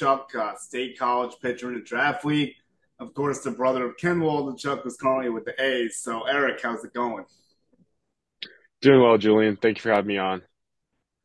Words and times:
Waldichuk, 0.00 0.34
uh, 0.34 0.56
State 0.56 0.98
College 0.98 1.34
pitcher 1.40 1.68
in 1.68 1.74
the 1.74 1.80
draft 1.80 2.24
league. 2.24 2.54
Of 2.98 3.14
course, 3.14 3.40
the 3.40 3.50
brother 3.50 3.86
of 3.86 3.96
Ken 3.96 4.20
Waldichuk 4.20 4.84
was 4.84 4.96
currently 4.96 5.30
with 5.30 5.44
the 5.44 5.60
A's. 5.62 5.98
So, 5.98 6.26
Eric, 6.26 6.60
how's 6.62 6.84
it 6.84 6.92
going? 6.92 7.24
Doing 8.82 9.02
well, 9.02 9.18
Julian. 9.18 9.56
Thank 9.56 9.78
you 9.78 9.82
for 9.82 9.90
having 9.90 10.08
me 10.08 10.18
on. 10.18 10.42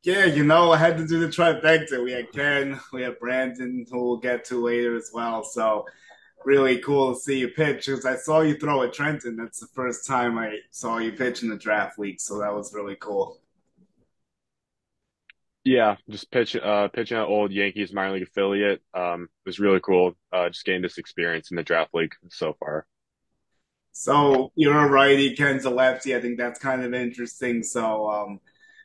Yeah, 0.04 0.26
you 0.26 0.44
know, 0.44 0.72
I 0.72 0.78
had 0.78 0.98
to 0.98 1.08
do 1.08 1.20
the 1.20 1.28
trifecta. 1.28 2.04
We 2.04 2.12
had 2.12 2.32
Ken, 2.32 2.80
we 2.94 3.02
had 3.02 3.20
Brandon, 3.20 3.86
who 3.90 4.06
we'll 4.06 4.18
get 4.18 4.46
to 4.46 4.64
later 4.64 4.96
as 4.96 5.10
well. 5.14 5.44
So, 5.44 5.86
really 6.46 6.78
cool 6.78 7.14
to 7.14 7.20
see 7.20 7.40
you 7.40 7.48
pitch 7.50 7.88
because 7.88 8.06
I 8.06 8.16
saw 8.16 8.42
you 8.42 8.56
throw 8.56 8.84
at 8.84 8.94
Trenton. 8.94 9.36
That's 9.36 9.60
the 9.60 9.68
first 9.68 10.06
time 10.06 10.38
I 10.38 10.60
saw 10.70 11.00
you 11.00 11.12
pitch 11.12 11.42
in 11.42 11.50
the 11.50 11.58
draft 11.58 11.98
league, 11.98 12.22
so 12.22 12.38
that 12.40 12.54
was 12.54 12.74
really 12.74 12.98
cool. 13.00 13.40
Yeah, 15.66 15.96
just 16.10 16.32
pitch 16.32 16.56
uh 16.56 16.88
pitching 16.90 17.18
at 17.18 17.26
old 17.26 17.52
Yankees 17.52 17.92
minor 17.92 18.14
league 18.14 18.24
affiliate. 18.24 18.82
Um, 18.94 19.24
it 19.24 19.50
was 19.50 19.60
really 19.60 19.80
cool. 19.80 20.14
Uh, 20.32 20.50
just 20.50 20.64
getting 20.64 20.84
this 20.84 21.00
experience 21.00 21.50
in 21.52 21.58
the 21.58 21.64
draft 21.64 21.94
league 21.94 22.14
so 22.30 22.56
far. 22.60 22.86
So 23.94 24.52
you're 24.56 24.78
a 24.78 24.90
righty, 24.90 25.36
Ken's 25.36 25.66
a 25.66 25.70
lefty. 25.70 26.16
I 26.16 26.22
think 26.22 26.38
that's 26.38 26.60
kind 26.60 26.84
of 26.84 26.94
interesting. 26.94 27.64
So, 27.64 28.10
um, 28.10 28.40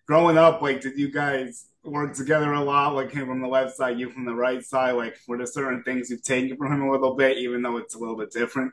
growing 0.06 0.38
up, 0.38 0.62
like, 0.62 0.80
did 0.80 0.96
you 0.96 1.10
guys 1.10 1.66
work 1.84 2.14
together 2.14 2.52
a 2.52 2.62
lot? 2.62 2.94
Like 2.94 3.12
him 3.12 3.26
from 3.26 3.42
the 3.42 3.48
left 3.48 3.76
side, 3.76 3.98
you 3.98 4.10
from 4.10 4.24
the 4.24 4.34
right 4.34 4.62
side. 4.62 4.92
Like, 4.92 5.16
were 5.26 5.36
there 5.36 5.46
certain 5.46 5.82
things 5.82 6.10
you've 6.10 6.22
taken 6.22 6.56
from 6.56 6.72
him 6.72 6.82
a 6.82 6.90
little 6.90 7.16
bit, 7.16 7.38
even 7.38 7.60
though 7.62 7.76
it's 7.78 7.94
a 7.96 7.98
little 7.98 8.16
bit 8.16 8.30
different? 8.30 8.72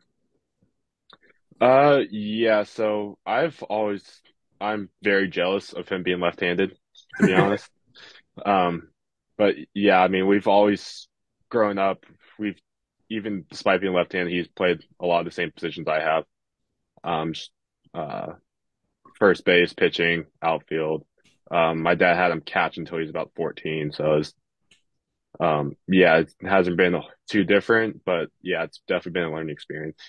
Uh, 1.60 2.02
yeah. 2.12 2.64
So 2.64 3.18
I've 3.26 3.62
always 3.64 4.04
I'm 4.62 4.90
very 5.04 5.28
jealous 5.28 5.74
of 5.74 5.90
him 5.90 6.04
being 6.04 6.20
left-handed, 6.20 6.78
to 7.18 7.24
be 7.24 7.34
honest. 7.36 7.70
Um, 8.46 8.90
but 9.38 9.56
yeah, 9.74 10.02
I 10.02 10.08
mean, 10.08 10.28
we've 10.28 10.48
always 10.48 11.08
grown 11.50 11.78
up. 11.78 12.06
We've 12.40 12.60
even 13.10 13.46
despite 13.50 13.82
being 13.82 13.94
left-handed, 13.94 14.34
he's 14.34 14.48
played 14.48 14.84
a 15.00 15.06
lot 15.06 15.20
of 15.20 15.26
the 15.26 15.32
same 15.32 15.52
positions 15.52 15.88
I 15.88 16.02
have. 16.02 16.24
Um, 17.04 17.34
uh, 17.94 18.34
first 19.18 19.46
base, 19.46 19.74
pitching, 19.74 20.26
outfield. 20.42 21.06
Um, 21.50 21.82
my 21.82 21.96
dad 21.96 22.16
had 22.16 22.32
him 22.32 22.42
catch 22.42 22.78
until 22.78 22.98
he 22.98 23.04
was 23.04 23.10
about 23.10 23.32
14. 23.36 23.92
So 23.94 24.04
it 24.04 24.18
was, 24.18 24.34
um, 25.40 25.78
yeah, 25.88 26.18
it 26.18 26.34
hasn't 26.42 26.78
been 26.78 27.02
too 27.30 27.44
different, 27.44 28.04
but 28.06 28.30
yeah, 28.42 28.64
it's 28.64 28.82
definitely 28.88 29.22
been 29.22 29.30
a 29.30 29.32
learning 29.32 29.54
experience. 29.54 30.00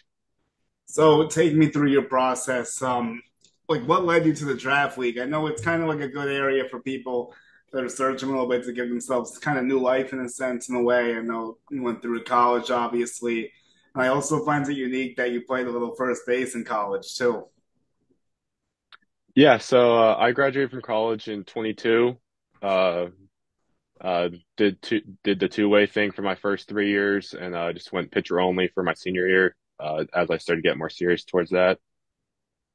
So 0.86 1.26
take 1.28 1.54
me 1.54 1.68
through 1.68 1.90
your 1.90 2.02
process. 2.02 2.80
Um, 2.82 3.22
like 3.68 3.84
what 3.84 4.04
led 4.04 4.26
you 4.26 4.32
to 4.34 4.44
the 4.46 4.54
draft 4.54 4.98
league? 4.98 5.18
I 5.18 5.26
know 5.26 5.46
it's 5.46 5.62
kind 5.62 5.82
of 5.82 5.88
like 5.88 6.00
a 6.00 6.08
good 6.08 6.28
area 6.28 6.64
for 6.68 6.80
people 6.80 7.34
that 7.72 7.84
are 7.84 7.88
searching 7.88 8.28
a 8.28 8.32
little 8.32 8.48
bit 8.48 8.64
to 8.64 8.72
give 8.72 8.88
themselves 8.88 9.38
kind 9.38 9.58
of 9.58 9.64
new 9.64 9.78
life 9.78 10.12
in 10.12 10.20
a 10.20 10.28
sense, 10.28 10.68
in 10.68 10.76
a 10.76 10.82
way. 10.82 11.16
I 11.16 11.20
know 11.20 11.58
you 11.70 11.82
went 11.82 12.00
through 12.00 12.24
college, 12.24 12.70
obviously. 12.70 13.52
And 13.94 14.02
I 14.02 14.08
also 14.08 14.44
find 14.44 14.68
it 14.68 14.76
unique 14.76 15.16
that 15.16 15.32
you 15.32 15.42
played 15.42 15.66
a 15.66 15.70
little 15.70 15.94
first 15.94 16.22
base 16.26 16.54
in 16.54 16.64
college 16.64 17.16
too. 17.16 17.44
Yeah, 19.34 19.58
so 19.58 19.96
uh, 19.98 20.16
I 20.18 20.32
graduated 20.32 20.70
from 20.70 20.82
college 20.82 21.28
in 21.28 21.44
22. 21.44 22.16
Uh, 22.60 23.06
uh, 24.00 24.28
did 24.56 24.80
two, 24.80 25.00
did 25.24 25.40
the 25.40 25.48
two 25.48 25.68
way 25.68 25.86
thing 25.86 26.12
for 26.12 26.22
my 26.22 26.34
first 26.34 26.68
three 26.68 26.90
years, 26.90 27.34
and 27.34 27.54
uh, 27.54 27.72
just 27.72 27.92
went 27.92 28.10
pitcher 28.10 28.40
only 28.40 28.68
for 28.68 28.82
my 28.82 28.94
senior 28.94 29.28
year. 29.28 29.56
Uh, 29.80 30.04
as 30.12 30.30
I 30.30 30.38
started 30.38 30.62
to 30.62 30.68
get 30.68 30.78
more 30.78 30.90
serious 30.90 31.24
towards 31.24 31.50
that, 31.50 31.78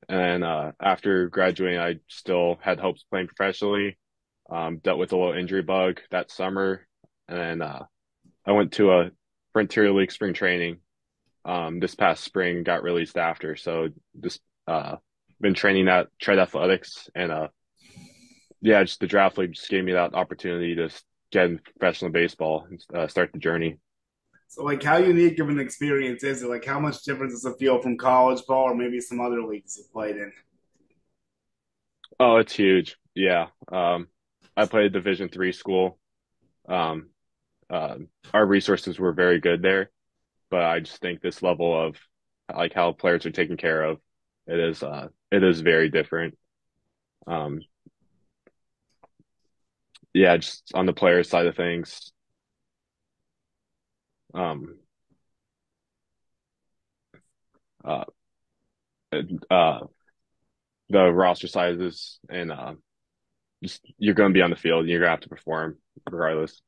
and 0.07 0.43
uh, 0.43 0.71
after 0.81 1.27
graduating, 1.27 1.79
I 1.79 1.99
still 2.07 2.59
had 2.61 2.79
hopes 2.79 3.03
playing 3.09 3.27
professionally. 3.27 3.97
Um, 4.49 4.77
dealt 4.77 4.99
with 4.99 5.13
a 5.13 5.17
little 5.17 5.33
injury 5.33 5.61
bug 5.61 6.01
that 6.11 6.29
summer, 6.29 6.85
and 7.27 7.37
then 7.37 7.61
uh, 7.61 7.85
I 8.45 8.51
went 8.51 8.73
to 8.73 8.91
a 8.91 9.11
Frontier 9.53 9.91
League 9.91 10.11
spring 10.11 10.33
training 10.33 10.77
um, 11.45 11.79
this 11.79 11.95
past 11.95 12.23
spring. 12.23 12.63
Got 12.63 12.83
released 12.83 13.17
after, 13.17 13.55
so 13.55 13.89
just 14.19 14.41
uh, 14.67 14.97
been 15.39 15.53
training 15.53 15.87
at 15.87 16.07
Tread 16.19 16.39
Athletics, 16.39 17.09
and 17.15 17.31
uh, 17.31 17.47
yeah, 18.61 18.83
just 18.83 18.99
the 18.99 19.07
draft 19.07 19.37
league 19.37 19.53
just 19.53 19.69
gave 19.69 19.83
me 19.83 19.93
that 19.93 20.13
opportunity 20.13 20.75
to 20.75 20.89
get 21.31 21.45
in 21.45 21.59
professional 21.59 22.11
baseball 22.11 22.67
and 22.69 22.83
uh, 22.93 23.07
start 23.07 23.31
the 23.33 23.39
journey. 23.39 23.77
So, 24.47 24.63
like, 24.63 24.83
how 24.83 24.97
unique 24.97 25.39
of 25.39 25.49
an 25.49 25.59
experience 25.59 26.23
is 26.23 26.43
it? 26.43 26.49
Like, 26.49 26.63
how 26.63 26.79
much 26.79 27.01
difference 27.03 27.33
does 27.33 27.45
it 27.45 27.57
feel 27.57 27.81
from 27.81 27.97
college 27.97 28.45
ball 28.47 28.65
or 28.65 28.75
maybe 28.75 29.01
some 29.01 29.19
other 29.19 29.41
leagues 29.41 29.77
you 29.77 29.83
played 29.91 30.15
in? 30.15 30.31
Oh, 32.19 32.37
it's 32.37 32.53
huge. 32.53 32.97
Yeah. 33.15 33.47
Um, 33.71 34.07
I 34.55 34.65
played 34.65 34.93
Division 34.93 35.29
three 35.29 35.51
school. 35.51 35.97
Um, 36.67 37.09
uh, 37.69 37.95
our 38.33 38.45
resources 38.45 38.99
were 38.99 39.13
very 39.13 39.39
good 39.39 39.61
there, 39.61 39.89
but 40.49 40.61
I 40.63 40.79
just 40.79 41.01
think 41.01 41.21
this 41.21 41.41
level 41.41 41.87
of 41.87 41.97
like 42.55 42.73
how 42.73 42.91
players 42.91 43.25
are 43.25 43.31
taken 43.31 43.57
care 43.57 43.83
of, 43.83 43.99
it 44.47 44.59
is 44.59 44.83
uh, 44.83 45.07
it 45.31 45.43
is 45.43 45.61
very 45.61 45.89
different. 45.89 46.37
Um, 47.25 47.61
yeah, 50.13 50.37
just 50.37 50.71
on 50.75 50.85
the 50.85 50.93
player 50.93 51.23
side 51.23 51.47
of 51.47 51.55
things. 51.55 52.11
Um, 54.35 54.77
uh, 57.83 58.05
uh, 59.49 59.79
the 60.89 61.11
roster 61.11 61.47
sizes 61.47 62.19
and 62.29 62.51
uh, 62.51 62.73
just 63.63 63.85
you're 63.97 64.13
going 64.13 64.31
to 64.31 64.33
be 64.33 64.41
on 64.41 64.49
the 64.49 64.55
field 64.55 64.81
and 64.81 64.89
you're 64.89 64.99
going 64.99 65.07
to 65.07 65.11
have 65.11 65.21
to 65.21 65.29
perform 65.29 65.77
regardless. 66.09 66.61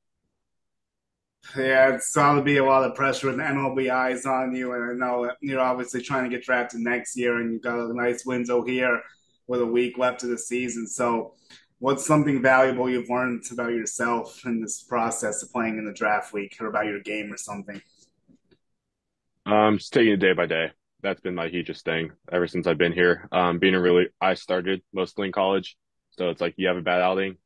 Yeah, 1.55 1.93
it's 1.93 2.11
going 2.13 2.37
to 2.37 2.43
be 2.43 2.57
a 2.57 2.65
lot 2.65 2.83
of 2.83 2.95
pressure 2.95 3.27
with 3.27 3.37
MLB 3.37 3.91
eyes 3.91 4.25
on 4.25 4.55
you, 4.55 4.73
and 4.73 5.03
I 5.03 5.05
know 5.05 5.31
you're 5.41 5.59
obviously 5.59 6.01
trying 6.01 6.23
to 6.23 6.35
get 6.35 6.43
drafted 6.43 6.79
next 6.79 7.15
year, 7.15 7.39
and 7.39 7.53
you've 7.53 7.61
got 7.61 7.77
a 7.77 7.93
nice 7.93 8.25
window 8.25 8.63
here 8.63 9.01
with 9.47 9.61
a 9.61 9.65
week 9.65 9.97
left 9.97 10.23
of 10.23 10.29
the 10.29 10.37
season. 10.37 10.87
So, 10.87 11.35
what's 11.77 12.05
something 12.05 12.41
valuable 12.41 12.89
you've 12.89 13.09
learned 13.09 13.43
about 13.51 13.73
yourself 13.73 14.43
in 14.45 14.59
this 14.59 14.81
process 14.81 15.43
of 15.43 15.51
playing 15.51 15.77
in 15.77 15.85
the 15.85 15.93
draft 15.93 16.33
league, 16.33 16.55
or 16.59 16.67
about 16.67 16.87
your 16.87 17.01
game, 17.01 17.31
or 17.31 17.37
something? 17.37 17.79
Um, 19.45 19.77
just 19.77 19.93
taking 19.93 20.13
it 20.13 20.17
day 20.17 20.33
by 20.33 20.47
day. 20.47 20.71
That's 21.03 21.21
been 21.21 21.35
my 21.35 21.47
hugest 21.47 21.85
thing 21.85 22.11
ever 22.31 22.47
since 22.47 22.65
I've 22.65 22.79
been 22.79 22.93
here. 22.93 23.29
Um, 23.31 23.59
being 23.59 23.75
a 23.75 23.81
really, 23.81 24.07
I 24.19 24.33
started 24.33 24.81
mostly 24.91 25.27
in 25.27 25.31
college, 25.31 25.77
so 26.17 26.29
it's 26.29 26.41
like 26.41 26.55
you 26.57 26.67
have 26.67 26.77
a 26.77 26.81
bad 26.81 27.01
outing, 27.01 27.37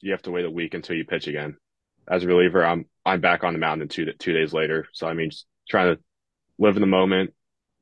you 0.00 0.12
have 0.12 0.22
to 0.22 0.30
wait 0.30 0.44
a 0.44 0.50
week 0.50 0.74
until 0.74 0.96
you 0.96 1.04
pitch 1.04 1.26
again. 1.26 1.56
As 2.08 2.24
a 2.24 2.26
reliever, 2.26 2.64
I'm 2.64 2.86
I'm 3.04 3.20
back 3.20 3.44
on 3.44 3.52
the 3.52 3.58
mound 3.58 3.82
in 3.82 3.88
two 3.88 4.12
two 4.18 4.32
days 4.32 4.52
later. 4.52 4.86
So 4.92 5.06
I 5.06 5.14
mean, 5.14 5.30
just 5.30 5.46
trying 5.68 5.94
to 5.94 6.02
live 6.58 6.76
in 6.76 6.80
the 6.80 6.86
moment, 6.86 7.32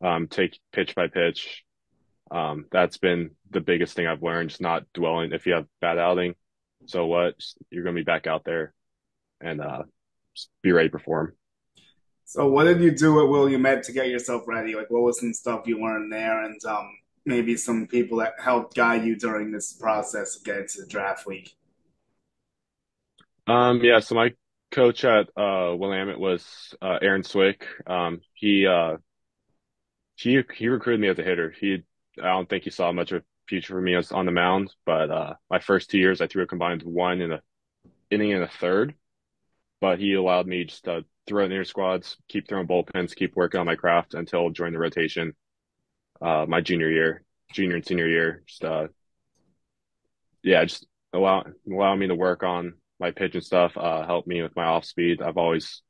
um, 0.02 0.28
take 0.28 0.58
pitch 0.72 0.94
by 0.94 1.08
pitch. 1.08 1.64
Um, 2.30 2.66
that's 2.70 2.98
been 2.98 3.30
the 3.50 3.60
biggest 3.60 3.96
thing 3.96 4.06
I've 4.06 4.22
learned. 4.22 4.50
Just 4.50 4.60
not 4.60 4.84
dwelling. 4.92 5.32
If 5.32 5.46
you 5.46 5.54
have 5.54 5.66
bad 5.80 5.98
outing, 5.98 6.34
so 6.86 7.06
what? 7.06 7.34
You're 7.70 7.84
gonna 7.84 7.96
be 7.96 8.02
back 8.02 8.26
out 8.26 8.44
there, 8.44 8.74
and 9.40 9.60
uh, 9.60 9.82
be 10.62 10.72
ready 10.72 10.88
to 10.88 10.92
perform. 10.92 11.34
So, 12.24 12.48
what 12.48 12.64
did 12.64 12.80
you 12.80 12.92
do 12.92 13.20
at 13.20 13.28
Willamette 13.28 13.82
to 13.84 13.92
get 13.92 14.08
yourself 14.08 14.44
ready? 14.46 14.76
Like, 14.76 14.90
what 14.90 15.02
was 15.02 15.18
some 15.18 15.32
stuff 15.32 15.66
you 15.66 15.82
learned 15.82 16.12
there, 16.12 16.44
and 16.44 16.64
um, 16.64 16.88
maybe 17.24 17.56
some 17.56 17.86
people 17.86 18.18
that 18.18 18.34
helped 18.42 18.74
guide 18.74 19.04
you 19.04 19.16
during 19.16 19.50
this 19.50 19.72
process 19.72 20.36
of 20.36 20.44
getting 20.44 20.66
to 20.68 20.82
the 20.82 20.86
draft 20.86 21.26
league? 21.26 21.50
Um, 23.46 23.80
yeah, 23.82 24.00
so 24.00 24.14
my 24.14 24.32
coach 24.70 25.04
at 25.04 25.28
uh, 25.36 25.74
Willamette 25.76 26.18
was 26.18 26.74
uh, 26.80 26.98
Aaron 27.02 27.24
Swick. 27.24 27.66
Um, 27.86 28.20
he 28.34 28.66
uh, 28.66 28.96
he 30.16 30.42
he 30.54 30.68
recruited 30.68 31.00
me 31.00 31.08
as 31.08 31.18
a 31.18 31.22
hitter. 31.22 31.52
He 31.58 31.82
I 32.18 32.28
don't 32.28 32.48
think 32.48 32.64
he 32.64 32.70
saw 32.70 32.92
much 32.92 33.12
of 33.12 33.22
a 33.22 33.24
future 33.48 33.74
for 33.74 33.80
me 33.80 33.96
as 33.96 34.12
on 34.12 34.26
the 34.26 34.32
mound, 34.32 34.72
but 34.86 35.10
uh, 35.10 35.34
my 35.50 35.58
first 35.58 35.90
two 35.90 35.98
years 35.98 36.20
I 36.20 36.26
threw 36.26 36.42
a 36.42 36.46
combined 36.46 36.82
one 36.82 37.20
in 37.20 37.32
a 37.32 37.42
inning 38.10 38.32
and 38.32 38.44
a 38.44 38.48
third. 38.48 38.94
But 39.80 39.98
he 39.98 40.12
allowed 40.12 40.46
me 40.46 40.64
just 40.64 40.84
to 40.84 41.04
throw 41.26 41.44
in 41.44 41.52
inner 41.52 41.64
squads, 41.64 42.16
keep 42.28 42.46
throwing 42.46 42.66
bullpens, 42.66 43.16
keep 43.16 43.34
working 43.34 43.60
on 43.60 43.66
my 43.66 43.76
craft 43.76 44.14
until 44.14 44.50
join 44.50 44.72
the 44.72 44.78
rotation. 44.78 45.34
Uh, 46.20 46.44
my 46.48 46.60
junior 46.60 46.90
year, 46.90 47.22
junior 47.52 47.76
and 47.76 47.86
senior 47.86 48.08
year, 48.08 48.42
just 48.46 48.64
uh, 48.64 48.88
yeah, 50.42 50.64
just 50.64 50.86
allow 51.12 51.44
allow 51.70 51.94
me 51.94 52.06
to 52.08 52.14
work 52.14 52.42
on 52.42 52.74
my 52.98 53.10
pitch 53.10 53.34
and 53.34 53.44
stuff, 53.44 53.76
uh, 53.76 54.04
helped 54.04 54.28
me 54.28 54.42
with 54.42 54.54
my 54.54 54.64
off 54.64 54.84
speed. 54.84 55.22
I've 55.22 55.38
always 55.38 55.82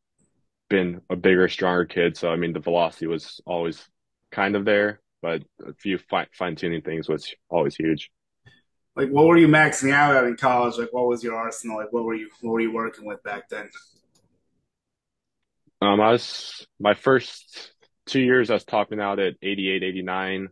been 0.69 1.01
a 1.11 1.17
bigger, 1.17 1.49
stronger 1.49 1.85
kid. 1.85 2.17
So, 2.17 2.31
I 2.31 2.37
mean, 2.37 2.53
the 2.53 2.61
velocity 2.61 3.07
was 3.09 3.41
always 3.45 3.85
kind 4.31 4.55
of 4.55 4.65
there, 4.65 5.01
but 5.21 5.43
a 5.67 5.75
few 5.75 5.99
fine 5.99 6.57
tuning 6.57 6.83
things 6.83 7.09
was 7.09 7.35
always 7.49 7.75
huge. 7.75 8.11
Like, 8.97 9.11
what 9.11 9.27
were 9.27 9.37
you 9.37 9.49
maxing 9.49 9.93
out 9.93 10.15
at 10.15 10.25
in 10.25 10.37
college? 10.37 10.79
Like, 10.79 10.93
what 10.93 11.07
was 11.07 11.23
your 11.23 11.37
arsenal? 11.37 11.77
Like, 11.77 11.93
what 11.93 12.05
were 12.05 12.15
you, 12.15 12.29
what 12.41 12.53
were 12.53 12.61
you 12.61 12.73
working 12.73 13.05
with 13.05 13.23
back 13.23 13.49
then? 13.49 13.69
Um, 15.83 16.01
I 16.01 16.13
was, 16.13 16.67
my 16.79 16.95
first 16.95 17.73
two 18.11 18.21
years, 18.21 18.51
I 18.51 18.55
was 18.55 18.65
topping 18.65 19.01
out 19.01 19.19
at 19.19 19.35
88, 19.41 19.83
89. 19.83 20.49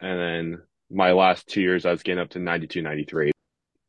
And 0.00 0.20
then 0.20 0.62
my 0.90 1.12
last 1.12 1.48
two 1.48 1.60
years, 1.60 1.86
I 1.86 1.90
was 1.90 2.02
getting 2.02 2.20
up 2.20 2.30
to 2.30 2.38
92, 2.38 2.82
93. 2.82 3.32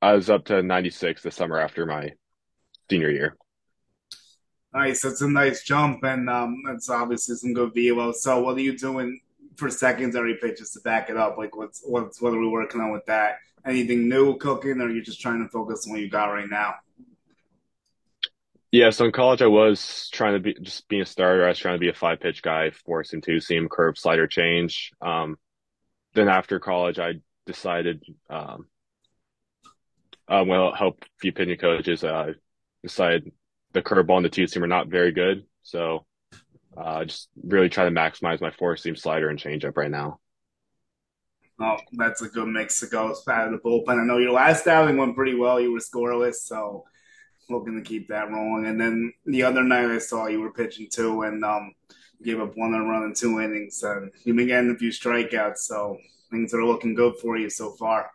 I 0.02 0.14
was 0.14 0.30
up 0.30 0.46
to 0.46 0.64
96 0.64 1.22
the 1.22 1.32
summer 1.32 1.60
after 1.60 1.86
my 1.86 2.14
senior 2.90 3.12
year. 3.12 3.38
Nice. 4.74 5.04
It's 5.04 5.22
a 5.22 5.30
nice 5.30 5.64
jump, 5.64 6.04
and 6.04 6.30
um, 6.30 6.62
it's 6.70 6.90
obviously 6.90 7.36
some 7.36 7.54
good 7.54 7.74
velo. 7.74 8.12
So, 8.12 8.42
what 8.42 8.56
are 8.56 8.62
you 8.62 8.78
doing 8.78 9.20
for 9.56 9.70
secondary 9.70 10.36
pitches 10.36 10.72
to 10.72 10.80
back 10.82 11.10
it 11.10 11.18
up? 11.18 11.38
Like, 11.40 11.56
what's 11.56 11.82
what's 11.84 12.22
what 12.22 12.34
are 12.34 12.40
we 12.40 12.48
working 12.48 12.80
on 12.80 12.92
with 12.92 13.06
that? 13.08 13.38
Anything 13.66 14.08
new 14.08 14.38
cooking, 14.38 14.80
or 14.80 14.86
are 14.86 14.92
you 14.92 15.02
just 15.02 15.22
trying 15.22 15.44
to 15.44 15.50
focus 15.50 15.86
on 15.88 15.94
what 15.94 16.02
you 16.02 16.10
got 16.10 16.28
right 16.28 16.48
now? 16.48 16.76
Yeah, 18.72 18.92
so 18.92 19.06
in 19.06 19.12
college 19.12 19.42
I 19.42 19.48
was 19.48 20.10
trying 20.12 20.34
to 20.34 20.40
be 20.40 20.54
just 20.62 20.88
being 20.88 21.02
a 21.02 21.06
starter. 21.06 21.46
I 21.46 21.50
was 21.50 21.58
trying 21.58 21.76
to 21.76 21.80
be 21.80 21.90
a 21.90 21.94
five 21.94 22.20
pitch 22.20 22.44
guy, 22.44 22.70
four 22.70 23.04
seam 23.04 23.22
two 23.22 23.40
seam 23.40 23.68
curve 23.68 23.98
slider 23.98 24.28
change. 24.28 24.92
Um, 25.02 25.38
then 26.14 26.28
after 26.28 26.60
college 26.60 27.00
I 27.00 27.16
decided 27.48 28.04
um, 28.30 28.68
uh, 30.28 30.44
well 30.46 30.72
help 30.74 31.04
few 31.20 31.32
pitching 31.32 31.58
coaches 31.58 32.04
uh, 32.04 32.34
decided 32.84 33.32
the 33.74 33.82
curveball 33.82 34.18
and 34.18 34.26
the 34.26 34.30
two 34.30 34.46
seam 34.46 34.64
are 34.64 34.68
not 34.68 34.88
very 34.88 35.12
good. 35.12 35.46
So 35.64 36.06
uh, 36.78 37.06
just 37.06 37.30
really 37.44 37.70
try 37.70 37.86
to 37.86 37.92
maximize 37.92 38.40
my 38.40 38.52
four 38.52 38.78
seam 38.78 38.96
slider 38.96 39.30
and 39.30 39.40
changeup 39.40 39.78
right 39.78 39.90
now. 39.90 40.20
Oh, 41.60 41.78
that's 41.94 42.22
a 42.22 42.30
good 42.30 42.48
mix 42.48 42.80
to 42.80 42.88
go 42.88 43.08
out 43.28 43.48
of 43.48 43.52
the 43.52 43.58
bullpen. 43.58 44.00
I 44.00 44.06
know 44.06 44.18
your 44.18 44.32
last 44.32 44.66
outing 44.68 44.96
went 44.96 45.16
pretty 45.16 45.36
well. 45.36 45.60
You 45.60 45.74
were 45.74 45.80
scoreless, 45.80 46.36
so 46.36 46.86
looking 47.50 47.76
to 47.76 47.88
keep 47.88 48.08
that 48.10 48.32
rolling. 48.32 48.66
And 48.66 48.80
then 48.80 49.14
the 49.26 49.44
other 49.44 49.64
night 49.64 49.90
I 49.90 50.00
saw 50.00 50.28
you 50.28 50.42
were 50.42 50.54
pitching 50.54 50.88
too, 50.92 51.24
and 51.24 51.44
um, 51.44 51.74
gave 52.24 52.40
up 52.40 52.56
one 52.56 52.72
run 52.72 53.04
in 53.04 53.14
two 53.14 53.40
innings, 53.40 53.84
and 53.84 54.12
you've 54.24 54.36
been 54.36 54.48
getting 54.48 54.72
a 54.72 54.78
few 54.78 54.90
strikeouts, 54.90 55.60
so 55.60 55.98
things 56.32 56.54
are 56.54 56.66
looking 56.66 56.96
good 56.96 57.16
for 57.18 57.38
you 57.38 57.50
so 57.50 57.72
far. 57.72 58.12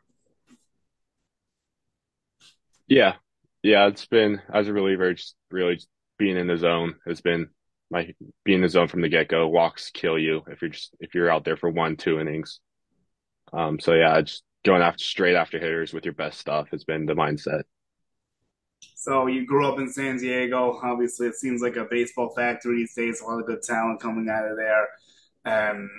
Yeah, 2.86 3.14
yeah, 3.62 3.86
it's 3.86 4.06
been 4.06 4.40
as 4.52 4.69
a 4.69 4.72
reliever, 4.72 5.14
just 5.14 5.37
really 5.50 5.80
being 6.19 6.37
in 6.37 6.46
the 6.46 6.56
zone 6.56 6.94
has 7.06 7.20
been 7.20 7.48
my 7.90 8.14
being 8.44 8.56
in 8.56 8.62
the 8.62 8.69
zone 8.69 8.88
from 8.88 9.00
the 9.00 9.08
get 9.08 9.28
go. 9.28 9.48
Walks 9.48 9.90
kill 9.90 10.19
you 10.19 10.42
if 10.48 10.60
you're 10.60 10.70
just 10.70 10.94
if 11.00 11.14
you're 11.14 11.30
out 11.30 11.44
there 11.44 11.56
for 11.56 11.70
one, 11.70 11.96
two 11.96 12.20
innings. 12.20 12.60
Um, 13.52 13.80
so 13.80 13.94
yeah, 13.94 14.20
just 14.20 14.42
going 14.64 14.82
after 14.82 15.02
straight 15.02 15.34
after 15.34 15.58
hitters 15.58 15.92
with 15.92 16.04
your 16.04 16.14
best 16.14 16.38
stuff 16.38 16.69
has 16.70 16.84
been 16.84 17.06
the 17.06 17.14
mindset. 17.14 17.62
So 19.04 19.26
you 19.26 19.44
grew 19.44 19.66
up 19.66 19.78
in 19.78 19.92
San 19.92 20.16
Diego. 20.16 20.80
Obviously, 20.82 21.26
it 21.26 21.34
seems 21.34 21.60
like 21.60 21.76
a 21.76 21.84
baseball 21.84 22.30
factory 22.30 22.78
these 22.78 22.94
days. 22.94 23.20
A 23.20 23.26
lot 23.26 23.38
of 23.38 23.44
good 23.44 23.60
talent 23.62 24.00
coming 24.00 24.30
out 24.30 24.48
of 24.48 24.56
there. 24.56 24.88
And 25.44 25.90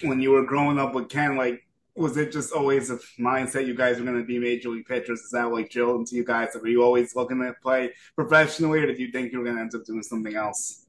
when 0.00 0.22
you 0.22 0.30
were 0.30 0.46
growing 0.46 0.78
up 0.78 0.94
with 0.94 1.10
Ken, 1.10 1.36
like, 1.36 1.66
was 1.96 2.16
it 2.16 2.32
just 2.32 2.54
always 2.54 2.88
a 2.88 2.96
mindset 3.20 3.66
you 3.66 3.74
guys 3.74 3.98
were 3.98 4.06
going 4.06 4.18
to 4.18 4.24
be 4.24 4.38
major 4.38 4.70
league 4.70 4.86
pitchers? 4.86 5.20
Is 5.20 5.32
that 5.32 5.52
like 5.52 5.68
drilled 5.68 6.00
into 6.00 6.16
you 6.16 6.24
guys? 6.24 6.48
Were 6.54 6.66
you 6.66 6.82
always 6.82 7.14
looking 7.14 7.42
to 7.42 7.52
play 7.62 7.92
professionally, 8.14 8.78
or 8.78 8.86
did 8.86 8.98
you 8.98 9.12
think 9.12 9.32
you 9.32 9.38
were 9.38 9.44
going 9.44 9.56
to 9.56 9.62
end 9.62 9.74
up 9.74 9.84
doing 9.84 10.02
something 10.02 10.34
else? 10.34 10.86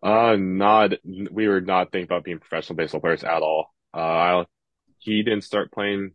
Uh, 0.00 0.36
not 0.38 0.92
we 1.04 1.48
were 1.48 1.60
not 1.60 1.90
thinking 1.90 2.04
about 2.04 2.22
being 2.22 2.38
professional 2.38 2.76
baseball 2.76 3.00
players 3.00 3.24
at 3.24 3.42
all. 3.42 3.74
Uh, 3.92 3.96
I, 3.98 4.44
he 4.98 5.24
didn't 5.24 5.42
start 5.42 5.72
playing 5.72 6.12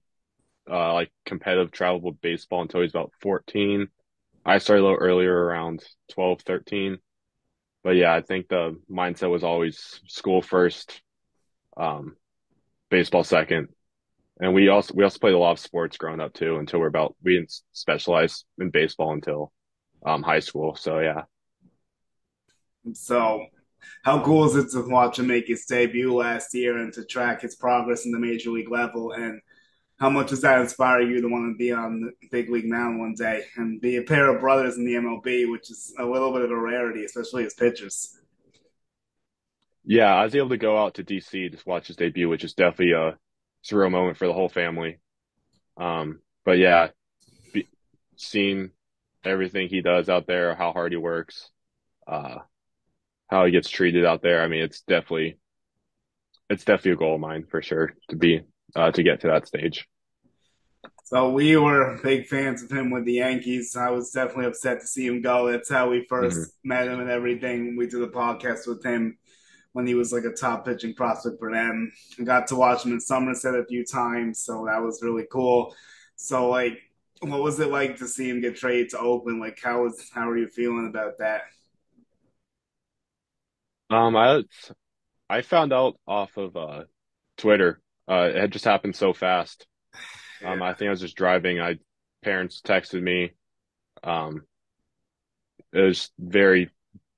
uh 0.70 0.94
like 0.94 1.12
competitive 1.26 1.72
travelable 1.72 2.16
baseball 2.22 2.62
until 2.62 2.80
he 2.80 2.84
was 2.84 2.92
about 2.92 3.12
14. 3.22 3.88
I 4.46 4.58
started 4.58 4.82
a 4.82 4.86
little 4.86 4.98
earlier, 4.98 5.34
around 5.34 5.84
12, 6.12 6.42
13. 6.42 6.98
But 7.84 7.96
yeah, 7.96 8.14
I 8.14 8.22
think 8.22 8.48
the 8.48 8.80
mindset 8.90 9.30
was 9.30 9.44
always 9.44 10.02
school 10.08 10.42
first, 10.42 11.02
um, 11.78 12.16
baseball 12.90 13.24
second. 13.24 13.70
And 14.40 14.54
we 14.54 14.70
also 14.70 14.94
we 14.94 15.04
also 15.04 15.20
played 15.20 15.34
a 15.36 15.38
lot 15.38 15.52
of 15.52 15.60
sports 15.60 15.98
growing 15.98 16.20
up 16.20 16.34
too 16.34 16.58
until 16.58 16.80
we're 16.80 16.88
about 16.88 17.16
we 17.24 17.36
didn't 17.36 17.54
specialize 17.72 18.46
in 18.58 18.70
baseball 18.70 19.14
until 19.14 19.52
um 20.06 20.24
high 20.24 20.40
school. 20.40 20.76
So 20.76 21.00
yeah. 21.00 21.24
So, 22.94 23.46
how 24.04 24.24
cool 24.24 24.46
is 24.46 24.56
it 24.56 24.72
to 24.72 24.88
watch 24.90 25.20
him 25.20 25.28
make 25.28 25.48
his 25.48 25.66
debut 25.66 26.14
last 26.14 26.54
year 26.54 26.78
and 26.78 26.92
to 26.94 27.06
track 27.06 27.42
his 27.42 27.56
progress 27.56 28.06
in 28.06 28.12
the 28.12 28.20
major 28.20 28.50
league 28.50 28.72
level? 28.72 29.14
And 29.14 29.40
how 30.04 30.10
much 30.10 30.32
does 30.32 30.42
that 30.42 30.60
inspire 30.60 31.00
you 31.00 31.22
to 31.22 31.30
want 31.30 31.50
to 31.50 31.58
be 31.58 31.72
on 31.72 32.02
the 32.02 32.28
big 32.30 32.50
league 32.50 32.68
mound 32.68 33.00
one 33.00 33.14
day 33.14 33.46
and 33.56 33.80
be 33.80 33.96
a 33.96 34.02
pair 34.02 34.28
of 34.28 34.42
brothers 34.42 34.76
in 34.76 34.84
the 34.84 34.96
MLB, 34.96 35.50
which 35.50 35.72
is 35.72 35.94
a 35.98 36.04
little 36.04 36.34
bit 36.34 36.42
of 36.42 36.52
a 36.52 36.58
rarity, 36.58 37.06
especially 37.06 37.46
as 37.46 37.54
pitchers? 37.54 38.20
Yeah, 39.86 40.14
I 40.14 40.26
was 40.26 40.36
able 40.36 40.50
to 40.50 40.58
go 40.58 40.78
out 40.78 40.96
to 40.96 41.06
DC 41.06 41.30
to 41.54 41.58
watch 41.66 41.88
his 41.88 41.96
debut, 41.96 42.28
which 42.28 42.44
is 42.44 42.54
definitely 42.54 42.92
a 42.92 43.18
surreal 43.64 43.92
moment 43.92 44.18
for 44.18 44.28
the 44.28 44.34
whole 44.34 44.50
family. 44.50 45.00
Um, 45.78 46.20
but 46.44 46.58
yeah, 46.58 46.90
be, 47.54 47.70
seeing 48.18 48.72
everything 49.24 49.70
he 49.70 49.80
does 49.80 50.10
out 50.10 50.28
there, 50.28 50.54
how 50.54 50.74
hard 50.74 50.92
he 50.92 50.98
works, 50.98 51.50
uh, 52.08 52.40
how 53.30 53.46
he 53.46 53.54
gets 53.54 53.70
treated 53.70 54.04
out 54.04 54.22
there. 54.22 54.44
I 54.44 54.50
mean, 54.50 54.64
it's 54.64 54.82
definitely 54.82 55.38
it's 56.50 56.66
definitely 56.66 56.92
a 56.92 56.96
goal 56.98 57.16
of 57.16 57.22
mine 57.22 57.46
for 57.50 57.62
sure 57.62 57.94
to 58.10 58.18
be 58.18 58.42
uh, 58.76 58.92
to 58.92 59.02
get 59.02 59.22
to 59.22 59.28
that 59.28 59.48
stage. 59.48 59.88
So 61.14 61.30
we 61.30 61.56
were 61.58 62.00
big 62.02 62.28
fans 62.28 62.64
of 62.64 62.72
him 62.72 62.90
with 62.90 63.06
the 63.06 63.14
Yankees. 63.14 63.76
I 63.76 63.92
was 63.92 64.10
definitely 64.12 64.46
upset 64.48 64.82
to 64.82 64.88
see 64.88 65.06
him 65.06 65.22
go. 65.22 65.52
That's 65.52 65.70
how 65.70 65.90
we 65.90 66.06
hmm 66.20 66.44
first 66.46 66.56
met 66.64 66.88
him 66.88 67.00
and 67.00 67.10
everything. 67.10 67.76
We 67.78 67.86
did 67.86 68.02
a 68.02 68.08
podcast 68.08 68.68
with 68.68 68.84
him 68.84 69.18
when 69.74 69.88
he 69.88 69.96
was 69.96 70.14
like 70.14 70.26
a 70.26 70.34
top 70.34 70.66
pitching 70.66 70.96
prospect 70.96 71.40
for 71.40 71.52
them. 71.52 71.92
I 72.20 72.24
got 72.24 72.48
to 72.48 72.56
watch 72.56 72.86
him 72.86 72.94
in 72.94 73.00
Somerset 73.02 73.56
a 73.56 73.66
few 73.66 73.86
times, 73.86 74.44
so 74.44 74.66
that 74.68 74.82
was 74.82 75.04
really 75.04 75.26
cool. 75.32 75.76
So 76.16 76.50
like, 76.50 76.80
what 77.22 77.44
was 77.44 77.60
it 77.60 77.70
like 77.70 77.98
to 77.98 78.08
see 78.08 78.30
him 78.30 78.42
get 78.42 78.56
traded 78.56 78.90
to 78.92 79.00
Oakland? 79.00 79.40
Like, 79.40 79.60
how 79.64 79.84
was 79.84 80.10
how 80.14 80.30
are 80.30 80.38
you 80.38 80.48
feeling 80.48 80.88
about 80.88 81.20
that? 81.20 81.44
Um, 83.90 84.16
I 84.16 84.44
I 85.30 85.42
found 85.44 85.74
out 85.74 86.00
off 86.08 86.38
of 86.38 86.56
uh, 86.58 86.84
Twitter. 87.38 87.82
Uh, 88.10 88.30
it 88.34 88.38
had 88.38 88.52
just 88.54 88.66
happened 88.66 88.96
so 88.96 89.14
fast. 89.14 89.68
Um, 90.46 90.62
I 90.62 90.74
think 90.74 90.88
I 90.88 90.92
was 90.92 91.02
just 91.02 91.16
driving. 91.16 91.60
I 91.60 91.78
parents 92.24 92.62
texted 92.62 93.02
me. 93.02 93.32
Um, 94.04 94.44
it 95.72 95.82
was 95.82 96.12
very 96.20 96.70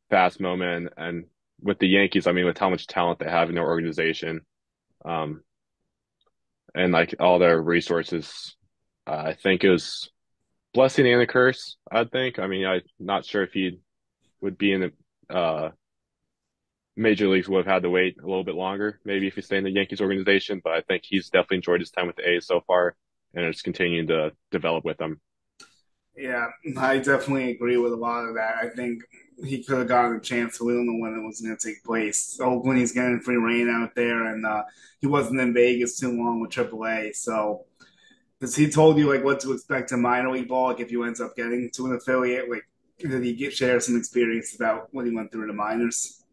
fast 0.09 0.39
moment, 0.39 0.91
and, 0.97 1.07
and 1.07 1.25
with 1.61 1.79
the 1.79 1.87
Yankees, 1.87 2.27
I 2.27 2.31
mean, 2.31 2.45
with 2.45 2.57
how 2.57 2.69
much 2.69 2.87
talent 2.87 3.19
they 3.19 3.29
have 3.29 3.49
in 3.49 3.55
their 3.55 3.67
organization, 3.67 4.41
um, 5.03 5.41
and 6.73 6.91
like 6.91 7.15
all 7.19 7.39
their 7.39 7.61
resources, 7.61 8.55
uh, 9.07 9.23
I 9.27 9.33
think 9.33 9.63
it 9.63 9.69
was 9.69 10.09
blessing 10.73 11.07
and 11.07 11.21
a 11.21 11.27
curse. 11.27 11.77
I 11.91 12.03
think. 12.03 12.39
I 12.39 12.47
mean, 12.47 12.65
I'm 12.65 12.81
not 12.99 13.25
sure 13.25 13.43
if 13.43 13.53
he 13.53 13.79
would 14.41 14.57
be 14.57 14.71
in 14.73 14.81
the 14.81 15.35
uh, 15.35 15.71
major 16.95 17.27
leagues. 17.27 17.49
Would 17.49 17.65
have 17.65 17.73
had 17.73 17.83
to 17.83 17.89
wait 17.89 18.17
a 18.21 18.27
little 18.27 18.43
bit 18.43 18.55
longer, 18.55 18.99
maybe 19.05 19.27
if 19.27 19.35
he 19.35 19.41
stayed 19.41 19.59
in 19.59 19.63
the 19.63 19.71
Yankees 19.71 20.01
organization. 20.01 20.61
But 20.63 20.73
I 20.73 20.81
think 20.81 21.03
he's 21.05 21.29
definitely 21.29 21.57
enjoyed 21.57 21.79
his 21.79 21.91
time 21.91 22.07
with 22.07 22.17
the 22.17 22.29
A's 22.29 22.47
so 22.47 22.61
far, 22.67 22.95
and 23.35 23.45
it's 23.45 23.61
continuing 23.61 24.07
to 24.07 24.31
develop 24.51 24.85
with 24.85 24.97
them. 24.97 25.21
yeah, 26.15 26.47
I 26.77 26.97
definitely 26.99 27.51
agree 27.51 27.77
with 27.77 27.91
a 27.91 27.97
lot 27.97 28.25
of 28.25 28.35
that. 28.35 28.55
I 28.61 28.69
think 28.69 29.03
he 29.43 29.63
could 29.63 29.79
have 29.79 29.87
gotten 29.89 30.15
a 30.17 30.19
chance. 30.21 30.61
We 30.61 30.73
don't 30.73 30.85
know 30.85 30.99
when 31.01 31.13
it 31.19 31.25
was 31.25 31.41
going 31.41 31.57
to 31.57 31.67
take 31.67 31.83
place. 31.83 32.37
Oakland, 32.41 32.79
he's 32.79 32.93
getting 32.93 33.19
free 33.19 33.35
reign 33.35 33.69
out 33.69 33.93
there, 33.95 34.25
and 34.33 34.45
uh, 34.45 34.63
he 35.01 35.07
wasn't 35.07 35.41
in 35.41 35.53
Vegas 35.53 35.99
too 35.99 36.11
long 36.17 36.39
with 36.39 36.51
AAA, 36.51 37.11
so 37.11 37.65
Has 38.41 38.55
he 38.55 38.69
told 38.69 38.97
you 38.99 39.11
like 39.13 39.23
what 39.25 39.39
to 39.41 39.53
expect 39.53 39.91
in 39.93 40.01
minor 40.01 40.31
league 40.31 40.49
ball? 40.49 40.69
Like 40.69 40.81
if 40.81 40.91
you 40.91 41.03
end 41.05 41.21
up 41.21 41.35
getting 41.35 41.71
to 41.75 41.87
an 41.87 41.95
affiliate, 41.95 42.49
like 42.51 42.63
did 42.99 43.23
he 43.23 43.33
get 43.35 43.53
share 43.53 43.79
some 43.81 43.97
experience 43.97 44.55
about 44.55 44.89
what 44.93 45.05
he 45.05 45.15
went 45.15 45.31
through 45.31 45.43
in 45.43 45.47
the 45.49 45.53
minors? 45.53 46.23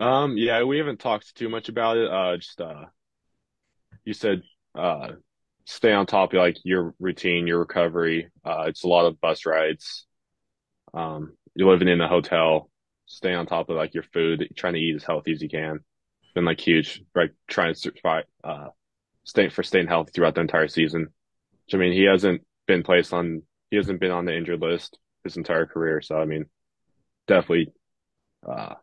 Um, 0.00 0.36
yeah, 0.36 0.62
we 0.62 0.78
haven't 0.78 1.00
talked 1.00 1.34
too 1.34 1.48
much 1.48 1.68
about 1.68 1.96
it. 1.96 2.10
Uh, 2.10 2.36
just 2.36 2.60
uh, 2.60 2.86
you 4.08 4.14
said 4.14 4.40
uh, 4.74 5.08
stay 5.66 5.92
on 5.92 6.06
top 6.06 6.32
of 6.32 6.38
like 6.38 6.56
your 6.64 6.94
routine, 6.98 7.46
your 7.46 7.58
recovery. 7.58 8.30
Uh, 8.42 8.64
it's 8.66 8.82
a 8.82 8.88
lot 8.88 9.04
of 9.04 9.20
bus 9.20 9.44
rides. 9.44 10.06
Um, 10.94 11.36
you're 11.54 11.70
living 11.70 11.88
in 11.88 12.00
a 12.00 12.08
hotel. 12.08 12.70
Stay 13.04 13.34
on 13.34 13.44
top 13.44 13.68
of 13.68 13.76
like 13.76 13.92
your 13.92 14.04
food, 14.14 14.48
trying 14.56 14.72
to 14.72 14.80
eat 14.80 14.96
as 14.96 15.04
healthy 15.04 15.32
as 15.32 15.42
you 15.42 15.50
can. 15.50 15.80
Been 16.34 16.46
like 16.46 16.58
huge, 16.58 17.02
right? 17.14 17.30
Trying 17.48 17.74
to 17.74 17.78
survive, 17.78 18.24
uh, 18.42 18.68
stay 19.24 19.50
for 19.50 19.62
staying 19.62 19.88
healthy 19.88 20.12
throughout 20.14 20.34
the 20.34 20.40
entire 20.40 20.68
season. 20.68 21.08
Which, 21.66 21.74
I 21.74 21.76
mean, 21.76 21.92
he 21.92 22.04
hasn't 22.04 22.40
been 22.66 22.82
placed 22.82 23.12
on, 23.12 23.42
he 23.70 23.76
hasn't 23.76 24.00
been 24.00 24.10
on 24.10 24.24
the 24.24 24.34
injured 24.34 24.62
list 24.62 24.98
his 25.22 25.36
entire 25.36 25.66
career. 25.66 26.00
So, 26.00 26.16
I 26.16 26.24
mean, 26.24 26.46
definitely, 27.26 27.74
uh, 28.50 28.74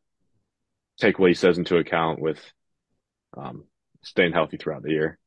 take 0.99 1.17
what 1.17 1.29
he 1.29 1.33
says 1.33 1.57
into 1.57 1.77
account 1.77 2.21
with, 2.21 2.39
um, 3.35 3.63
staying 4.05 4.33
healthy 4.33 4.57
throughout 4.57 4.83
the 4.83 4.91
year. 4.91 5.19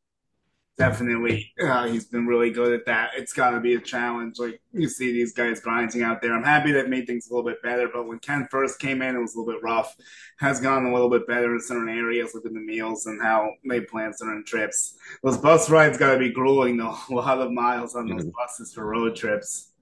Definitely, 0.79 1.53
uh, 1.61 1.89
he's 1.89 2.07
been 2.07 2.29
really 2.29 2.53
good 2.53 2.73
at 2.73 2.87
that. 2.87 3.11
It's 3.17 3.33
got 3.33 3.51
to 3.51 3.59
be 3.59 3.75
a 3.75 3.81
challenge. 3.81 4.39
Like 4.39 4.61
you 4.73 4.89
see 4.89 5.11
these 5.13 5.33
guys 5.35 5.59
grinding 5.59 6.05
out 6.05 6.23
there. 6.23 6.33
I'm 6.33 6.45
happy 6.45 6.71
they've 6.71 6.89
made 6.89 7.05
things 7.09 7.29
a 7.29 7.35
little 7.35 7.51
bit 7.51 7.61
better. 7.65 7.89
But 7.93 8.07
when 8.07 8.21
Ken 8.21 8.47
first 8.49 8.79
came 8.79 9.03
in, 9.03 9.17
it 9.17 9.19
was 9.21 9.35
a 9.35 9.41
little 9.41 9.55
bit 9.55 9.63
rough. 9.65 9.97
Has 10.39 10.61
gone 10.61 10.87
a 10.87 10.93
little 10.93 11.11
bit 11.11 11.27
better 11.27 11.53
in 11.53 11.61
certain 11.61 11.89
areas, 11.89 12.33
like 12.33 12.45
with 12.45 12.55
the 12.55 12.61
meals 12.61 13.07
and 13.07 13.21
how 13.21 13.51
they 13.69 13.81
plan 13.81 14.13
certain 14.15 14.45
trips. 14.47 14.97
Those 15.25 15.37
bus 15.39 15.69
rides 15.69 15.99
got 15.99 16.13
to 16.13 16.19
be 16.21 16.31
grueling 16.31 16.77
though. 16.77 16.97
A 17.11 17.13
lot 17.15 17.41
of 17.41 17.51
miles 17.51 17.97
on 17.97 18.09
those 18.09 18.27
hmm 18.27 18.31
buses 18.39 18.73
for 18.73 18.87
road 18.87 19.17
trips. 19.17 19.73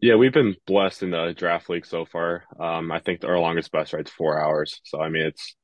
Yeah, 0.00 0.16
we've 0.16 0.32
been 0.32 0.56
blessed 0.66 1.02
in 1.04 1.10
the 1.10 1.32
draft 1.36 1.70
league 1.70 1.86
so 1.86 2.04
far. 2.04 2.44
Um, 2.58 2.90
I 2.90 2.98
think 2.98 3.24
our 3.24 3.38
longest 3.38 3.70
bus 3.70 3.92
ride's 3.92 4.10
four 4.10 4.38
hours. 4.40 4.80
So 4.84 5.00
I 5.00 5.08
mean, 5.08 5.22
it's 5.22 5.54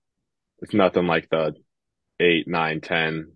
it's 0.60 0.74
nothing 0.74 1.06
like 1.06 1.28
the 1.30 1.54
eight, 2.20 2.48
nine, 2.48 2.80
ten 2.80 3.32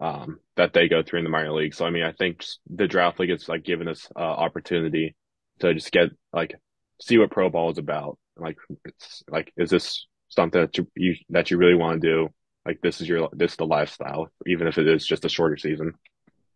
um, 0.00 0.38
that 0.56 0.72
they 0.72 0.88
go 0.88 1.02
through 1.02 1.20
in 1.20 1.24
the 1.24 1.30
minor 1.30 1.52
league. 1.52 1.74
So 1.74 1.84
I 1.84 1.90
mean, 1.90 2.04
I 2.04 2.12
think 2.12 2.44
the 2.68 2.88
draft 2.88 3.20
league 3.20 3.30
is 3.30 3.48
like 3.48 3.64
giving 3.64 3.88
us 3.88 4.08
uh, 4.16 4.20
opportunity 4.20 5.14
to 5.60 5.74
just 5.74 5.92
get 5.92 6.10
like 6.32 6.54
see 7.00 7.18
what 7.18 7.30
pro 7.30 7.50
ball 7.50 7.70
is 7.70 7.78
about. 7.78 8.18
Like, 8.36 8.56
it's 8.84 9.22
like, 9.28 9.52
is 9.56 9.70
this 9.70 10.06
something 10.28 10.60
that 10.60 10.78
you, 10.78 10.86
you 10.96 11.16
that 11.30 11.50
you 11.50 11.58
really 11.58 11.74
want 11.74 12.00
to 12.00 12.08
do? 12.08 12.28
Like, 12.64 12.80
this 12.82 13.00
is 13.00 13.08
your 13.08 13.28
this 13.32 13.52
is 13.52 13.56
the 13.58 13.66
lifestyle, 13.66 14.28
even 14.46 14.66
if 14.66 14.78
it 14.78 14.88
is 14.88 15.06
just 15.06 15.24
a 15.24 15.28
shorter 15.28 15.56
season. 15.56 15.94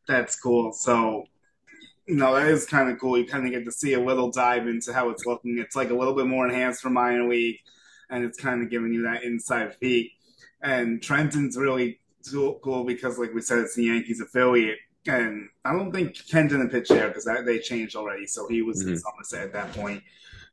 That's 0.09 0.39
cool. 0.39 0.73
So 0.73 1.25
No, 2.09 2.35
that 2.35 2.49
is 2.49 2.67
kind 2.67 2.91
of 2.91 2.99
cool. 3.01 3.19
You 3.19 3.27
kind 3.27 3.45
of 3.47 3.53
get 3.53 3.65
to 3.65 3.73
see 3.73 3.95
a 3.95 4.01
little 4.01 4.31
dive 4.31 4.69
into 4.69 4.93
how 4.93 5.11
it's 5.11 5.27
looking. 5.27 5.59
It's 5.59 5.75
like 5.77 5.91
a 5.91 5.95
little 5.95 6.15
bit 6.15 6.27
more 6.27 6.47
enhanced 6.47 6.83
for 6.83 6.91
minor 6.91 7.29
league, 7.29 7.59
and 8.11 8.25
it's 8.25 8.39
kind 8.39 8.63
of 8.63 8.71
giving 8.71 8.93
you 8.93 9.03
that 9.03 9.23
inside 9.25 9.79
peek. 9.81 10.13
And 10.63 11.03
Trenton's 11.03 11.57
really 11.57 12.01
cool 12.63 12.85
because, 12.85 13.19
like 13.19 13.33
we 13.35 13.41
said, 13.41 13.59
it's 13.59 13.75
the 13.75 13.85
Yankees 13.85 14.21
affiliate. 14.21 14.79
And 15.07 15.49
I 15.65 15.73
don't 15.73 15.93
think 15.93 16.17
Ken 16.29 16.49
didn't 16.49 16.71
pitch 16.71 16.89
there 16.89 17.09
because 17.09 17.29
they 17.45 17.59
changed 17.61 17.95
already, 17.95 18.27
so 18.27 18.49
he 18.49 18.63
was 18.63 18.85
in 18.87 18.95
hmm 18.95 18.99
Somerset 18.99 19.45
at 19.45 19.53
that 19.53 19.73
point. 19.73 20.03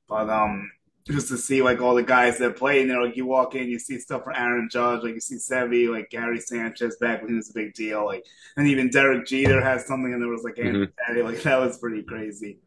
But 0.07 0.29
um, 0.29 0.71
just 1.07 1.29
to 1.29 1.37
see 1.37 1.61
like 1.61 1.81
all 1.81 1.95
the 1.95 2.03
guys 2.03 2.37
that 2.39 2.55
play, 2.57 2.81
and 2.81 2.89
you 2.89 2.95
know, 2.95 3.03
like 3.03 3.17
you 3.17 3.25
walk 3.25 3.55
in, 3.55 3.67
you 3.69 3.79
see 3.79 3.99
stuff 3.99 4.23
for 4.23 4.35
Aaron 4.37 4.69
Judge, 4.71 5.03
like 5.03 5.15
you 5.15 5.21
see 5.21 5.35
Sevy, 5.35 5.89
like 5.91 6.09
Gary 6.09 6.39
Sanchez 6.39 6.97
back 6.99 7.21
when 7.21 7.31
he 7.31 7.35
was 7.37 7.49
a 7.49 7.53
big 7.53 7.73
deal, 7.73 8.05
like, 8.05 8.25
and 8.57 8.67
even 8.67 8.89
Derek 8.89 9.25
Jeter 9.27 9.61
has 9.61 9.85
something, 9.87 10.13
and 10.13 10.21
there 10.21 10.29
was 10.29 10.43
like 10.43 10.59
Andrew 10.59 10.77
hmm 10.77 10.93
Pettitte, 11.09 11.23
like 11.23 11.43
that 11.43 11.59
was 11.59 11.77
pretty 11.77 12.03
crazy. 12.03 12.59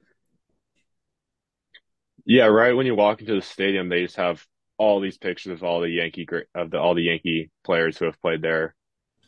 Yeah, 2.25 2.47
right 2.47 2.73
when 2.75 2.87
you 2.87 2.95
walk 2.95 3.21
into 3.21 3.35
the 3.35 3.43
stadium, 3.43 3.89
they 3.89 4.03
just 4.03 4.17
have 4.17 4.45
all 4.79 5.01
these 5.01 5.19
pictures 5.19 5.53
of 5.53 5.65
all 5.65 5.81
the 5.81 5.89
Yankee 5.89 6.27
of 6.55 6.71
the 6.71 6.79
all 6.79 6.95
the 6.95 7.03
Yankee 7.03 7.51
players 7.65 7.99
who 7.99 8.07
have 8.07 8.21
played 8.21 8.43
there. 8.43 8.75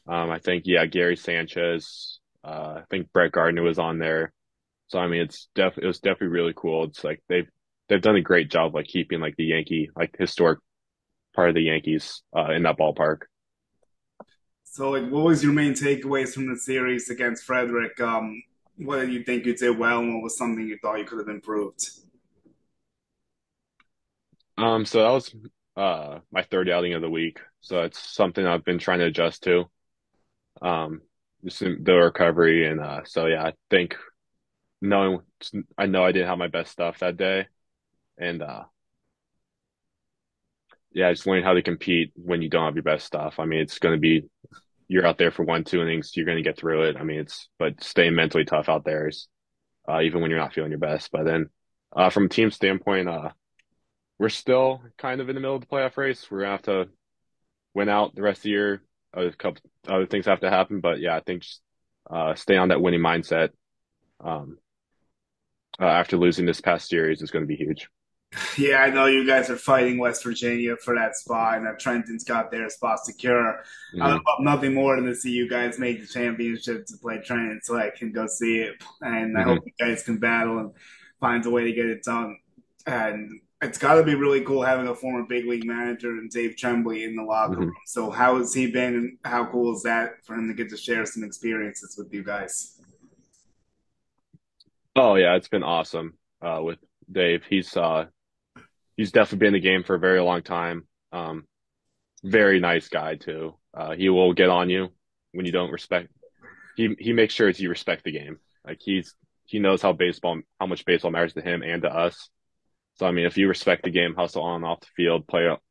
Um, 0.06 0.30
I 0.30 0.38
think 0.38 0.64
yeah, 0.66 0.86
Gary 0.86 1.16
Sanchez. 1.16 2.20
Uh, 2.44 2.80
I 2.80 2.82
think 2.90 3.12
Brett 3.12 3.32
Gardner 3.32 3.62
was 3.62 3.78
on 3.78 3.98
there. 3.98 4.32
So 4.88 4.98
I 4.98 5.08
mean, 5.08 5.22
it's 5.22 5.48
def 5.54 5.78
it 5.78 5.86
was 5.86 6.00
definitely 6.00 6.28
really 6.28 6.54
cool. 6.56 6.84
It's 6.84 7.04
like 7.04 7.22
they've 7.28 7.48
they've 7.88 8.02
done 8.02 8.16
a 8.16 8.22
great 8.22 8.50
job 8.50 8.74
like 8.74 8.86
keeping 8.86 9.20
like 9.20 9.36
the 9.36 9.44
Yankee 9.44 9.90
like 9.96 10.16
historic 10.18 10.60
part 11.34 11.50
of 11.50 11.54
the 11.54 11.62
Yankees 11.62 12.22
uh, 12.36 12.50
in 12.52 12.62
that 12.64 12.78
ballpark. 12.78 13.22
So, 14.64 14.90
like, 14.90 15.10
what 15.10 15.24
was 15.24 15.42
your 15.42 15.52
main 15.52 15.72
takeaways 15.72 16.34
from 16.34 16.48
the 16.48 16.56
series 16.56 17.10
against 17.10 17.44
Frederick? 17.44 18.00
Um, 18.00 18.42
what 18.76 19.00
did 19.00 19.12
you 19.12 19.24
think 19.24 19.46
you 19.46 19.56
did 19.56 19.78
well, 19.78 20.00
and 20.00 20.14
what 20.14 20.22
was 20.22 20.36
something 20.36 20.66
you 20.66 20.78
thought 20.80 20.98
you 20.98 21.04
could 21.04 21.18
have 21.18 21.28
improved? 21.28 21.88
Um, 24.58 24.84
so 24.84 25.02
that 25.02 25.10
was 25.10 25.34
uh 25.76 26.18
my 26.32 26.42
third 26.42 26.68
outing 26.68 26.94
of 26.94 27.02
the 27.02 27.10
week. 27.10 27.38
So 27.60 27.82
it's 27.82 27.98
something 27.98 28.44
I've 28.44 28.64
been 28.64 28.78
trying 28.78 28.98
to 28.98 29.06
adjust 29.06 29.44
to. 29.44 29.70
Um, 30.60 31.02
just 31.44 31.60
the 31.60 31.94
recovery 31.94 32.66
and 32.66 32.80
uh, 32.80 33.02
so 33.04 33.26
yeah, 33.26 33.44
I 33.44 33.52
think 33.70 33.96
knowing 34.80 35.20
I 35.78 35.86
know 35.86 36.04
I 36.04 36.12
didn't 36.12 36.28
have 36.28 36.38
my 36.38 36.48
best 36.48 36.72
stuff 36.72 37.00
that 37.00 37.16
day, 37.16 37.46
and 38.18 38.42
uh, 38.42 38.64
yeah, 40.92 41.12
just 41.12 41.26
learning 41.26 41.44
how 41.44 41.54
to 41.54 41.62
compete 41.62 42.12
when 42.16 42.42
you 42.42 42.48
don't 42.48 42.64
have 42.64 42.74
your 42.74 42.82
best 42.82 43.06
stuff. 43.06 43.38
I 43.38 43.44
mean, 43.44 43.60
it's 43.60 43.78
going 43.78 43.94
to 43.94 44.00
be 44.00 44.24
you're 44.88 45.06
out 45.06 45.18
there 45.18 45.30
for 45.30 45.44
one, 45.44 45.64
two 45.64 45.82
innings, 45.82 46.12
you're 46.16 46.26
going 46.26 46.38
to 46.38 46.42
get 46.42 46.58
through 46.58 46.84
it. 46.84 46.96
I 46.96 47.04
mean, 47.04 47.20
it's 47.20 47.48
but 47.58 47.82
staying 47.82 48.14
mentally 48.14 48.44
tough 48.44 48.68
out 48.68 48.84
there 48.84 49.08
is 49.08 49.28
uh, 49.88 50.00
even 50.00 50.20
when 50.20 50.30
you're 50.30 50.40
not 50.40 50.54
feeling 50.54 50.70
your 50.70 50.80
best. 50.80 51.10
But 51.12 51.24
then 51.24 51.50
uh, 51.94 52.10
from 52.10 52.26
a 52.26 52.28
team 52.28 52.50
standpoint, 52.50 53.08
uh, 53.08 53.30
we're 54.18 54.28
still 54.28 54.82
kind 54.98 55.20
of 55.20 55.28
in 55.28 55.34
the 55.34 55.40
middle 55.40 55.56
of 55.56 55.62
the 55.62 55.66
playoff 55.68 55.96
race. 55.96 56.30
We're 56.30 56.40
gonna 56.40 56.52
have 56.52 56.62
to 56.62 56.88
win 57.74 57.88
out 57.88 58.14
the 58.14 58.22
rest 58.22 58.40
of 58.40 58.42
the 58.44 58.50
year. 58.50 58.82
A 59.14 59.30
couple 59.32 59.62
other 59.88 60.06
things 60.06 60.26
have 60.26 60.40
to 60.40 60.50
happen, 60.50 60.80
but 60.80 61.00
yeah, 61.00 61.16
I 61.16 61.20
think 61.20 61.42
just 61.42 61.62
uh, 62.10 62.34
stay 62.34 62.56
on 62.56 62.68
that 62.68 62.80
winning 62.82 63.00
mindset. 63.00 63.50
Um, 64.20 64.58
uh, 65.80 65.84
after 65.86 66.16
losing 66.16 66.46
this 66.46 66.60
past 66.60 66.88
series 66.88 67.22
is 67.22 67.30
going 67.30 67.42
to 67.42 67.46
be 67.46 67.56
huge. 67.56 67.88
Yeah, 68.58 68.78
I 68.78 68.90
know 68.90 69.06
you 69.06 69.26
guys 69.26 69.48
are 69.50 69.56
fighting 69.56 69.98
West 69.98 70.22
Virginia 70.22 70.76
for 70.76 70.94
that 70.94 71.16
spot, 71.16 71.58
and 71.58 71.66
that 71.66 71.78
Trenton's 71.80 72.24
got 72.24 72.50
their 72.50 72.68
spot 72.68 73.04
secure. 73.04 73.64
I 74.00 74.08
would 74.08 74.16
hmm 74.16 74.28
love 74.28 74.40
nothing 74.40 74.74
more 74.74 74.96
than 74.96 75.06
to 75.06 75.14
see 75.14 75.30
you 75.32 75.48
guys 75.48 75.78
make 75.78 76.00
the 76.00 76.06
championship 76.06 76.86
to 76.86 76.98
play 76.98 77.20
Trenton, 77.24 77.60
so 77.62 77.76
I 77.76 77.90
can 77.96 78.12
go 78.12 78.26
see 78.26 78.58
it. 78.58 78.74
And 79.00 79.36
I 79.38 79.42
hmm 79.42 79.44
hope 79.44 79.62
you 79.64 79.72
guys 79.80 80.02
can 80.02 80.18
battle 80.18 80.58
and 80.58 80.72
find 81.20 81.44
a 81.46 81.50
way 81.50 81.64
to 81.64 81.72
get 81.72 81.86
it 81.86 82.02
done. 82.04 82.36
And 82.86 83.40
it's 83.60 83.78
got 83.78 83.94
to 83.94 84.04
be 84.04 84.14
really 84.14 84.42
cool 84.42 84.62
having 84.62 84.86
a 84.86 84.94
former 84.94 85.24
big 85.24 85.46
league 85.46 85.64
manager 85.64 86.10
and 86.12 86.30
Dave 86.30 86.56
Trembley 86.56 87.04
in 87.04 87.16
the 87.16 87.22
locker 87.24 87.60
room. 87.60 87.70
hmm 87.70 87.70
So 87.86 88.10
how 88.10 88.38
has 88.38 88.54
he 88.54 88.70
been, 88.70 88.94
and 88.94 89.18
how 89.24 89.46
cool 89.50 89.74
is 89.74 89.82
that 89.82 90.24
for 90.24 90.34
him 90.34 90.48
to 90.48 90.54
get 90.54 90.70
to 90.70 90.76
share 90.76 91.04
some 91.06 91.24
experiences 91.24 91.96
with 91.98 92.12
you 92.12 92.22
guys? 92.22 92.78
Oh 94.96 95.14
yeah, 95.16 95.36
it's 95.36 95.48
been 95.48 95.62
awesome 95.62 96.14
uh, 96.42 96.60
with 96.62 96.78
Dave. 97.10 97.44
He's 97.48 97.76
uh, 97.76 98.06
he's 98.96 99.12
definitely 99.12 99.38
been 99.38 99.54
in 99.54 99.60
the 99.62 99.68
game 99.68 99.84
for 99.84 99.94
a 99.94 100.00
very 100.00 100.20
long 100.20 100.42
time. 100.42 100.86
Um, 101.12 101.46
very 102.24 102.60
nice 102.60 102.88
guy 102.88 103.16
too. 103.16 103.54
Uh, 103.74 103.92
he 103.92 104.08
will 104.08 104.32
get 104.32 104.50
on 104.50 104.70
you 104.70 104.88
when 105.32 105.46
you 105.46 105.52
don't 105.52 105.70
respect. 105.70 106.10
He 106.76 106.96
he 106.98 107.12
makes 107.12 107.34
sure 107.34 107.48
that 107.52 107.60
you 107.60 107.68
respect 107.68 108.04
the 108.04 108.12
game. 108.12 108.38
Like 108.66 108.78
he's 108.80 109.14
he 109.46 109.58
knows 109.58 109.82
how 109.82 109.92
baseball 109.92 110.40
how 110.60 110.66
much 110.66 110.84
baseball 110.84 111.10
matters 111.10 111.34
to 111.34 111.42
him 111.42 111.62
and 111.62 111.82
to 111.82 111.88
us. 111.88 112.28
So 112.98 113.06
I 113.06 113.12
mean, 113.12 113.26
if 113.26 113.36
you 113.36 113.48
respect 113.48 113.84
the 113.84 113.90
game, 113.90 114.14
hustle 114.14 114.42
on 114.42 114.56
and 114.56 114.64
off 114.64 114.80
the 114.80 114.86
field, 114.96 115.26
play, 115.26 115.46
up 115.48 115.62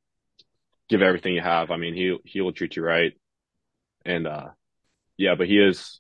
give 0.90 1.02
everything 1.02 1.34
you 1.34 1.42
have. 1.42 1.72
I 1.72 1.78
mean, 1.78 1.94
he 1.94 2.18
he 2.26 2.42
will 2.42 2.54
treat 2.54 2.76
you 2.76 2.84
right. 2.84 3.14
And 4.06 4.28
uh, 4.28 4.50
yeah, 5.18 5.36
but 5.36 5.48
he 5.48 5.60
is 5.60 6.00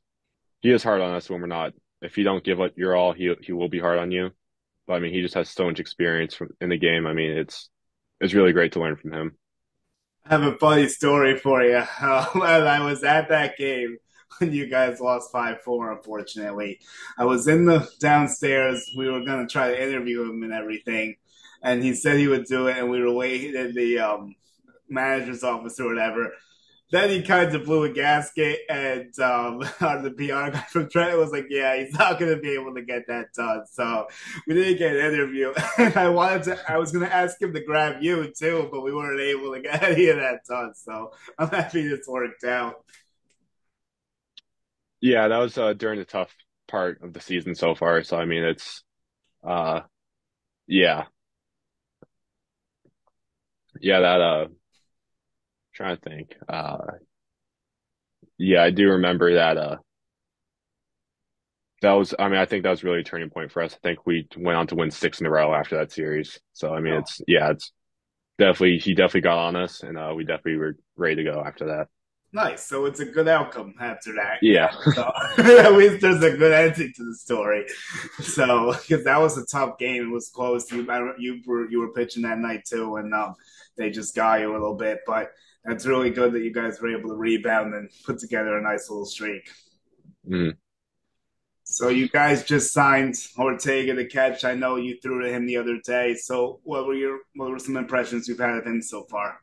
he 0.61 0.71
is 0.71 0.83
hard 0.83 1.01
on 1.01 1.13
us 1.13 1.29
when 1.29 1.41
we're 1.41 1.47
not. 1.47 1.73
If 2.01 2.17
you 2.17 2.23
don't 2.23 2.43
give 2.43 2.59
it 2.59 2.77
your 2.77 2.95
all, 2.95 3.13
he 3.13 3.33
he 3.41 3.53
will 3.53 3.69
be 3.69 3.79
hard 3.79 3.99
on 3.99 4.11
you. 4.11 4.31
But 4.85 4.93
I 4.93 4.99
mean, 4.99 5.13
he 5.13 5.21
just 5.21 5.35
has 5.35 5.49
so 5.49 5.65
much 5.65 5.79
experience 5.79 6.33
from, 6.33 6.49
in 6.61 6.69
the 6.69 6.77
game. 6.77 7.05
I 7.05 7.13
mean, 7.13 7.31
it's 7.31 7.69
it's 8.21 8.33
really 8.33 8.53
great 8.53 8.73
to 8.73 8.79
learn 8.79 8.95
from 8.95 9.13
him. 9.13 9.37
I 10.25 10.33
have 10.37 10.43
a 10.43 10.57
funny 10.57 10.87
story 10.87 11.37
for 11.37 11.61
you. 11.63 11.83
Um, 12.01 12.41
I 12.41 12.79
was 12.81 13.03
at 13.03 13.29
that 13.29 13.57
game 13.57 13.97
when 14.39 14.51
you 14.51 14.67
guys 14.67 14.99
lost 14.99 15.31
5 15.31 15.61
4, 15.61 15.91
unfortunately. 15.91 16.79
I 17.17 17.25
was 17.25 17.47
in 17.47 17.65
the 17.65 17.89
downstairs. 17.99 18.89
We 18.97 19.09
were 19.09 19.23
going 19.23 19.47
to 19.47 19.51
try 19.51 19.69
to 19.69 19.81
interview 19.83 20.23
him 20.23 20.43
and 20.43 20.53
everything. 20.53 21.15
And 21.63 21.83
he 21.83 21.93
said 21.93 22.17
he 22.17 22.27
would 22.27 22.45
do 22.45 22.67
it. 22.67 22.77
And 22.77 22.89
we 22.89 23.01
were 23.01 23.13
waiting 23.13 23.55
in 23.55 23.73
the 23.73 23.99
um, 23.99 24.35
manager's 24.89 25.43
office 25.43 25.79
or 25.79 25.87
whatever. 25.87 26.31
Then 26.89 27.09
he 27.09 27.21
kind 27.21 27.53
of 27.53 27.65
blew 27.65 27.83
a 27.83 27.89
gasket, 27.89 28.61
and 28.69 29.19
um, 29.19 29.59
the 29.79 30.13
PR 30.15 30.51
guy 30.51 30.65
from 30.69 30.89
Trent 30.89 31.17
was 31.17 31.31
like, 31.31 31.47
"Yeah, 31.49 31.75
he's 31.75 31.93
not 31.93 32.17
going 32.17 32.33
to 32.33 32.41
be 32.41 32.51
able 32.51 32.73
to 32.75 32.81
get 32.81 33.07
that 33.07 33.33
done." 33.33 33.65
So 33.69 34.07
we 34.47 34.53
didn't 34.53 34.77
get 34.77 34.95
an 34.95 35.13
interview. 35.13 35.51
I 35.77 36.07
wanted 36.07 36.43
to, 36.43 36.71
I 36.71 36.77
was 36.77 36.93
going 36.93 37.05
to 37.05 37.13
ask 37.13 37.41
him 37.41 37.53
to 37.53 37.59
grab 37.61 38.01
you 38.01 38.31
too, 38.31 38.69
but 38.71 38.83
we 38.83 38.93
weren't 38.93 39.19
able 39.19 39.53
to 39.53 39.59
get 39.59 39.83
any 39.83 40.07
of 40.07 40.15
that 40.17 40.45
done. 40.47 40.73
So 40.75 41.11
I'm 41.37 41.49
happy 41.49 41.85
this 41.85 42.07
worked 42.07 42.45
out. 42.45 42.85
Yeah, 45.07 45.27
that 45.27 45.37
was 45.37 45.57
uh, 45.57 45.73
during 45.73 45.99
the 45.99 46.05
tough 46.05 46.33
part 46.67 47.01
of 47.01 47.13
the 47.13 47.21
season 47.21 47.55
so 47.55 47.75
far. 47.75 48.03
So 48.03 48.17
I 48.17 48.25
mean, 48.25 48.43
it's 48.43 48.83
uh, 49.45 49.81
yeah, 50.67 51.05
yeah. 53.81 53.99
That 53.99 54.21
uh, 54.21 54.47
trying 55.73 55.97
to 55.97 56.01
think. 56.09 56.35
Uh, 56.47 56.77
yeah, 58.37 58.63
I 58.63 58.71
do 58.71 58.89
remember 58.91 59.33
that. 59.35 59.57
Uh, 59.57 59.77
that 61.81 61.93
was. 61.93 62.13
I 62.17 62.27
mean, 62.29 62.39
I 62.39 62.45
think 62.45 62.63
that 62.63 62.71
was 62.71 62.83
really 62.83 63.01
a 63.01 63.03
turning 63.03 63.29
point 63.29 63.51
for 63.51 63.61
us. 63.61 63.73
I 63.73 63.77
think 63.87 64.05
we 64.05 64.27
went 64.35 64.57
on 64.57 64.67
to 64.67 64.75
win 64.75 64.91
six 64.91 65.19
in 65.19 65.27
a 65.27 65.29
row 65.29 65.53
after 65.53 65.77
that 65.77 65.91
series. 65.91 66.39
So 66.53 66.73
I 66.73 66.79
mean, 66.81 66.93
Oh, 66.93 66.99
it's 66.99 67.21
yeah, 67.27 67.51
it's 67.51 67.71
definitely 68.39 68.79
he 68.79 68.95
definitely 68.95 69.21
got 69.21 69.39
on 69.39 69.55
us, 69.57 69.83
and 69.83 69.97
uh, 69.97 70.13
we 70.15 70.23
definitely 70.25 70.57
were 70.57 70.77
ready 70.97 71.17
to 71.17 71.25
go 71.25 71.43
after 71.45 71.67
that. 71.67 71.89
Nice. 72.31 72.65
So 72.65 72.85
it's 72.85 72.99
a 72.99 73.05
good 73.05 73.27
outcome 73.27 73.73
after 73.79 74.13
that. 74.15 74.39
Yeah. 74.41 74.71
So 74.93 75.11
at 75.37 75.73
least 75.73 76.01
there's 76.01 76.23
a 76.23 76.37
good 76.37 76.51
ending 76.51 76.93
to 76.95 77.05
the 77.05 77.15
story. 77.15 77.65
So 78.21 78.73
because 78.73 79.03
that 79.03 79.19
was 79.19 79.37
a 79.37 79.45
tough 79.45 79.77
game, 79.77 80.07
it 80.07 80.11
was 80.11 80.29
close. 80.29 80.71
You 80.71 80.85
you 81.17 81.41
were 81.45 81.69
you 81.69 81.79
were 81.79 81.93
pitching 81.93 82.23
that 82.23 82.39
night 82.39 82.65
too, 82.65 82.95
and 82.97 83.13
um, 83.13 83.35
they 83.77 83.89
just 83.89 84.15
got 84.15 84.39
you 84.39 84.51
a 84.51 84.53
little 84.53 84.75
bit. 84.75 84.99
But 85.05 85.31
that's 85.63 85.85
really 85.85 86.09
good 86.09 86.33
that 86.33 86.43
you 86.43 86.51
guys 86.53 86.79
were 86.79 86.95
able 86.97 87.09
to 87.09 87.15
rebound 87.15 87.73
and 87.73 87.89
put 88.05 88.19
together 88.19 88.57
a 88.57 88.61
nice 88.61 88.89
little 88.89 89.05
streak. 89.05 89.49
Mm. 90.27 90.55
So 91.69 91.89
you 91.89 92.07
guys 92.07 92.45
just 92.45 92.73
signed 92.73 93.15
Ortega 93.37 93.93
to 93.93 94.05
catch. 94.05 94.45
I 94.45 94.53
know 94.53 94.77
you 94.77 94.97
threw 95.01 95.21
to 95.21 95.29
him 95.29 95.45
the 95.45 95.57
other 95.57 95.77
day. 95.85 96.15
So 96.15 96.61
what 96.63 96.87
were 96.87 96.93
your 96.93 97.19
what 97.35 97.51
were 97.51 97.59
some 97.59 97.75
impressions 97.75 98.27
you've 98.27 98.39
had 98.39 98.57
of 98.57 98.65
him 98.65 98.81
so 98.81 99.03
far? 99.03 99.41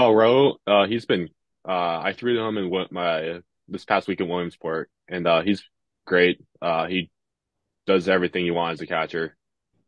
Oh, 0.00 0.12
Ro, 0.12 0.54
uh, 0.64 0.86
he's 0.86 1.06
been. 1.06 1.28
Uh, 1.68 2.00
I 2.04 2.14
threw 2.16 2.36
to 2.36 2.42
him 2.42 2.56
in 2.56 2.70
what 2.70 2.92
my 2.92 3.40
this 3.66 3.84
past 3.84 4.06
week 4.06 4.20
in 4.20 4.28
Williamsport, 4.28 4.88
and 5.08 5.26
uh, 5.26 5.42
he's 5.42 5.64
great. 6.06 6.38
Uh, 6.62 6.86
he 6.86 7.10
does 7.84 8.08
everything 8.08 8.46
you 8.46 8.54
want 8.54 8.74
as 8.74 8.80
a 8.80 8.86
catcher. 8.86 9.36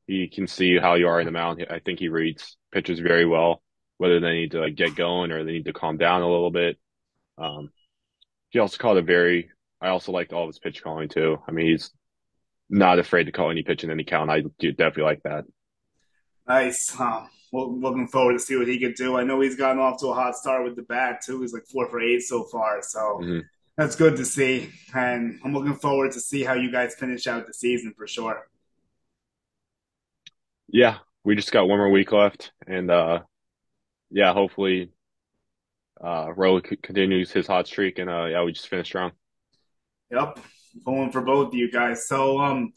He 0.09 0.27
can 0.27 0.49
see 0.49 0.79
how 0.79 0.95
you 0.95 1.07
are 1.07 1.21
in 1.21 1.27
the 1.27 1.31
mound. 1.31 1.65
I 1.71 1.79
think 1.79 2.01
he 2.01 2.09
reads 2.09 2.57
pitchers 2.73 2.99
very 2.99 3.25
well, 3.25 3.63
whether 3.99 4.19
they 4.19 4.33
need 4.33 4.51
to 4.51 4.63
like 4.63 4.75
get 4.75 4.97
going 4.97 5.31
or 5.31 5.45
they 5.45 5.53
need 5.53 5.67
to 5.67 5.73
calm 5.73 5.97
down 5.97 6.23
a 6.23 6.29
little 6.29 6.51
bit. 6.51 6.77
Um, 7.39 7.71
he 8.49 8.59
also 8.59 8.79
called 8.79 8.99
a 8.99 9.03
very. 9.03 9.49
I 9.81 9.91
also 9.91 10.11
liked 10.11 10.33
all 10.33 10.43
of 10.43 10.49
his 10.49 10.59
pitch 10.59 10.83
calling 10.83 11.09
too. 11.09 11.39
I 11.47 11.53
mean, 11.53 11.67
he's 11.69 11.93
not 12.69 12.99
afraid 12.99 13.25
to 13.25 13.33
call 13.33 13.53
any 13.53 13.63
pitch 13.63 13.85
in 13.85 13.93
any 13.93 14.03
count. 14.03 14.29
I 14.29 14.43
do 14.59 14.73
definitely 14.73 15.05
like 15.05 15.23
that. 15.23 15.45
Nice. 16.49 16.91
Huh. 16.91 17.27
Looking 17.53 18.07
forward 18.07 18.35
to 18.35 18.39
see 18.39 18.57
what 18.57 18.69
he 18.69 18.79
could 18.79 18.95
do. 18.95 19.17
I 19.17 19.25
know 19.25 19.41
he's 19.41 19.57
gotten 19.57 19.81
off 19.81 19.99
to 20.01 20.09
a 20.09 20.15
hot 20.15 20.37
start 20.37 20.63
with 20.65 20.77
the 20.77 20.83
bat 20.83 21.21
too. 21.25 21.41
He's 21.41 21.53
like 21.53 21.67
four 21.67 21.89
for 21.89 22.01
eight 22.01 22.21
so 22.23 22.45
far, 22.45 22.81
so 22.83 23.21
hmm 23.21 23.41
that's 23.77 23.97
good 23.97 24.17
to 24.17 24.25
see. 24.25 24.71
And 24.95 25.41
I'm 25.45 25.55
looking 25.55 25.75
forward 25.75 26.13
to 26.13 26.21
see 26.21 26.45
how 26.45 26.55
you 26.55 26.71
guys 26.71 26.95
finish 26.95 27.27
out 27.27 27.47
the 27.47 27.55
season 27.55 27.95
for 27.97 28.07
sure. 28.07 28.47
Yeah, 30.69 30.99
we 31.25 31.35
just 31.35 31.53
got 31.53 31.69
one 31.69 31.79
more 31.79 31.91
week 31.91 32.13
left, 32.13 32.53
and 32.67 32.91
uh, 32.91 33.21
yeah, 34.11 34.33
hopefully, 34.33 34.91
uh, 36.03 36.33
Rowe 36.37 36.61
c- 36.61 36.77
continues 36.77 37.31
his 37.33 37.47
hot 37.47 37.67
streak, 37.67 37.99
and 37.99 38.09
uh, 38.09 38.27
yeah, 38.27 38.43
we 38.43 38.53
just 38.53 38.69
finished 38.69 38.91
strong. 38.91 39.13
Yep, 40.11 40.39
pulling 40.85 41.13
for 41.13 41.21
both 41.21 41.49
of 41.49 41.55
you 41.55 41.71
guys. 41.71 42.07
So, 42.07 42.39
um, 42.41 42.73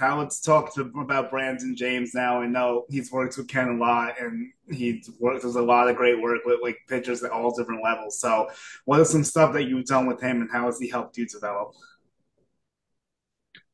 now 0.00 0.18
let's 0.18 0.40
talk 0.40 0.74
to, 0.74 0.82
about 1.00 1.30
Brandon 1.30 1.74
James 1.74 2.14
now. 2.14 2.40
I 2.40 2.46
know 2.46 2.84
he's 2.88 3.10
worked 3.10 3.36
with 3.36 3.48
Ken 3.48 3.68
a 3.68 3.76
lot, 3.76 4.20
and 4.20 4.52
he's 4.70 5.10
worked 5.18 5.42
does 5.42 5.56
a 5.56 5.62
lot 5.62 5.88
of 5.88 5.96
great 5.96 6.20
work 6.20 6.40
with 6.44 6.60
like 6.62 6.78
pitchers 6.88 7.22
at 7.22 7.30
all 7.30 7.54
different 7.56 7.82
levels. 7.82 8.18
So, 8.18 8.48
what 8.84 9.00
is 9.00 9.10
some 9.10 9.24
stuff 9.24 9.52
that 9.54 9.64
you've 9.64 9.86
done 9.86 10.06
with 10.06 10.20
him, 10.20 10.42
and 10.42 10.50
how 10.50 10.66
has 10.66 10.78
he 10.78 10.88
helped 10.88 11.16
you 11.16 11.26
develop? 11.26 11.72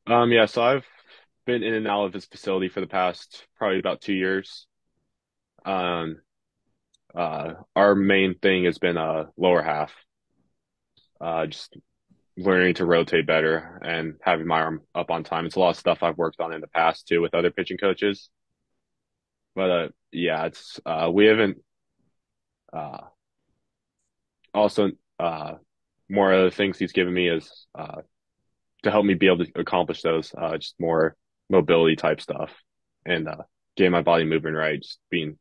Um, 0.07 0.31
yeah, 0.31 0.45
so 0.45 0.61
I've 0.63 0.85
been 1.45 1.63
in 1.63 1.73
and 1.73 1.87
out 1.87 2.05
of 2.05 2.13
his 2.13 2.25
facility 2.25 2.69
for 2.69 2.81
the 2.81 2.87
past 2.87 3.45
probably 3.57 3.79
about 3.79 4.01
two 4.01 4.13
years. 4.13 4.67
Um, 5.65 6.17
uh, 7.13 7.53
our 7.75 7.95
main 7.95 8.35
thing 8.39 8.65
has 8.65 8.77
been 8.77 8.97
uh 8.97 9.25
lower 9.37 9.61
half, 9.61 9.93
uh, 11.19 11.45
just 11.47 11.75
learning 12.37 12.75
to 12.75 12.85
rotate 12.85 13.25
better 13.25 13.81
and 13.83 14.15
having 14.21 14.45
my 14.45 14.61
arm 14.61 14.81
up 14.93 15.09
on 15.09 15.23
time. 15.23 15.45
It's 15.45 15.55
a 15.55 15.59
lot 15.59 15.71
of 15.71 15.77
stuff 15.77 16.03
I've 16.03 16.17
worked 16.17 16.39
on 16.39 16.53
in 16.53 16.61
the 16.61 16.67
past 16.67 17.07
too 17.07 17.21
with 17.21 17.33
other 17.33 17.51
pitching 17.51 17.77
coaches. 17.77 18.29
But 19.55 19.69
uh, 19.71 19.87
yeah, 20.11 20.45
it's 20.45 20.79
uh, 20.85 21.09
we 21.11 21.25
haven't 21.25 21.57
uh, 22.71 22.99
also 24.53 24.91
uh, 25.19 25.53
more 26.09 26.31
of 26.31 26.43
the 26.43 26.55
things 26.55 26.77
he's 26.77 26.91
given 26.91 27.13
me 27.13 27.27
is 27.27 27.65
uh, 27.73 28.01
to 28.83 28.91
help 28.91 29.03
me 29.05 29.15
be 29.15 29.27
able 29.27 29.43
to 29.43 29.51
accomplish 29.55 30.03
those, 30.03 30.33
uh, 30.37 30.57
just 30.57 30.79
more 30.79 31.15
mobility 31.49 31.95
type 31.95 32.21
stuff 32.21 32.51
and 33.05 33.27
uh, 33.27 33.37
getting 33.75 33.91
my 33.91 34.03
body 34.03 34.25
moving 34.25 34.53
right, 34.53 34.81
just 34.81 34.99
being 35.09 35.39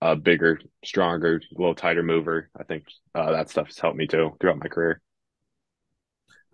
a 0.00 0.14
bigger, 0.14 0.60
stronger, 0.84 1.36
a 1.36 1.60
little 1.60 1.74
tighter 1.74 2.02
mover. 2.02 2.50
I 2.58 2.62
think 2.62 2.84
uh, 3.14 3.32
that 3.32 3.50
stuff 3.50 3.66
has 3.66 3.78
helped 3.78 3.96
me 3.96 4.06
too 4.06 4.36
throughout 4.40 4.58
my 4.58 4.68
career. 4.68 5.00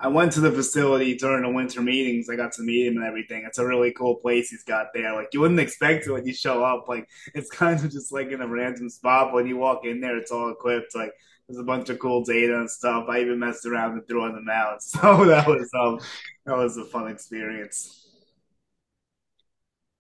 I 0.02 0.08
went 0.08 0.32
to 0.32 0.40
the 0.40 0.50
facility 0.50 1.14
during 1.14 1.42
the 1.42 1.50
winter 1.50 1.82
meetings. 1.82 2.30
I 2.30 2.36
got 2.36 2.52
to 2.52 2.62
meet 2.62 2.86
him 2.86 2.96
and 2.96 3.04
everything. 3.04 3.44
It's 3.46 3.58
a 3.58 3.66
really 3.66 3.92
cool 3.92 4.16
place 4.16 4.48
he's 4.48 4.64
got 4.64 4.86
there. 4.94 5.14
Like 5.14 5.28
you 5.34 5.40
wouldn't 5.40 5.60
expect 5.60 6.06
it 6.06 6.12
when 6.12 6.26
you 6.26 6.32
show 6.32 6.64
up. 6.64 6.88
Like 6.88 7.06
it's 7.34 7.50
kind 7.62 7.78
of 7.84 7.90
just 7.90 8.10
like 8.10 8.30
in 8.30 8.40
a 8.40 8.48
random 8.48 8.88
spot. 8.88 9.34
When 9.34 9.46
you 9.46 9.58
walk 9.58 9.84
in 9.84 10.00
there, 10.00 10.16
it's 10.16 10.32
all 10.32 10.50
equipped. 10.50 10.94
Like 10.94 11.12
there's 11.46 11.60
a 11.60 11.64
bunch 11.64 11.90
of 11.90 11.98
cool 11.98 12.24
data 12.24 12.58
and 12.58 12.70
stuff. 12.70 13.06
I 13.10 13.20
even 13.20 13.38
messed 13.38 13.66
around 13.66 13.92
and 13.92 14.08
threw 14.08 14.22
on 14.24 14.34
the 14.34 14.40
mound. 14.40 14.80
So 14.80 15.26
that 15.26 15.46
was 15.46 15.68
um 15.78 16.00
that 16.46 16.56
was 16.56 16.78
a 16.78 16.84
fun 16.86 17.08
experience. 17.08 18.06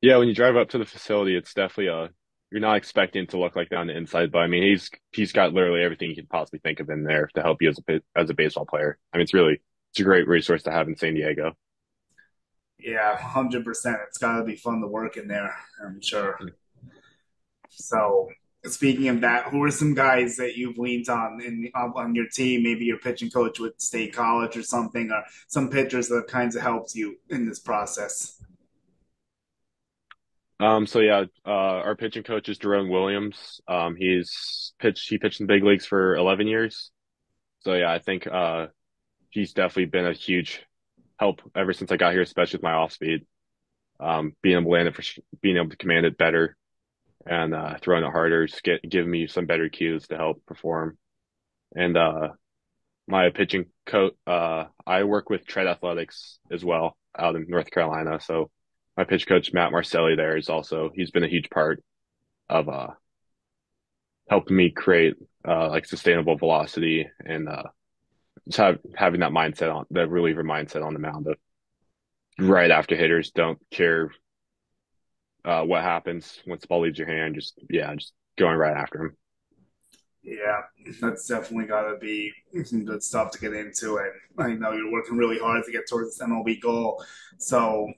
Yeah, 0.00 0.16
when 0.16 0.28
you 0.28 0.34
drive 0.34 0.56
up 0.56 0.70
to 0.70 0.78
the 0.78 0.86
facility, 0.86 1.36
it's 1.36 1.52
definitely 1.52 1.88
a 1.88 2.08
you're 2.50 2.60
not 2.60 2.76
expecting 2.76 3.26
to 3.28 3.38
look 3.38 3.54
like 3.54 3.68
that 3.68 3.76
on 3.76 3.86
the 3.86 3.96
inside, 3.96 4.32
but 4.32 4.38
I 4.38 4.46
mean 4.46 4.62
he's 4.62 4.90
he's 5.12 5.32
got 5.32 5.52
literally 5.52 5.82
everything 5.82 6.08
you 6.08 6.16
could 6.16 6.30
possibly 6.30 6.60
think 6.60 6.80
of 6.80 6.88
in 6.88 7.04
there 7.04 7.28
to 7.34 7.42
help 7.42 7.60
you 7.60 7.68
as 7.68 7.78
a 7.86 8.00
as 8.16 8.30
a 8.30 8.34
baseball 8.34 8.64
player. 8.64 8.98
I 9.12 9.18
mean 9.18 9.24
it's 9.24 9.34
really 9.34 9.60
it's 9.90 10.00
a 10.00 10.04
great 10.04 10.28
resource 10.28 10.62
to 10.64 10.70
have 10.70 10.88
in 10.88 10.96
San 10.96 11.14
Diego. 11.14 11.52
Yeah, 12.78 13.16
hundred 13.16 13.64
percent. 13.64 13.98
It's 14.08 14.18
got 14.18 14.38
to 14.38 14.44
be 14.44 14.56
fun 14.56 14.80
to 14.80 14.86
work 14.86 15.16
in 15.16 15.28
there. 15.28 15.54
I'm 15.84 16.00
sure. 16.00 16.38
So, 17.68 18.28
speaking 18.64 19.08
of 19.08 19.20
that, 19.20 19.46
who 19.46 19.62
are 19.64 19.70
some 19.70 19.94
guys 19.94 20.36
that 20.36 20.56
you've 20.56 20.78
leaned 20.78 21.08
on 21.08 21.40
in 21.44 21.70
on 21.74 22.14
your 22.14 22.26
team? 22.28 22.62
Maybe 22.62 22.84
your 22.84 22.98
pitching 22.98 23.30
coach 23.30 23.58
with 23.58 23.74
State 23.78 24.14
College 24.14 24.56
or 24.56 24.62
something, 24.62 25.10
or 25.10 25.22
some 25.48 25.68
pitchers 25.68 26.08
that 26.08 26.16
have 26.16 26.26
kinds 26.26 26.56
of 26.56 26.62
helped 26.62 26.94
you 26.94 27.16
in 27.28 27.46
this 27.46 27.58
process. 27.58 28.40
Um, 30.60 30.86
so 30.86 31.00
yeah, 31.00 31.24
uh, 31.46 31.50
our 31.50 31.96
pitching 31.96 32.22
coach 32.22 32.50
is 32.50 32.58
Jerome 32.58 32.90
Williams. 32.90 33.62
Um, 33.66 33.96
he's 33.96 34.74
pitched 34.78 35.08
he 35.08 35.18
pitched 35.18 35.40
in 35.40 35.46
the 35.46 35.52
big 35.54 35.64
leagues 35.64 35.86
for 35.86 36.14
11 36.16 36.46
years. 36.46 36.90
So 37.60 37.74
yeah, 37.74 37.90
I 37.90 37.98
think 37.98 38.26
uh 38.26 38.66
he's 39.30 39.52
definitely 39.52 39.86
been 39.86 40.06
a 40.06 40.12
huge 40.12 40.62
help 41.18 41.40
ever 41.54 41.72
since 41.72 41.90
I 41.92 41.96
got 41.96 42.12
here, 42.12 42.22
especially 42.22 42.58
with 42.58 42.64
my 42.64 42.72
off 42.72 42.92
speed. 42.92 43.26
Um, 43.98 44.34
being 44.42 44.56
able 44.56 44.64
to 44.64 44.70
land 44.70 44.88
it 44.88 44.96
for 44.96 45.02
being 45.42 45.56
able 45.56 45.68
to 45.70 45.76
command 45.76 46.06
it 46.06 46.16
better 46.16 46.56
and 47.26 47.54
uh, 47.54 47.76
throwing 47.80 48.04
it 48.04 48.10
harder, 48.10 48.46
just 48.46 48.62
get 48.62 48.88
giving 48.88 49.10
me 49.10 49.26
some 49.26 49.46
better 49.46 49.68
cues 49.68 50.08
to 50.08 50.16
help 50.16 50.44
perform. 50.46 50.96
And 51.76 51.96
uh, 51.96 52.30
my 53.06 53.28
pitching 53.30 53.66
coach, 53.84 54.14
uh, 54.26 54.64
I 54.86 55.04
work 55.04 55.28
with 55.28 55.46
Tread 55.46 55.66
Athletics 55.66 56.38
as 56.50 56.64
well 56.64 56.96
out 57.16 57.36
in 57.36 57.46
North 57.48 57.70
Carolina. 57.70 58.20
So 58.20 58.50
my 58.96 59.04
pitch 59.04 59.26
coach 59.26 59.52
Matt 59.52 59.72
Marcelli 59.72 60.16
there 60.16 60.36
is 60.36 60.48
also 60.48 60.90
he's 60.94 61.10
been 61.10 61.24
a 61.24 61.28
huge 61.28 61.50
part 61.50 61.82
of 62.48 62.68
uh 62.68 62.88
helping 64.28 64.56
me 64.56 64.70
create 64.70 65.14
uh 65.48 65.68
like 65.68 65.86
sustainable 65.86 66.36
velocity 66.36 67.08
and 67.24 67.48
uh 67.48 67.62
have, 68.56 68.78
having 68.96 69.20
that 69.20 69.32
mindset 69.32 69.74
on 69.74 69.86
that 69.90 70.08
reliever 70.10 70.44
mindset 70.44 70.84
on 70.84 70.94
the 70.94 71.00
mound 71.00 71.26
of 71.26 71.36
right 72.38 72.70
after 72.70 72.96
hitters 72.96 73.30
don't 73.30 73.58
care 73.70 74.10
uh 75.44 75.62
what 75.62 75.82
happens 75.82 76.40
once 76.46 76.62
the 76.62 76.68
ball 76.68 76.80
leaves 76.82 76.98
your 76.98 77.08
hand 77.08 77.34
just 77.34 77.58
yeah 77.68 77.94
just 77.94 78.12
going 78.36 78.56
right 78.56 78.76
after 78.76 79.04
him 79.04 79.16
Yeah, 80.22 80.62
that's 81.00 81.26
definitely 81.26 81.66
got 81.66 81.90
to 81.90 81.96
be 81.96 82.30
some 82.64 82.84
good 82.84 83.02
stuff 83.02 83.30
to 83.32 83.38
get 83.40 83.54
into. 83.54 83.96
And 83.98 84.12
I 84.38 84.52
know 84.52 84.72
you're 84.72 84.92
working 84.92 85.16
really 85.16 85.38
hard 85.38 85.64
to 85.64 85.72
get 85.72 85.88
towards 85.88 86.10
this 86.10 86.20
MLB 86.22 86.56
goal. 86.56 87.02
So 87.38 87.90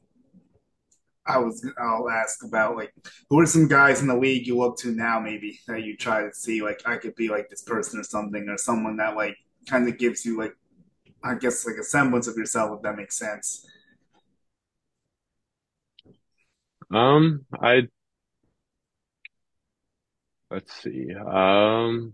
I 1.25 1.39
was 1.39 1.65
I'll 1.79 2.11
ask 2.11 2.43
about 2.45 2.77
like 2.77 2.93
who 3.31 3.39
are 3.39 3.47
some 3.47 3.69
guys 3.69 4.01
in 4.03 4.09
the 4.09 4.17
league 4.17 4.47
you 4.47 4.59
look 4.59 4.77
to 4.79 4.91
now 4.93 5.21
maybe 5.21 5.61
that 5.69 5.85
you 5.85 5.97
try 5.97 6.23
to 6.23 6.35
see 6.35 6.63
like 6.63 6.83
I 6.85 6.97
could 6.97 7.15
be 7.15 7.29
like 7.29 7.49
this 7.49 7.63
person 7.63 8.01
or 8.01 8.03
something 8.03 8.49
or 8.49 8.59
someone 8.59 8.97
that 8.97 9.15
like 9.15 9.37
kind 9.69 9.89
of 9.89 9.99
gives 9.99 10.25
you 10.25 10.39
like 10.39 10.55
I 11.23 11.35
guess 11.35 11.67
like 11.67 11.77
a 11.77 11.85
semblance 11.85 12.27
of 12.27 12.37
yourself 12.37 12.77
if 12.77 12.83
that 12.83 12.97
makes 12.97 13.17
sense. 13.17 13.67
um 16.91 17.47
I 17.61 17.89
let's 20.51 20.73
see 20.83 21.15
um 21.15 22.13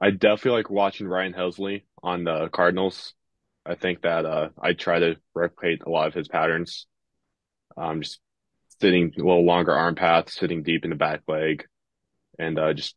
I 0.00 0.10
definitely 0.10 0.58
like 0.58 0.70
watching 0.70 1.06
Ryan 1.06 1.32
Helsley 1.32 1.84
on 2.02 2.24
the 2.24 2.48
Cardinals 2.48 3.14
I 3.64 3.76
think 3.76 4.02
that 4.02 4.26
uh 4.26 4.48
I 4.60 4.72
try 4.74 4.98
to 4.98 5.16
replicate 5.34 5.82
a 5.84 5.90
lot 5.90 6.08
of 6.08 6.14
his 6.14 6.28
patterns 6.28 6.86
um 7.76 8.02
just 8.02 8.20
sitting 8.80 9.12
a 9.16 9.22
little 9.22 9.44
longer 9.46 9.72
arm 9.72 9.94
paths 9.94 10.34
sitting 10.34 10.62
deep 10.62 10.84
in 10.84 10.90
the 10.90 10.96
back 10.96 11.22
leg 11.28 11.64
and 12.38 12.58
uh 12.58 12.74
just 12.74 12.96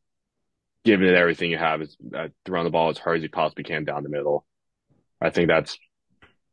giving 0.86 1.08
it 1.08 1.16
everything 1.16 1.50
you 1.52 1.58
have 1.58 1.82
is 1.82 1.98
uh, 2.16 2.28
throwing 2.46 2.64
the 2.64 2.70
ball 2.70 2.90
as 2.90 2.98
hard 2.98 3.18
as 3.18 3.24
you 3.24 3.30
possibly 3.30 3.64
can 3.64 3.84
down 3.84 4.04
the 4.04 4.10
middle. 4.10 4.46
I 5.20 5.32
think 5.32 5.50
that's 5.50 5.78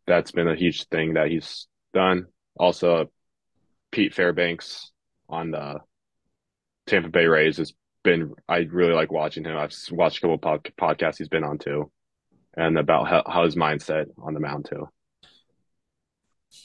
that's 0.07 0.33
been 0.33 0.49
a 0.49 0.57
huge 0.57 0.89
thing 0.89 1.15
that 1.15 1.29
he's 1.29 1.69
done. 1.95 2.27
Also, 2.57 3.11
Pete 3.93 4.15
Fairbanks 4.15 4.91
on 5.29 5.51
the 5.53 5.81
Tampa 6.87 7.11
Bay 7.11 7.27
Rays 7.27 7.59
has 7.59 7.73
been. 8.03 8.35
I 8.49 8.59
really 8.71 8.95
like 8.95 9.13
watching 9.13 9.45
him. 9.45 9.57
I've 9.57 9.75
watched 9.91 10.19
a 10.19 10.21
couple 10.23 10.39
pod, 10.39 10.73
podcasts 10.81 11.19
he's 11.19 11.29
been 11.29 11.45
on 11.45 11.59
too, 11.59 11.91
and 12.57 12.79
about 12.79 13.07
how, 13.09 13.23
how 13.27 13.45
his 13.45 13.55
mindset 13.55 14.07
on 14.21 14.35
the 14.35 14.41
mound 14.41 14.67
too. 14.69 14.89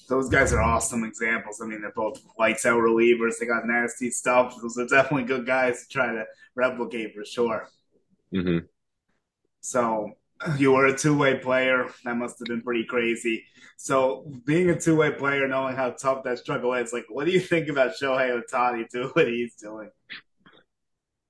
Those 0.10 0.30
guys 0.30 0.54
are 0.54 0.62
awesome 0.62 1.04
examples. 1.04 1.62
I 1.62 1.66
mean, 1.66 1.82
they're 1.82 1.92
both 1.96 2.22
lights 2.38 2.66
out 2.66 2.80
relievers. 2.80 3.38
They 3.40 3.46
got 3.46 3.66
nasty 3.66 4.10
stuff. 4.10 4.56
Those 4.62 4.78
are 4.78 4.88
definitely 4.88 5.24
good 5.26 5.46
guys 5.46 5.82
to 5.82 5.88
try 5.88 6.08
to 6.08 6.26
replicate 6.56 7.14
for 7.14 7.26
sure. 7.26 7.70
hmm 8.34 8.60
So 9.62 10.12
you 10.58 10.74
were 10.74 10.88
a 10.88 10.98
two 10.98 11.18
way 11.18 11.38
player. 11.40 11.88
That 12.04 12.16
must 12.16 12.40
have 12.40 12.48
been 12.48 12.62
pretty 12.62 12.86
crazy. 12.86 13.46
So 13.78 14.30
being 14.46 14.70
a 14.70 14.80
two 14.80 14.96
way 14.98 15.12
player, 15.12 15.48
knowing 15.48 15.76
how 15.76 15.92
tough 15.92 16.24
that 16.24 16.40
struggle 16.40 16.74
is, 16.74 16.94
like, 16.94 17.06
what 17.10 17.26
do 17.26 17.32
you 17.32 17.40
think 17.40 17.70
about 17.70 17.94
Shohei 18.02 18.42
Ohtani 18.42 18.90
doing 18.90 19.10
what 19.14 19.28
he's 19.28 19.56
doing? 19.56 19.90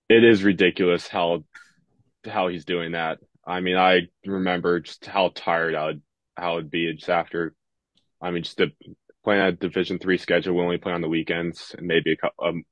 It 0.09 0.23
is 0.23 0.43
ridiculous 0.43 1.07
how 1.07 1.43
how 2.25 2.47
he's 2.47 2.65
doing 2.65 2.93
that. 2.93 3.19
I 3.45 3.61
mean, 3.61 3.77
I 3.77 4.07
remember 4.25 4.79
just 4.79 5.05
how 5.05 5.31
tired 5.33 5.75
I 5.75 5.85
would 5.85 6.01
how 6.35 6.57
it'd 6.57 6.71
be 6.71 6.93
just 6.93 7.09
after 7.09 7.53
I 8.21 8.31
mean, 8.31 8.43
just 8.43 8.57
to 8.57 8.71
playing 9.23 9.41
a 9.41 9.51
Division 9.51 9.99
three 9.99 10.17
schedule, 10.17 10.55
we 10.55 10.63
only 10.63 10.77
play 10.77 10.93
on 10.93 11.01
the 11.01 11.09
weekends 11.09 11.75
and 11.77 11.87
maybe 11.87 12.13
a 12.13 12.17
couple, 12.17 12.45
um, 12.45 12.63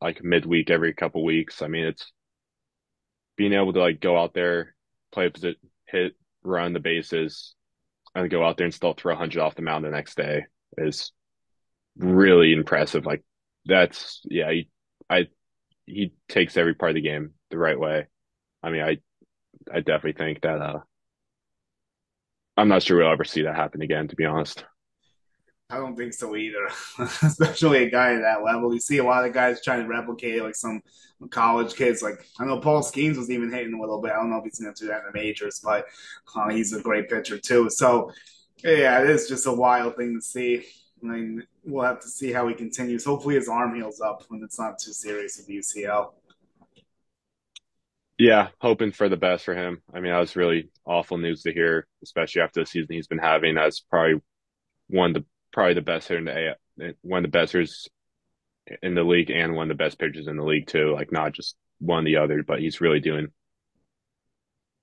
like 0.00 0.22
midweek 0.22 0.70
every 0.70 0.94
couple 0.94 1.24
weeks. 1.24 1.62
I 1.62 1.68
mean, 1.68 1.86
it's 1.86 2.12
being 3.36 3.52
able 3.52 3.72
to 3.72 3.80
like 3.80 4.00
go 4.00 4.18
out 4.18 4.34
there, 4.34 4.74
play 5.12 5.26
a 5.26 5.54
hit, 5.86 6.14
run 6.42 6.72
the 6.72 6.80
bases, 6.80 7.54
and 8.14 8.30
go 8.30 8.44
out 8.44 8.56
there 8.56 8.64
and 8.66 8.74
still 8.74 8.94
throw 8.94 9.14
100 9.14 9.40
off 9.40 9.54
the 9.54 9.62
mound 9.62 9.84
the 9.84 9.90
next 9.90 10.16
day 10.16 10.46
is 10.76 11.12
really 11.96 12.52
impressive. 12.52 13.06
Like 13.06 13.24
that's 13.66 14.20
yeah, 14.24 14.50
he, 14.50 14.68
I 15.08 15.28
he 15.86 16.12
takes 16.28 16.56
every 16.56 16.74
part 16.74 16.90
of 16.90 16.94
the 16.96 17.02
game 17.02 17.34
the 17.50 17.58
right 17.58 17.78
way. 17.78 18.06
I 18.62 18.70
mean, 18.70 18.82
I 18.82 18.98
I 19.72 19.80
definitely 19.80 20.14
think 20.14 20.42
that 20.42 20.60
uh 20.60 20.80
I'm 22.56 22.68
not 22.68 22.82
sure 22.82 22.98
we'll 22.98 23.12
ever 23.12 23.24
see 23.24 23.42
that 23.42 23.54
happen 23.54 23.82
again, 23.82 24.08
to 24.08 24.16
be 24.16 24.24
honest. 24.24 24.64
I 25.70 25.76
don't 25.76 25.96
think 25.96 26.14
so 26.14 26.34
either, 26.34 26.66
especially 26.98 27.84
a 27.84 27.90
guy 27.90 28.14
at 28.14 28.22
that 28.22 28.42
level. 28.42 28.72
You 28.72 28.80
see 28.80 28.98
a 28.98 29.04
lot 29.04 29.26
of 29.26 29.34
guys 29.34 29.62
trying 29.62 29.82
to 29.82 29.88
replicate, 29.88 30.42
like 30.42 30.54
some 30.54 30.82
college 31.30 31.74
kids. 31.74 32.02
Like 32.02 32.26
I 32.40 32.46
know 32.46 32.58
Paul 32.58 32.82
Skenes 32.82 33.18
was 33.18 33.30
even 33.30 33.52
hitting 33.52 33.74
a 33.74 33.80
little 33.80 34.00
bit. 34.00 34.12
I 34.12 34.16
don't 34.16 34.30
know 34.30 34.38
if 34.38 34.44
he's 34.44 34.58
going 34.58 34.72
to 34.72 34.80
do 34.80 34.88
that 34.88 35.00
in 35.00 35.12
the 35.12 35.18
majors, 35.18 35.60
but 35.62 35.86
uh, 36.34 36.48
he's 36.48 36.72
a 36.72 36.80
great 36.80 37.10
pitcher 37.10 37.38
too. 37.38 37.68
So 37.68 38.12
yeah, 38.64 39.02
it 39.02 39.10
is 39.10 39.28
just 39.28 39.46
a 39.46 39.52
wild 39.52 39.96
thing 39.96 40.14
to 40.14 40.22
see. 40.22 40.64
I 41.02 41.06
mean, 41.06 41.44
we'll 41.64 41.84
have 41.84 42.00
to 42.00 42.08
see 42.08 42.32
how 42.32 42.48
he 42.48 42.54
continues. 42.54 43.04
Hopefully, 43.04 43.34
his 43.34 43.48
arm 43.48 43.74
heals 43.74 44.00
up 44.00 44.24
when 44.28 44.42
it's 44.42 44.58
not 44.58 44.78
too 44.78 44.92
serious 44.92 45.36
with 45.36 45.48
UCL. 45.48 46.12
Yeah, 48.18 48.48
hoping 48.58 48.90
for 48.90 49.08
the 49.08 49.16
best 49.16 49.44
for 49.44 49.54
him. 49.54 49.82
I 49.92 50.00
mean, 50.00 50.12
that 50.12 50.18
was 50.18 50.34
really 50.34 50.70
awful 50.84 51.18
news 51.18 51.42
to 51.42 51.52
hear, 51.52 51.86
especially 52.02 52.42
after 52.42 52.60
the 52.60 52.66
season 52.66 52.88
he's 52.90 53.06
been 53.06 53.18
having. 53.18 53.54
That's 53.54 53.80
probably 53.80 54.20
one 54.88 55.14
of 55.14 55.22
the 55.22 55.26
probably 55.52 55.74
the 55.74 55.82
best 55.82 56.08
hitter 56.08 56.18
in 56.18 56.24
the 56.24 56.54
A, 56.88 56.94
one 57.02 57.24
of 57.24 57.30
the 57.30 57.38
best 57.38 57.52
hitters 57.52 57.88
in 58.82 58.94
the 58.94 59.02
league, 59.02 59.30
and 59.30 59.54
one 59.54 59.70
of 59.70 59.76
the 59.76 59.82
best 59.82 59.98
pitchers 59.98 60.26
in 60.26 60.36
the 60.36 60.44
league 60.44 60.66
too. 60.66 60.92
Like 60.94 61.12
not 61.12 61.32
just 61.32 61.56
one 61.78 62.04
the 62.04 62.16
other, 62.16 62.42
but 62.42 62.60
he's 62.60 62.80
really 62.80 63.00
doing. 63.00 63.28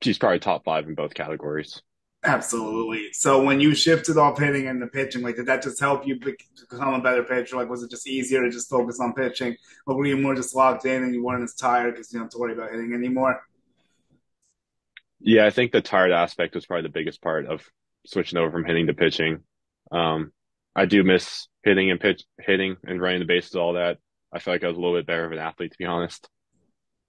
He's 0.01 0.17
probably 0.17 0.39
top 0.39 0.65
five 0.65 0.87
in 0.87 0.95
both 0.95 1.13
categories. 1.13 1.81
Absolutely. 2.23 3.13
So 3.13 3.43
when 3.43 3.59
you 3.59 3.75
shifted 3.75 4.17
off 4.17 4.39
hitting 4.39 4.67
and 4.67 4.81
the 4.81 4.87
pitching, 4.87 5.21
like 5.21 5.35
did 5.35 5.45
that 5.45 5.61
just 5.61 5.79
help 5.79 6.07
you 6.07 6.19
become 6.19 6.95
a 6.95 7.01
better 7.01 7.23
pitcher? 7.23 7.55
Like 7.55 7.69
was 7.69 7.83
it 7.83 7.91
just 7.91 8.07
easier 8.07 8.41
to 8.43 8.49
just 8.49 8.69
focus 8.69 8.99
on 8.99 9.13
pitching, 9.13 9.55
or 9.85 9.95
were 9.95 10.05
you 10.05 10.17
more 10.17 10.33
just 10.33 10.55
locked 10.55 10.85
in 10.85 11.03
and 11.03 11.13
you 11.13 11.23
weren't 11.23 11.43
as 11.43 11.53
tired 11.53 11.93
because 11.93 12.11
you 12.11 12.19
don't 12.19 12.25
have 12.25 12.31
to 12.31 12.39
worry 12.39 12.53
about 12.53 12.71
hitting 12.71 12.93
anymore? 12.93 13.41
Yeah, 15.19 15.45
I 15.45 15.51
think 15.51 15.71
the 15.71 15.81
tired 15.81 16.11
aspect 16.11 16.55
was 16.55 16.65
probably 16.65 16.83
the 16.83 16.89
biggest 16.89 17.21
part 17.21 17.45
of 17.45 17.63
switching 18.07 18.39
over 18.39 18.51
from 18.51 18.65
hitting 18.65 18.87
to 18.87 18.93
pitching. 18.93 19.41
Um, 19.91 20.31
I 20.75 20.85
do 20.85 21.03
miss 21.03 21.47
hitting 21.63 21.89
and 21.89 21.99
pitch, 21.99 22.23
hitting 22.39 22.75
and 22.85 23.01
running 23.01 23.19
the 23.19 23.25
bases, 23.25 23.55
all 23.55 23.73
that. 23.73 23.97
I 24.33 24.39
feel 24.39 24.53
like 24.53 24.63
I 24.63 24.67
was 24.67 24.77
a 24.77 24.79
little 24.79 24.97
bit 24.97 25.07
better 25.07 25.25
of 25.25 25.31
an 25.31 25.39
athlete, 25.39 25.71
to 25.71 25.77
be 25.77 25.85
honest. 25.85 26.27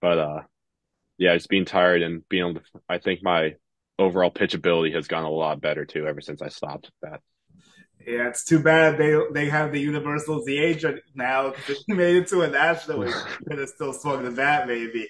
But 0.00 0.18
uh, 0.18 0.40
yeah, 1.18 1.35
just 1.35 1.48
being 1.48 1.64
tired 1.64 2.02
and 2.02 2.26
being 2.29 2.48
able 2.48 2.61
to. 2.61 2.66
I 2.88 2.98
think 2.98 3.20
my 3.22 3.55
overall 3.98 4.31
pitchability 4.31 4.94
has 4.94 5.09
gone 5.09 5.24
a 5.24 5.31
lot 5.31 5.61
better 5.61 5.85
too 5.85 6.07
ever 6.07 6.20
since 6.20 6.42
I 6.42 6.48
stopped 6.48 6.90
that. 7.02 7.20
Yeah, 8.07 8.29
it's 8.29 8.44
too 8.44 8.61
bad 8.61 8.98
they 8.98 9.18
they 9.33 9.48
have 9.48 9.72
the 9.72 9.81
universal 9.81 10.44
DH 10.44 10.85
now 11.14 11.50
because 11.50 11.85
they 11.88 11.94
made 11.94 12.16
it 12.16 12.29
to 12.29 12.42
a 12.42 12.48
national. 12.48 13.00
We 13.00 13.12
could 13.48 13.59
have 13.59 13.68
still 13.68 13.92
swung 13.92 14.22
the 14.22 14.31
bat, 14.31 14.68
maybe. 14.68 15.09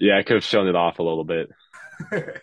Yeah, 0.00 0.18
I 0.18 0.22
could 0.22 0.36
have 0.36 0.44
shown 0.44 0.66
it 0.66 0.74
off 0.74 0.98
a 0.98 1.02
little 1.02 1.24
bit. 1.24 1.50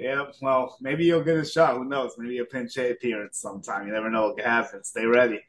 yeah, 0.00 0.24
well, 0.40 0.76
maybe 0.80 1.04
you'll 1.04 1.22
get 1.22 1.36
a 1.36 1.44
shot. 1.44 1.76
Who 1.76 1.84
knows? 1.84 2.14
Maybe 2.16 2.38
a 2.38 2.44
pinch 2.44 2.74
hit 2.74 2.92
appearance 2.92 3.38
sometime. 3.38 3.86
You 3.86 3.92
never 3.92 4.10
know 4.10 4.28
what 4.28 4.38
can 4.38 4.46
happen. 4.46 4.82
Stay 4.82 5.04
ready. 5.04 5.40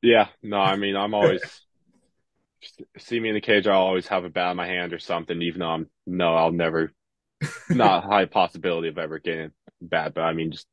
Yeah, 0.00 0.28
no, 0.42 0.58
I 0.58 0.76
mean, 0.76 0.96
I'm 0.96 1.14
always 1.14 1.42
see 2.98 3.20
me 3.20 3.28
in 3.28 3.34
the 3.34 3.40
cage, 3.40 3.66
I'll 3.66 3.80
always 3.80 4.06
have 4.08 4.24
a 4.24 4.30
bat 4.30 4.52
in 4.52 4.56
my 4.56 4.66
hand 4.66 4.92
or 4.92 4.98
something, 4.98 5.40
even 5.42 5.60
though 5.60 5.68
I'm 5.68 5.90
no, 6.06 6.34
I'll 6.34 6.52
never, 6.52 6.92
not 7.70 8.04
high 8.04 8.24
possibility 8.24 8.88
of 8.88 8.98
ever 8.98 9.18
getting 9.18 9.50
bat. 9.80 10.14
But 10.14 10.22
I 10.22 10.32
mean, 10.32 10.52
just, 10.52 10.66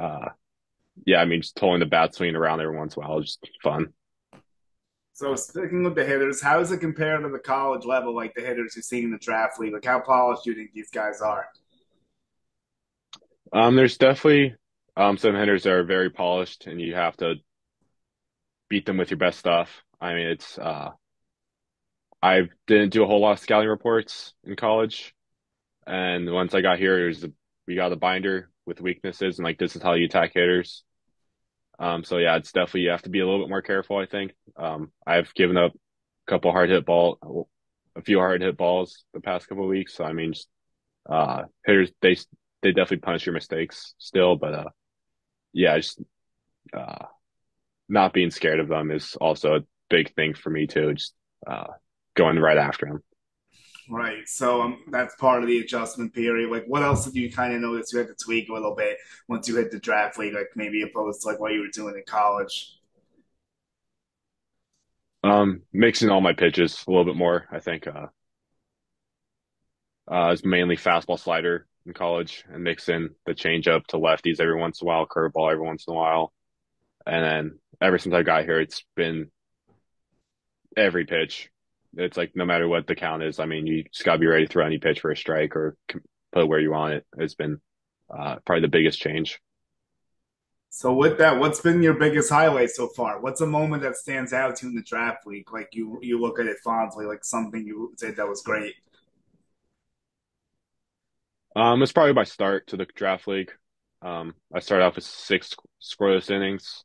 uh, 0.00 0.28
yeah, 1.04 1.18
I 1.18 1.24
mean, 1.24 1.42
just 1.42 1.56
towing 1.56 1.80
the 1.80 1.86
bat 1.86 2.14
swinging 2.14 2.36
around 2.36 2.60
every 2.60 2.76
once 2.76 2.96
in 2.96 3.02
a 3.02 3.08
while 3.08 3.18
is 3.18 3.38
just 3.44 3.62
fun. 3.62 3.92
So 5.14 5.34
sticking 5.34 5.84
with 5.84 5.94
the 5.94 6.04
hitters, 6.04 6.40
how 6.40 6.58
does 6.58 6.72
it 6.72 6.78
compare 6.78 7.18
to 7.18 7.28
the 7.28 7.38
college 7.38 7.84
level, 7.84 8.14
like 8.14 8.34
the 8.34 8.40
hitters 8.40 8.74
you 8.76 8.82
see 8.82 9.02
in 9.02 9.10
the 9.10 9.18
draft 9.18 9.58
league? 9.58 9.72
Like 9.72 9.84
how 9.84 10.00
polished 10.00 10.44
do 10.44 10.50
you 10.50 10.56
think 10.56 10.72
these 10.72 10.90
guys 10.90 11.20
are? 11.20 11.48
Um, 13.52 13.76
there's 13.76 13.98
definitely 13.98 14.56
um 14.96 15.16
some 15.16 15.34
hitters 15.34 15.62
that 15.64 15.72
are 15.72 15.84
very 15.84 16.10
polished, 16.10 16.66
and 16.66 16.80
you 16.80 16.94
have 16.94 17.16
to 17.18 17.36
beat 18.68 18.86
them 18.86 18.96
with 18.96 19.10
your 19.10 19.18
best 19.18 19.38
stuff. 19.38 19.82
I 20.00 20.14
mean, 20.14 20.26
it's 20.28 20.58
uh, 20.58 20.90
I 22.22 22.42
didn't 22.66 22.90
do 22.92 23.02
a 23.02 23.06
whole 23.06 23.20
lot 23.20 23.32
of 23.32 23.38
scouting 23.40 23.68
reports 23.68 24.32
in 24.44 24.56
college, 24.56 25.14
and 25.86 26.32
once 26.32 26.54
I 26.54 26.62
got 26.62 26.78
here, 26.78 26.96
there's 26.96 27.24
a, 27.24 27.32
we 27.66 27.76
got 27.76 27.92
a 27.92 27.96
binder 27.96 28.50
with 28.66 28.80
weaknesses 28.80 29.38
and 29.38 29.44
like 29.44 29.58
this 29.58 29.76
is 29.76 29.82
how 29.82 29.94
you 29.94 30.06
attack 30.06 30.32
hitters. 30.34 30.84
Um, 31.78 32.04
so 32.04 32.18
yeah, 32.18 32.36
it's 32.36 32.52
definitely 32.52 32.82
you 32.82 32.90
have 32.90 33.02
to 33.02 33.10
be 33.10 33.20
a 33.20 33.26
little 33.26 33.40
bit 33.42 33.50
more 33.50 33.62
careful. 33.62 33.98
I 33.98 34.06
think 34.06 34.34
um, 34.56 34.92
I've 35.06 35.34
given 35.34 35.56
up 35.56 35.72
a 35.74 36.30
couple 36.30 36.52
hard 36.52 36.70
hit 36.70 36.86
ball, 36.86 37.48
a 37.96 38.02
few 38.02 38.18
hard 38.18 38.42
hit 38.42 38.56
balls 38.56 39.04
the 39.14 39.20
past 39.20 39.48
couple 39.48 39.66
weeks. 39.66 39.94
So 39.94 40.04
I 40.04 40.12
mean, 40.12 40.34
just, 40.34 40.48
uh, 41.08 41.44
hitters 41.66 41.90
they 42.02 42.16
they 42.62 42.70
definitely 42.70 42.98
punish 42.98 43.26
your 43.26 43.34
mistakes 43.34 43.94
still, 43.98 44.36
but 44.36 44.54
uh, 44.54 44.70
yeah, 45.52 45.76
just 45.76 46.00
uh, 46.72 47.06
not 47.88 48.12
being 48.12 48.30
scared 48.30 48.60
of 48.60 48.68
them 48.68 48.90
is 48.90 49.16
also 49.16 49.56
a 49.56 49.64
big 49.90 50.14
thing 50.14 50.34
for 50.34 50.50
me 50.50 50.66
too. 50.66 50.94
Just 50.94 51.14
uh, 51.46 51.66
going 52.16 52.38
right 52.38 52.58
after 52.58 52.86
him. 52.86 53.02
Right. 53.90 54.26
So 54.26 54.62
um, 54.62 54.78
that's 54.90 55.14
part 55.16 55.42
of 55.42 55.48
the 55.48 55.58
adjustment 55.58 56.14
period. 56.14 56.50
Like, 56.50 56.64
what 56.66 56.82
else 56.82 57.04
did 57.04 57.16
you 57.16 57.30
kind 57.30 57.52
of 57.52 57.60
notice 57.60 57.92
you 57.92 57.98
had 57.98 58.08
to 58.08 58.14
tweak 58.14 58.48
a 58.48 58.52
little 58.52 58.74
bit 58.76 58.96
once 59.28 59.48
you 59.48 59.56
hit 59.56 59.70
the 59.70 59.80
draft 59.80 60.18
league, 60.18 60.34
like 60.34 60.48
maybe 60.54 60.82
opposed 60.82 61.22
to 61.22 61.28
like 61.28 61.40
what 61.40 61.52
you 61.52 61.60
were 61.60 61.68
doing 61.72 61.96
in 61.96 62.02
college? 62.06 62.78
Um, 65.24 65.62
mixing 65.72 66.10
all 66.10 66.20
my 66.20 66.32
pitches 66.32 66.84
a 66.86 66.90
little 66.90 67.04
bit 67.04 67.16
more. 67.16 67.46
I 67.50 67.58
think 67.58 67.86
uh, 67.86 68.06
uh, 70.10 70.30
it's 70.32 70.44
mainly 70.44 70.76
fastball 70.76 71.18
slider 71.18 71.66
in 71.86 71.92
college 71.92 72.44
and 72.52 72.62
mix 72.62 72.88
in 72.88 73.10
the 73.26 73.34
changeup 73.34 73.86
to 73.88 73.96
lefties 73.96 74.40
every 74.40 74.58
once 74.58 74.80
in 74.80 74.86
a 74.86 74.88
while, 74.88 75.06
curveball 75.06 75.52
every 75.52 75.64
once 75.64 75.84
in 75.86 75.94
a 75.94 75.96
while, 75.96 76.32
and 77.06 77.24
then 77.24 77.58
ever 77.80 77.98
since 77.98 78.14
I 78.14 78.22
got 78.22 78.44
here, 78.44 78.60
it's 78.60 78.84
been 78.96 79.30
every 80.76 81.04
pitch. 81.04 81.50
It's 81.96 82.16
like 82.16 82.32
no 82.34 82.44
matter 82.44 82.68
what 82.68 82.86
the 82.86 82.94
count 82.94 83.22
is. 83.22 83.38
I 83.38 83.46
mean, 83.46 83.66
you 83.66 83.84
just 83.92 84.04
got 84.04 84.14
to 84.14 84.18
be 84.18 84.26
ready 84.26 84.46
to 84.46 84.52
throw 84.52 84.64
any 84.64 84.78
pitch 84.78 85.00
for 85.00 85.10
a 85.10 85.16
strike 85.16 85.54
or 85.56 85.76
put 85.88 86.42
it 86.42 86.48
where 86.48 86.60
you 86.60 86.70
want 86.70 86.94
it. 86.94 87.06
It's 87.18 87.34
been 87.34 87.60
uh, 88.10 88.36
probably 88.44 88.62
the 88.62 88.68
biggest 88.68 89.00
change. 89.00 89.40
So 90.74 90.94
with 90.94 91.18
that, 91.18 91.38
what's 91.38 91.60
been 91.60 91.82
your 91.82 91.92
biggest 91.92 92.30
highlight 92.30 92.70
so 92.70 92.88
far? 92.88 93.20
What's 93.20 93.42
a 93.42 93.46
moment 93.46 93.82
that 93.82 93.96
stands 93.96 94.32
out 94.32 94.56
to 94.56 94.66
you 94.66 94.70
in 94.70 94.76
the 94.76 94.82
draft 94.82 95.26
league? 95.26 95.52
Like 95.52 95.68
you 95.72 95.98
you 96.00 96.18
look 96.18 96.40
at 96.40 96.46
it 96.46 96.56
fondly, 96.64 97.04
like 97.04 97.24
something 97.24 97.66
you 97.66 97.92
say 97.98 98.12
that 98.12 98.26
was 98.26 98.42
great. 98.42 98.74
Um, 101.54 101.82
it's 101.82 101.92
probably 101.92 102.14
my 102.14 102.24
start 102.24 102.68
to 102.68 102.76
the 102.76 102.86
draft 102.96 103.28
league. 103.28 103.50
Um, 104.00 104.34
I 104.54 104.60
started 104.60 104.84
off 104.84 104.96
with 104.96 105.04
six 105.04 105.54
scoreless 105.80 106.30
innings, 106.30 106.84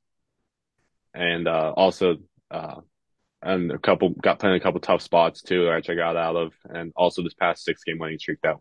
and 1.13 1.47
uh, 1.47 1.73
also 1.75 2.17
uh, 2.51 2.81
and 3.41 3.71
a 3.71 3.77
couple 3.77 4.09
got 4.09 4.39
playing 4.39 4.55
a 4.55 4.59
couple 4.59 4.79
tough 4.79 5.01
spots 5.01 5.41
too, 5.41 5.69
which 5.69 5.89
I 5.89 5.95
got 5.95 6.17
out 6.17 6.35
of, 6.35 6.53
and 6.65 6.91
also 6.95 7.23
this 7.23 7.33
past 7.33 7.63
six 7.63 7.83
game 7.83 7.97
winning 7.99 8.19
streak 8.19 8.39
that 8.43 8.55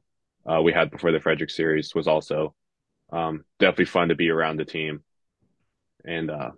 uh, 0.46 0.62
we 0.62 0.72
had 0.72 0.90
before 0.90 1.12
the 1.12 1.20
Frederick 1.20 1.50
series 1.50 1.94
was 1.94 2.06
also 2.06 2.54
um, 3.12 3.44
definitely 3.58 3.86
fun 3.86 4.08
to 4.08 4.14
be 4.14 4.30
around 4.30 4.58
the 4.58 4.64
team, 4.64 5.02
and 6.04 6.30
uh, 6.30 6.50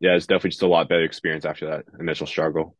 yeah, 0.00 0.14
it's 0.16 0.26
definitely 0.26 0.50
just 0.50 0.62
a 0.62 0.66
lot 0.66 0.88
better 0.88 1.04
experience 1.04 1.44
after 1.44 1.66
that 1.66 1.84
initial 2.00 2.26
struggle. 2.26 2.76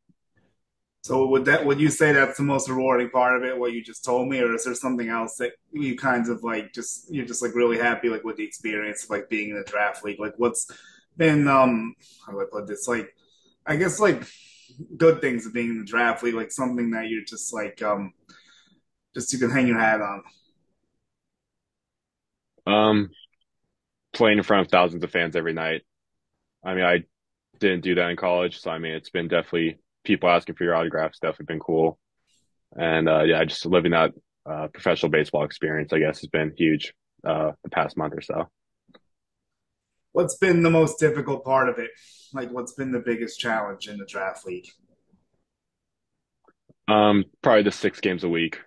So 1.03 1.27
would 1.27 1.47
that 1.47 1.67
would 1.67 1.81
you 1.81 1.91
say 1.91 2.13
that's 2.13 2.37
the 2.37 2.45
most 2.45 2.69
rewarding 2.69 3.11
part 3.11 3.37
of 3.37 3.43
it, 3.43 3.59
what 3.59 3.73
you 3.73 3.83
just 3.83 4.05
told 4.05 4.29
me, 4.29 4.39
or 4.41 4.55
is 4.55 4.65
there 4.65 4.75
something 4.75 5.09
else 5.09 5.35
that 5.37 5.53
you 5.73 5.97
kind 5.97 6.29
of 6.29 6.45
like 6.45 6.73
just 6.73 7.13
you're 7.13 7.27
just 7.27 7.43
like 7.43 7.57
really 7.57 7.77
happy 7.77 8.09
like 8.09 8.23
with 8.23 8.37
the 8.37 8.45
experience 8.45 9.03
of 9.03 9.11
like 9.11 9.29
being 9.29 9.51
in 9.51 9.57
the 9.57 9.65
draft 9.65 10.05
league? 10.05 10.21
Like 10.21 10.35
what's 10.37 10.71
been 11.17 11.49
um 11.49 11.97
how 12.25 12.33
do 12.33 12.41
I 12.41 12.45
put 12.51 12.69
this? 12.69 12.87
Like 12.87 13.13
I 13.67 13.75
guess 13.75 13.99
like 13.99 14.23
good 14.97 15.21
things 15.21 15.45
of 15.45 15.53
being 15.53 15.71
in 15.71 15.79
the 15.81 15.85
draft 15.85 16.23
league, 16.23 16.35
like 16.35 16.53
something 16.53 16.93
that 16.93 17.09
you're 17.09 17.25
just 17.25 17.53
like 17.53 17.83
um 17.83 18.13
just 19.13 19.33
you 19.33 19.41
can 19.41 19.51
hang 19.51 19.67
your 19.67 19.81
hat 19.81 20.01
on. 20.01 20.23
Um, 22.65 23.11
playing 24.13 24.39
in 24.39 24.45
front 24.45 24.67
of 24.67 24.71
thousands 24.71 25.03
of 25.03 25.11
fans 25.11 25.35
every 25.35 25.53
night. 25.53 25.83
I 26.65 26.75
mean, 26.75 26.85
I 26.85 26.99
didn't 27.59 27.83
do 27.83 27.97
that 27.97 28.09
in 28.09 28.17
college, 28.17 28.61
so 28.61 28.71
I 28.71 28.79
mean, 28.79 28.93
it's 28.93 29.11
been 29.11 29.27
definitely 29.27 29.79
people 30.05 30.29
asking 30.29 30.55
for 30.57 30.65
your 30.65 30.75
autographs. 30.75 31.19
Definitely 31.19 31.55
been 31.55 31.61
cool, 31.61 31.99
and 32.77 33.09
uh, 33.09 33.23
yeah, 33.23 33.45
just 33.45 33.67
living 33.67 33.93
that 33.93 34.13
uh, 34.45 34.69
professional 34.69 35.11
baseball 35.11 35.45
experience, 35.45 35.93
I 35.93 35.99
guess, 35.99 36.21
has 36.21 36.29
been 36.29 36.53
huge. 36.57 36.93
uh, 37.25 37.53
the 37.63 37.71
past 37.71 37.97
month 37.97 38.15
or 38.15 38.21
so. 38.21 38.49
What's 40.13 40.37
been 40.37 40.63
the 40.63 40.71
most 40.71 40.99
difficult 40.99 41.45
part 41.45 41.69
of 41.69 41.79
it? 41.79 41.91
Like, 42.33 42.51
what's 42.51 42.75
been 42.75 42.93
the 42.93 43.01
biggest 43.01 43.41
challenge 43.41 43.89
in 43.89 43.97
the 43.97 44.05
draft 44.05 44.45
league? 44.47 44.69
Um, 46.89 47.25
probably 47.43 47.63
the 47.63 47.71
six 47.71 48.01
games 48.01 48.25
a 48.25 48.29
week. 48.29 48.59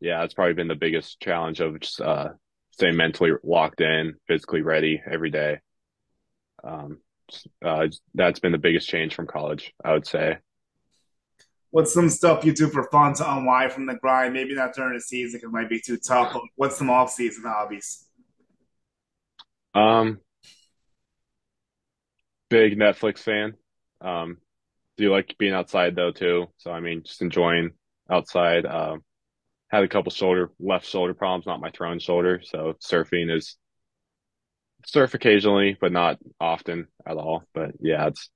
Yeah, 0.00 0.24
it's 0.24 0.34
probably 0.34 0.54
been 0.54 0.68
the 0.68 0.74
biggest 0.74 1.20
challenge 1.20 1.60
of 1.60 1.78
just 1.78 2.00
uh, 2.00 2.30
staying 2.72 2.96
mentally 2.96 3.32
locked 3.44 3.80
in, 3.80 4.14
physically 4.26 4.62
ready 4.62 5.00
every 5.08 5.30
day. 5.30 5.60
Um, 6.64 6.98
uh, 7.64 7.88
that's 8.14 8.40
been 8.40 8.52
the 8.52 8.58
biggest 8.58 8.88
change 8.88 9.14
from 9.14 9.26
college, 9.26 9.72
I 9.84 9.92
would 9.92 10.06
say. 10.06 10.38
What's 11.70 11.94
some 11.94 12.10
stuff 12.10 12.44
you 12.44 12.52
do 12.52 12.68
for 12.68 12.84
fun 12.90 13.14
to 13.14 13.32
unwind 13.32 13.72
from 13.72 13.86
the 13.86 13.94
grind? 13.94 14.34
Maybe 14.34 14.54
not 14.54 14.74
during 14.74 14.94
the 14.94 15.00
season 15.00 15.38
because 15.38 15.48
it 15.48 15.52
might 15.52 15.70
be 15.70 15.80
too 15.80 15.96
tough. 15.96 16.34
But 16.34 16.42
what's 16.56 16.76
some 16.76 16.90
off-season 16.90 17.44
hobbies? 17.46 18.06
Um, 19.74 20.20
big 22.50 22.78
Netflix 22.78 23.20
fan. 23.20 23.54
Um, 24.02 24.36
do 24.98 25.04
you 25.04 25.10
like 25.10 25.34
being 25.38 25.54
outside 25.54 25.96
though 25.96 26.12
too. 26.12 26.46
So 26.58 26.70
I 26.70 26.80
mean, 26.80 27.02
just 27.04 27.22
enjoying 27.22 27.70
outside. 28.10 28.66
Um, 28.66 29.02
had 29.70 29.82
a 29.82 29.88
couple 29.88 30.12
shoulder 30.12 30.50
left 30.60 30.86
shoulder 30.86 31.14
problems, 31.14 31.46
not 31.46 31.60
my 31.60 31.70
thrown 31.70 31.98
shoulder. 31.98 32.42
So 32.44 32.74
surfing 32.82 33.34
is 33.34 33.56
surf 34.86 35.14
occasionally, 35.14 35.76
but 35.80 35.92
not 35.92 36.18
often 36.40 36.88
at 37.06 37.16
all. 37.16 37.44
But 37.54 37.72
yeah, 37.80 38.08
it's 38.08 38.30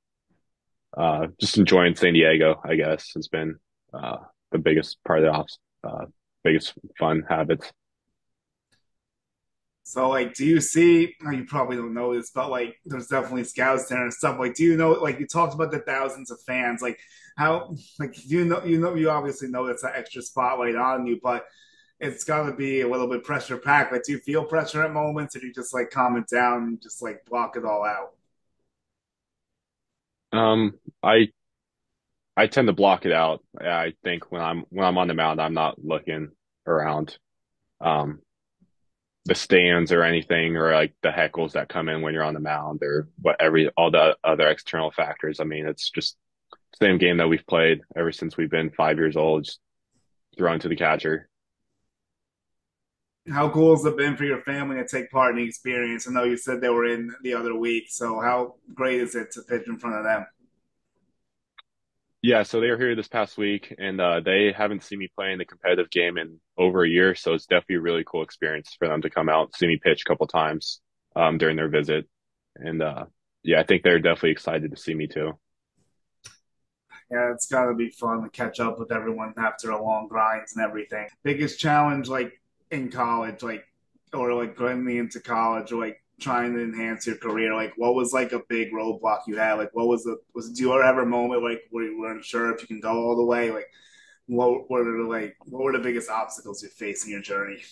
uh, 0.96 1.28
just 1.40 1.58
enjoying 1.58 1.96
San 1.96 2.14
Diego. 2.14 2.60
I 2.64 2.76
guess 2.76 3.12
has 3.14 3.28
been 3.28 3.58
uh, 3.92 4.18
the 4.52 4.58
biggest 4.58 4.98
part 5.06 5.20
of 5.20 5.24
the 5.24 5.30
off, 5.32 5.50
uh, 5.84 6.06
biggest 6.44 6.74
fun 6.98 7.24
habits. 7.28 7.72
So, 9.88 10.08
like, 10.08 10.34
do 10.34 10.44
you 10.44 10.60
see? 10.60 11.14
Oh, 11.24 11.30
you 11.30 11.44
probably 11.44 11.76
don't 11.76 11.94
know 11.94 12.12
this, 12.12 12.32
but 12.34 12.50
like, 12.50 12.74
there's 12.84 13.06
definitely 13.06 13.44
scouts 13.44 13.86
there 13.86 14.02
and 14.02 14.12
stuff. 14.12 14.36
Like, 14.36 14.54
do 14.54 14.64
you 14.64 14.76
know? 14.76 14.92
Like, 14.92 15.20
you 15.20 15.28
talked 15.28 15.54
about 15.54 15.70
the 15.70 15.78
thousands 15.78 16.32
of 16.32 16.40
fans. 16.44 16.82
Like, 16.82 16.98
how? 17.36 17.76
Like, 18.00 18.16
you 18.28 18.44
know, 18.46 18.64
you 18.64 18.80
know, 18.80 18.94
you 18.96 19.10
obviously 19.10 19.48
know 19.48 19.66
it's 19.66 19.84
an 19.84 19.92
extra 19.94 20.22
spotlight 20.22 20.74
on 20.74 21.06
you, 21.06 21.20
but 21.22 21.46
it's 21.98 22.24
to 22.24 22.52
be 22.52 22.82
a 22.82 22.88
little 22.88 23.08
bit 23.08 23.24
pressure 23.24 23.56
packed. 23.56 23.92
Like, 23.92 24.04
do 24.04 24.12
you 24.12 24.18
feel 24.18 24.44
pressure 24.44 24.82
at 24.82 24.92
moments, 24.92 25.36
or 25.36 25.40
do 25.40 25.46
you 25.46 25.52
just 25.52 25.72
like 25.72 25.90
calm 25.90 26.16
it 26.16 26.28
down 26.28 26.62
and 26.62 26.82
just 26.82 27.02
like 27.02 27.24
block 27.24 27.56
it 27.56 27.64
all 27.64 27.84
out? 27.84 28.12
Um, 30.32 30.74
I 31.02 31.28
I 32.36 32.46
tend 32.48 32.68
to 32.68 32.74
block 32.74 33.06
it 33.06 33.12
out. 33.12 33.42
I 33.58 33.94
think 34.04 34.30
when 34.30 34.42
I'm 34.42 34.64
when 34.70 34.86
I'm 34.86 34.98
on 34.98 35.08
the 35.08 35.14
mound, 35.14 35.40
I'm 35.40 35.54
not 35.54 35.82
looking 35.82 36.32
around. 36.66 37.18
Um, 37.80 38.20
the 39.24 39.34
stands 39.34 39.90
or 39.90 40.04
anything 40.04 40.56
or 40.56 40.72
like 40.72 40.94
the 41.02 41.08
heckles 41.08 41.52
that 41.52 41.68
come 41.68 41.88
in 41.88 42.00
when 42.00 42.14
you're 42.14 42.22
on 42.22 42.34
the 42.34 42.40
mound 42.40 42.80
or 42.82 43.08
what 43.20 43.36
every 43.40 43.68
all 43.76 43.90
the 43.90 44.16
other 44.22 44.46
external 44.48 44.90
factors. 44.92 45.40
I 45.40 45.44
mean, 45.44 45.66
it's 45.66 45.90
just 45.90 46.16
same 46.80 46.98
game 46.98 47.16
that 47.16 47.28
we've 47.28 47.46
played 47.46 47.80
ever 47.96 48.12
since 48.12 48.36
we've 48.36 48.50
been 48.50 48.70
five 48.70 48.98
years 48.98 49.16
old, 49.16 49.44
just 49.44 49.60
thrown 50.36 50.60
to 50.60 50.68
the 50.68 50.76
catcher. 50.76 51.28
How 53.30 53.48
cool 53.50 53.74
has 53.74 53.84
it 53.84 53.96
been 53.96 54.16
for 54.16 54.24
your 54.24 54.42
family 54.42 54.76
to 54.76 54.86
take 54.86 55.10
part 55.10 55.30
in 55.30 55.36
the 55.36 55.48
experience? 55.48 56.06
I 56.08 56.12
know 56.12 56.24
you 56.24 56.36
said 56.36 56.60
they 56.60 56.68
were 56.68 56.86
in 56.86 57.14
the 57.22 57.34
other 57.34 57.54
week, 57.54 57.84
so 57.88 58.20
how 58.20 58.54
great 58.74 59.00
is 59.00 59.14
it 59.14 59.32
to 59.32 59.42
pitch 59.42 59.66
in 59.66 59.78
front 59.78 59.96
of 59.96 60.04
them? 60.04 60.26
Yeah, 62.22 62.42
so 62.42 62.60
they 62.60 62.70
were 62.70 62.78
here 62.78 62.94
this 62.94 63.08
past 63.08 63.36
week, 63.38 63.74
and 63.78 64.00
uh, 64.00 64.20
they 64.20 64.52
haven't 64.56 64.82
seen 64.82 64.98
me 64.98 65.08
play 65.14 65.32
in 65.32 65.38
the 65.38 65.44
competitive 65.44 65.90
game 65.90 66.18
in 66.18 66.40
over 66.56 66.84
a 66.84 66.88
year. 66.88 67.14
So 67.14 67.34
it's 67.34 67.46
definitely 67.46 67.76
a 67.76 67.80
really 67.80 68.04
cool 68.04 68.22
experience 68.22 68.74
for 68.78 68.88
them 68.88 69.02
to 69.02 69.10
come 69.10 69.28
out, 69.28 69.54
see 69.54 69.66
me 69.66 69.78
pitch 69.82 70.02
a 70.04 70.08
couple 70.08 70.26
times 70.26 70.80
um, 71.14 71.38
during 71.38 71.56
their 71.56 71.68
visit, 71.68 72.08
and 72.56 72.82
uh, 72.82 73.06
yeah, 73.42 73.60
I 73.60 73.64
think 73.64 73.82
they're 73.82 74.00
definitely 74.00 74.32
excited 74.32 74.70
to 74.70 74.76
see 74.76 74.94
me 74.94 75.06
too. 75.06 75.38
Yeah, 77.10 77.32
it's 77.32 77.46
got 77.46 77.66
to 77.66 77.74
be 77.74 77.90
fun 77.90 78.24
to 78.24 78.28
catch 78.30 78.58
up 78.58 78.80
with 78.80 78.90
everyone 78.90 79.34
after 79.36 79.70
a 79.70 79.80
long 79.80 80.08
grinds 80.08 80.56
and 80.56 80.64
everything. 80.64 81.06
Biggest 81.22 81.60
challenge, 81.60 82.08
like 82.08 82.32
in 82.70 82.90
college, 82.90 83.42
like 83.42 83.64
or 84.12 84.32
like 84.34 84.56
going 84.56 84.88
into 84.88 85.20
college, 85.20 85.72
or 85.72 85.80
like 85.80 86.02
trying 86.20 86.54
to 86.54 86.62
enhance 86.62 87.06
your 87.06 87.16
career? 87.16 87.54
Like, 87.54 87.74
what 87.76 87.94
was 87.94 88.12
like 88.12 88.32
a 88.32 88.42
big 88.48 88.72
roadblock 88.72 89.20
you 89.26 89.36
had? 89.36 89.54
Like, 89.54 89.70
what 89.74 89.88
was 89.88 90.04
the 90.04 90.18
was 90.34 90.50
do 90.50 90.62
you 90.62 90.82
ever 90.82 91.04
moment 91.04 91.42
like 91.42 91.62
where 91.70 91.84
you 91.84 92.00
weren't 92.00 92.24
sure 92.24 92.54
if 92.54 92.60
you 92.62 92.68
can 92.68 92.80
go 92.80 92.92
all 92.92 93.16
the 93.16 93.24
way? 93.24 93.50
Like, 93.50 93.66
what 94.26 94.70
were 94.70 94.84
the 94.84 95.04
like 95.08 95.36
what 95.44 95.62
were 95.62 95.72
the 95.72 95.78
biggest 95.78 96.10
obstacles 96.10 96.62
you 96.62 96.68
faced 96.68 97.06
in 97.06 97.12
your 97.12 97.22
journey? 97.22 97.62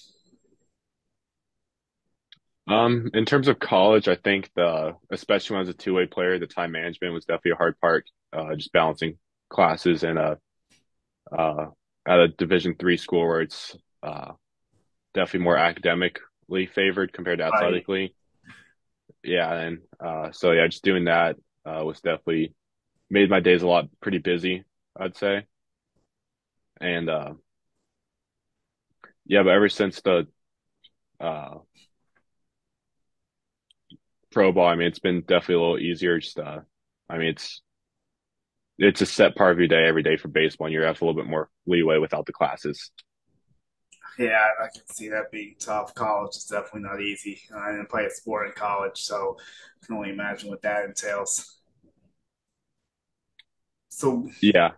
Um, 2.67 3.11
in 3.13 3.27
terms 3.27 3.49
of 3.49 3.59
college, 3.59 4.09
I 4.09 4.17
think 4.17 4.51
the 4.55 4.97
especially 5.11 5.55
when 5.55 5.59
I 5.59 5.67
was 5.67 5.69
a 5.69 5.75
two 5.75 5.95
way 5.95 6.07
player, 6.07 6.39
the 6.39 6.47
time 6.47 6.73
management 6.73 7.13
was 7.13 7.27
definitely 7.27 7.53
a 7.53 7.57
hard 7.57 7.79
part. 7.81 8.09
Uh, 8.33 8.55
just 8.55 8.73
balancing 8.73 9.19
classes 9.51 10.03
and 10.03 10.19
a 10.19 10.39
uh, 11.31 11.67
at 12.07 12.21
a 12.21 12.29
Division 12.29 12.75
three 12.79 12.97
school 12.97 13.27
where 13.27 13.43
it's 13.43 13.77
uh, 14.03 14.33
definitely 15.15 15.41
more 15.45 15.57
academically 15.57 16.67
favored 16.67 17.13
compared 17.13 17.39
to 17.39 17.45
Right. 17.45 17.55
athletically. 17.55 18.15
yeah, 19.23 19.53
and 19.53 19.79
uh, 20.05 20.31
so 20.33 20.53
yeah, 20.53 20.67
just 20.67 20.85
doing 20.85 21.05
that 21.05 21.37
uh, 21.65 21.83
was 21.85 22.01
definitely 22.01 22.55
made 23.11 23.31
my 23.31 23.41
days 23.41 23.63
a 23.63 23.67
lot 23.67 23.89
pretty 24.01 24.19
busy, 24.19 24.65
I'd 24.99 25.17
say. 25.17 25.47
And 26.81 27.09
uh, 27.09 27.35
yeah, 29.27 29.43
but 29.43 29.51
ever 29.51 29.69
since 29.69 30.01
the 30.03 30.27
uh, 31.21 31.57
pro 34.33 34.53
ball, 34.53 34.67
I 34.67 34.75
mean, 34.75 34.89
it's 34.89 34.99
been 34.99 35.21
definitely 35.23 35.55
a 35.57 35.61
little 35.61 35.79
easier. 35.79 36.19
Just 36.19 36.39
uh, 36.39 36.61
I 37.09 37.19
mean, 37.19 37.29
it's 37.29 37.63
it's 38.79 39.01
a 39.01 39.07
set 39.07 39.37
part 39.37 39.53
of 39.53 39.59
your 39.59 39.69
day 39.69 39.85
every 39.87 40.03
day 40.03 40.17
for 40.17 40.29
baseball, 40.29 40.67
and 40.67 40.75
you 40.75 40.83
have 40.83 41.01
a 41.01 41.05
little 41.05 41.21
bit 41.21 41.31
more 41.31 41.49
leeway 41.67 41.99
without 41.99 42.27
the 42.27 42.33
classes. 42.33 42.91
Yeah, 44.19 44.47
I 44.63 44.69
can 44.73 44.87
see 44.87 45.09
that 45.09 45.31
being 45.33 45.57
tough. 45.59 45.95
College 45.95 46.37
is 46.37 46.45
definitely 46.45 46.83
not 46.83 47.01
easy. 47.01 47.41
I 47.55 47.73
didn't 47.73 47.89
play 47.91 48.05
a 48.05 48.11
sport 48.11 48.47
in 48.47 48.53
college, 48.53 48.99
so 48.99 49.37
I 49.83 49.87
can 49.87 49.97
only 49.97 50.11
imagine 50.11 50.51
what 50.51 50.63
that 50.63 50.85
entails. 50.85 51.57
So, 53.89 54.29
Yeah. 54.41 54.73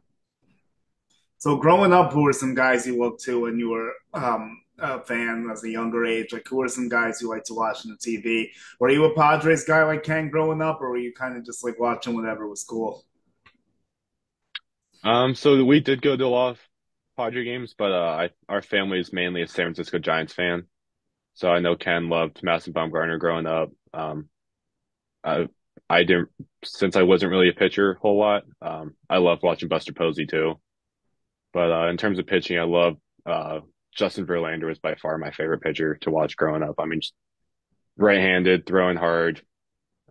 so 1.38 1.56
growing 1.56 1.92
up, 1.92 2.12
who 2.12 2.22
were 2.22 2.32
some 2.32 2.54
guys 2.54 2.86
you 2.86 2.98
looked 2.98 3.22
to 3.24 3.40
when 3.40 3.58
you 3.58 3.70
were 3.70 3.92
um, 4.14 4.62
a 4.78 5.00
fan 5.00 5.48
as 5.52 5.64
a 5.64 5.70
younger 5.70 6.04
age? 6.06 6.32
Like, 6.32 6.46
who 6.48 6.56
were 6.56 6.68
some 6.68 6.88
guys 6.88 7.20
you 7.20 7.28
liked 7.28 7.46
to 7.46 7.54
watch 7.54 7.84
on 7.84 7.92
the 7.92 7.98
TV? 7.98 8.50
Were 8.80 8.90
you 8.90 9.04
a 9.04 9.14
Padres 9.14 9.64
guy 9.64 9.84
like 9.84 10.02
Ken 10.02 10.30
growing 10.30 10.62
up, 10.62 10.80
or 10.80 10.90
were 10.90 10.98
you 10.98 11.12
kind 11.12 11.36
of 11.36 11.44
just 11.44 11.64
like 11.64 11.78
watching 11.78 12.14
whatever 12.14 12.48
was 12.48 12.64
cool? 12.64 13.04
Um. 15.02 15.34
So 15.34 15.64
we 15.64 15.80
did 15.80 16.02
go 16.02 16.16
to 16.16 16.24
a 16.24 16.26
lot 16.26 16.50
of 16.50 16.65
Padre 17.16 17.44
games, 17.44 17.74
but 17.76 17.92
uh, 17.92 18.16
I 18.20 18.30
our 18.48 18.62
family 18.62 18.98
is 19.00 19.12
mainly 19.12 19.42
a 19.42 19.48
San 19.48 19.66
Francisco 19.66 19.98
Giants 19.98 20.32
fan. 20.32 20.64
So 21.34 21.50
I 21.50 21.60
know 21.60 21.76
Ken 21.76 22.08
loved 22.08 22.42
Madison 22.42 22.72
Bumgarner 22.72 23.18
growing 23.18 23.46
up. 23.46 23.70
Um. 23.92 24.28
I 25.24 25.48
I 25.90 26.04
didn't 26.04 26.28
since 26.64 26.94
I 26.94 27.02
wasn't 27.02 27.32
really 27.32 27.48
a 27.48 27.52
pitcher 27.52 27.92
a 27.92 27.98
whole 27.98 28.16
lot. 28.16 28.44
Um, 28.62 28.94
I 29.10 29.18
loved 29.18 29.42
watching 29.42 29.68
Buster 29.68 29.92
Posey 29.92 30.24
too. 30.24 30.60
But 31.52 31.72
uh, 31.72 31.88
in 31.88 31.96
terms 31.96 32.20
of 32.20 32.28
pitching, 32.28 32.60
I 32.60 32.62
love 32.62 32.96
uh, 33.24 33.60
Justin 33.92 34.24
Verlander 34.24 34.66
was 34.68 34.78
by 34.78 34.94
far 34.94 35.18
my 35.18 35.32
favorite 35.32 35.62
pitcher 35.62 35.96
to 36.02 36.10
watch 36.12 36.36
growing 36.36 36.62
up. 36.62 36.76
I 36.78 36.84
mean, 36.84 37.00
just 37.00 37.14
right-handed, 37.96 38.66
throwing 38.66 38.96
hard. 38.96 39.42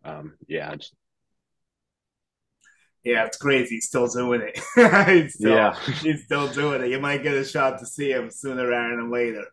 Um, 0.04 0.34
yeah, 0.48 0.76
just, 0.76 0.94
Yeah, 3.06 3.26
it's 3.26 3.38
crazy. 3.38 3.76
He's 3.76 3.86
still 3.86 4.08
doing 4.08 4.42
it. 4.42 4.56
he's 5.08 5.36
still 5.36 5.52
yeah. 5.52 5.80
he's 6.02 6.24
still 6.24 6.48
doing 6.48 6.82
it. 6.82 6.90
You 6.90 7.00
might 7.00 7.22
get 7.22 7.36
a 7.36 7.46
shot 7.46 7.78
to 7.80 7.86
see 7.86 8.12
him 8.12 8.32
sooner 8.32 8.68
rather 8.68 8.96
than 8.96 9.12
later. 9.12 9.46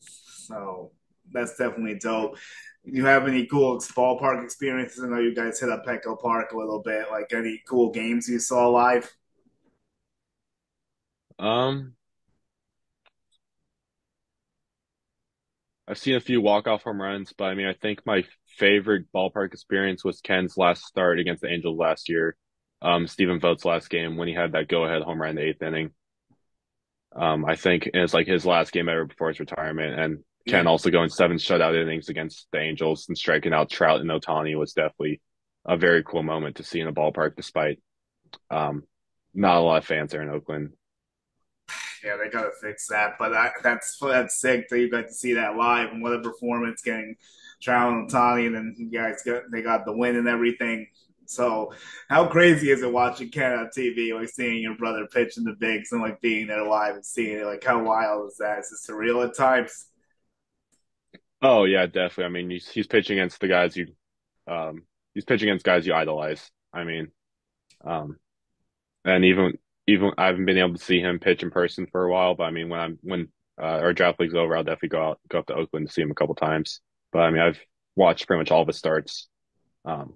So 0.00 0.90
that's 1.30 1.56
definitely 1.56 2.00
dope. 2.00 2.36
You 2.84 3.04
have 3.06 3.28
any 3.28 3.46
cool 3.46 3.78
ballpark 3.78 4.42
experiences? 4.42 5.04
I 5.04 5.06
know 5.06 5.20
you 5.20 5.32
guys 5.32 5.60
hit 5.60 5.70
up 5.70 5.86
Petco 5.86 6.20
Park 6.20 6.50
a 6.50 6.58
little 6.58 6.82
bit. 6.82 7.06
Like 7.08 7.32
any 7.32 7.62
cool 7.68 7.92
games 7.92 8.28
you 8.28 8.40
saw 8.40 8.68
live? 8.68 9.08
Um, 11.38 11.94
I've 15.86 15.98
seen 15.98 16.16
a 16.16 16.20
few 16.20 16.40
walk-off 16.40 16.82
home 16.82 17.00
runs, 17.00 17.32
but 17.32 17.44
I 17.44 17.54
mean, 17.54 17.66
I 17.66 17.74
think 17.74 18.04
my 18.04 18.24
favorite 18.46 19.06
ballpark 19.14 19.52
experience 19.52 20.04
was 20.04 20.20
Ken's 20.20 20.56
last 20.56 20.84
start 20.84 21.20
against 21.20 21.42
the 21.42 21.48
Angels 21.48 21.78
last 21.78 22.08
year. 22.08 22.36
Um, 22.82 23.06
Stephen 23.06 23.38
Vogt's 23.38 23.64
last 23.64 23.88
game 23.88 24.16
when 24.16 24.28
he 24.28 24.34
had 24.34 24.52
that 24.52 24.68
go-ahead 24.68 25.02
home 25.02 25.20
run 25.20 25.30
in 25.30 25.36
the 25.36 25.42
eighth 25.42 25.62
inning. 25.62 25.92
Um, 27.14 27.44
I 27.44 27.56
think 27.56 27.88
it's 27.94 28.12
like 28.12 28.26
his 28.26 28.44
last 28.44 28.72
game 28.72 28.88
ever 28.88 29.04
before 29.04 29.28
his 29.28 29.38
retirement. 29.38 29.98
And 29.98 30.18
Yeah, 30.44 30.54
Ken 30.54 30.66
also 30.66 30.90
going 30.90 31.08
seven 31.08 31.36
shutout 31.36 31.80
innings 31.80 32.08
against 32.08 32.48
the 32.52 32.58
Angels 32.58 33.06
and 33.08 33.16
striking 33.16 33.52
out 33.52 33.70
Trout 33.70 34.00
and 34.00 34.10
Ohtani 34.10 34.58
was 34.58 34.72
definitely 34.72 35.20
a 35.64 35.76
very 35.76 36.02
cool 36.02 36.24
moment 36.24 36.56
to 36.56 36.64
see 36.64 36.80
in 36.80 36.88
a 36.88 36.92
ballpark, 36.92 37.36
despite 37.36 37.78
um, 38.50 38.82
not 39.34 39.58
a 39.58 39.60
lot 39.60 39.78
of 39.78 39.84
fans 39.84 40.10
there 40.10 40.22
in 40.22 40.30
Oakland. 40.30 40.70
Yeah, 42.04 42.16
they 42.16 42.30
gotta 42.30 42.50
fix 42.60 42.88
that. 42.88 43.14
But 43.18 43.32
I, 43.32 43.50
that's 43.62 43.96
that's 44.00 44.40
sick 44.40 44.68
that 44.68 44.78
you 44.78 44.90
got 44.90 45.06
to 45.06 45.14
see 45.14 45.34
that 45.34 45.56
live 45.56 45.90
and 45.92 46.02
what 46.02 46.14
a 46.14 46.20
performance 46.20 46.82
getting 46.82 47.14
Trout 47.62 47.92
and 47.92 48.10
Ohtani, 48.10 48.46
and 48.46 48.54
then 48.56 48.74
you 48.76 48.90
guys 48.90 49.22
got 49.22 49.44
they 49.52 49.62
got 49.62 49.84
the 49.84 49.96
win 49.96 50.16
and 50.16 50.26
everything. 50.26 50.88
So 51.26 51.72
how 52.08 52.26
crazy 52.26 52.70
is 52.70 52.82
it 52.82 52.92
watching 52.92 53.30
on 53.36 53.70
TV, 53.76 54.14
like 54.14 54.28
seeing 54.28 54.62
your 54.62 54.76
brother 54.76 55.06
pitch 55.06 55.36
in 55.36 55.44
the 55.44 55.56
bigs 55.58 55.92
and 55.92 56.02
like 56.02 56.20
being 56.20 56.48
there 56.48 56.66
live 56.66 56.94
and 56.94 57.04
seeing 57.04 57.38
it? 57.38 57.46
Like 57.46 57.64
how 57.64 57.82
wild 57.82 58.28
is 58.28 58.36
that? 58.38 58.60
Is 58.60 58.72
it 58.72 58.90
surreal 58.90 59.26
at 59.26 59.36
times? 59.36 59.86
Oh 61.40 61.64
yeah, 61.64 61.86
definitely. 61.86 62.24
I 62.24 62.28
mean, 62.28 62.50
he's 62.50 62.68
he's 62.68 62.86
pitching 62.86 63.18
against 63.18 63.40
the 63.40 63.48
guys 63.48 63.76
you, 63.76 63.88
um, 64.46 64.84
he's 65.14 65.24
pitching 65.24 65.48
against 65.48 65.64
guys 65.64 65.86
you 65.86 65.94
idolize. 65.94 66.50
I 66.72 66.84
mean, 66.84 67.08
um, 67.84 68.18
and 69.04 69.24
even 69.24 69.58
even 69.86 70.12
I 70.16 70.26
haven't 70.26 70.44
been 70.46 70.58
able 70.58 70.74
to 70.74 70.84
see 70.84 71.00
him 71.00 71.18
pitch 71.18 71.42
in 71.42 71.50
person 71.50 71.86
for 71.90 72.04
a 72.04 72.10
while, 72.12 72.34
but 72.34 72.44
I 72.44 72.50
mean, 72.50 72.68
when 72.68 72.80
I'm 72.80 72.98
when 73.02 73.28
uh, 73.60 73.64
our 73.64 73.92
draft 73.92 74.20
league's 74.20 74.34
over, 74.34 74.56
I'll 74.56 74.64
definitely 74.64 74.90
go 74.90 75.02
out 75.02 75.20
go 75.28 75.38
up 75.40 75.46
to 75.46 75.54
Oakland 75.54 75.88
to 75.88 75.92
see 75.92 76.02
him 76.02 76.10
a 76.10 76.14
couple 76.14 76.34
times. 76.34 76.80
But 77.12 77.20
I 77.20 77.30
mean, 77.30 77.42
I've 77.42 77.60
watched 77.96 78.26
pretty 78.26 78.40
much 78.40 78.50
all 78.50 78.62
of 78.62 78.68
his 78.68 78.78
starts, 78.78 79.28
um, 79.84 80.14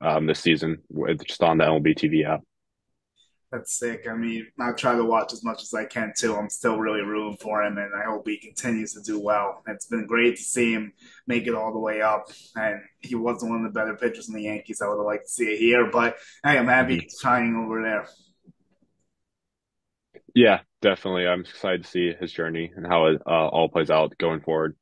um, 0.00 0.26
this 0.26 0.40
season 0.40 0.78
just 1.26 1.42
on 1.42 1.58
the 1.58 1.64
MLB 1.64 1.96
TV 1.96 2.26
app. 2.26 2.40
That's 3.54 3.78
sick. 3.78 4.08
I 4.10 4.14
mean, 4.14 4.48
I 4.58 4.72
try 4.72 4.96
to 4.96 5.04
watch 5.04 5.32
as 5.32 5.44
much 5.44 5.62
as 5.62 5.72
I 5.72 5.84
can 5.84 6.12
too. 6.18 6.34
I'm 6.34 6.50
still 6.50 6.76
really 6.76 7.02
rooting 7.02 7.36
for 7.40 7.62
him, 7.62 7.78
and 7.78 7.94
I 7.94 8.04
hope 8.04 8.26
he 8.26 8.36
continues 8.36 8.94
to 8.94 9.00
do 9.02 9.20
well. 9.20 9.62
It's 9.68 9.86
been 9.86 10.06
great 10.06 10.36
to 10.36 10.42
see 10.42 10.72
him 10.72 10.92
make 11.28 11.46
it 11.46 11.54
all 11.54 11.72
the 11.72 11.78
way 11.78 12.00
up, 12.00 12.26
and 12.56 12.80
he 12.98 13.14
wasn't 13.14 13.52
one 13.52 13.64
of 13.64 13.72
the 13.72 13.78
better 13.78 13.94
pitchers 13.94 14.28
in 14.28 14.34
the 14.34 14.42
Yankees. 14.42 14.82
I 14.82 14.88
would 14.88 14.96
have 14.96 15.06
liked 15.06 15.26
to 15.26 15.30
see 15.30 15.52
it 15.52 15.58
here, 15.58 15.88
but 15.88 16.16
hey, 16.42 16.58
I'm 16.58 16.66
happy 16.66 16.98
he's 16.98 17.16
shining 17.22 17.54
over 17.54 17.80
there. 17.80 18.08
Yeah, 20.34 20.60
definitely. 20.82 21.28
I'm 21.28 21.42
excited 21.42 21.84
to 21.84 21.88
see 21.88 22.12
his 22.20 22.32
journey 22.32 22.72
and 22.74 22.84
how 22.84 23.06
it 23.06 23.22
uh, 23.24 23.46
all 23.46 23.68
plays 23.68 23.90
out 23.90 24.18
going 24.18 24.40
forward. 24.40 24.76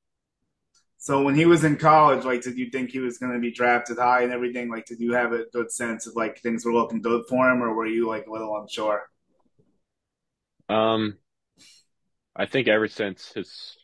So 1.03 1.21
when 1.21 1.35
he 1.35 1.47
was 1.47 1.65
in 1.65 1.79
college, 1.79 2.25
like, 2.25 2.43
did 2.43 2.57
you 2.57 2.71
think 2.71 2.91
he 2.91 3.01
was 3.01 3.19
going 3.19 3.33
to 3.33 3.41
be 3.41 3.51
drafted 3.51 3.99
high 3.99 4.23
and 4.23 4.33
everything? 4.33 4.71
Like, 4.71 4.87
did 4.87 5.01
you 5.01 5.15
have 5.15 5.33
a 5.33 5.47
good 5.53 5.73
sense 5.73 6.07
of 6.07 6.15
like 6.15 6.39
things 6.39 6.65
were 6.65 6.73
looking 6.73 7.03
good 7.03 7.25
for 7.29 7.51
him, 7.51 7.61
or 7.61 7.75
were 7.75 7.89
you 7.89 8.07
like 8.07 8.29
a 8.29 8.31
little 8.31 8.57
unsure? 8.57 9.03
Um, 10.69 11.19
I 12.37 12.47
think 12.47 12.69
ever 12.69 12.87
since 12.87 13.33
his 13.33 13.77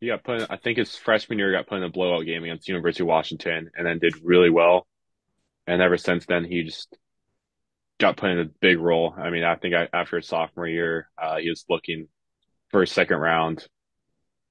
he 0.00 0.06
got 0.06 0.24
put, 0.24 0.40
in, 0.40 0.46
I 0.48 0.56
think 0.56 0.78
his 0.78 0.96
freshman 0.96 1.38
year 1.38 1.52
got 1.52 1.66
put 1.66 1.76
in 1.76 1.84
a 1.84 1.90
blowout 1.90 2.24
game 2.24 2.44
against 2.44 2.66
University 2.66 3.02
of 3.02 3.08
Washington, 3.08 3.70
and 3.76 3.86
then 3.86 3.98
did 3.98 4.14
really 4.24 4.48
well. 4.48 4.86
And 5.66 5.82
ever 5.82 5.98
since 5.98 6.24
then, 6.24 6.44
he 6.44 6.62
just 6.62 6.96
got 8.00 8.16
put 8.16 8.30
in 8.30 8.38
a 8.38 8.50
big 8.62 8.78
role. 8.78 9.14
I 9.14 9.28
mean, 9.28 9.44
I 9.44 9.56
think 9.56 9.74
I, 9.74 9.88
after 9.92 10.16
his 10.16 10.28
sophomore 10.28 10.66
year, 10.66 11.10
uh, 11.20 11.36
he 11.36 11.50
was 11.50 11.66
looking 11.68 12.08
for 12.70 12.80
a 12.80 12.86
second 12.86 13.18
round, 13.18 13.68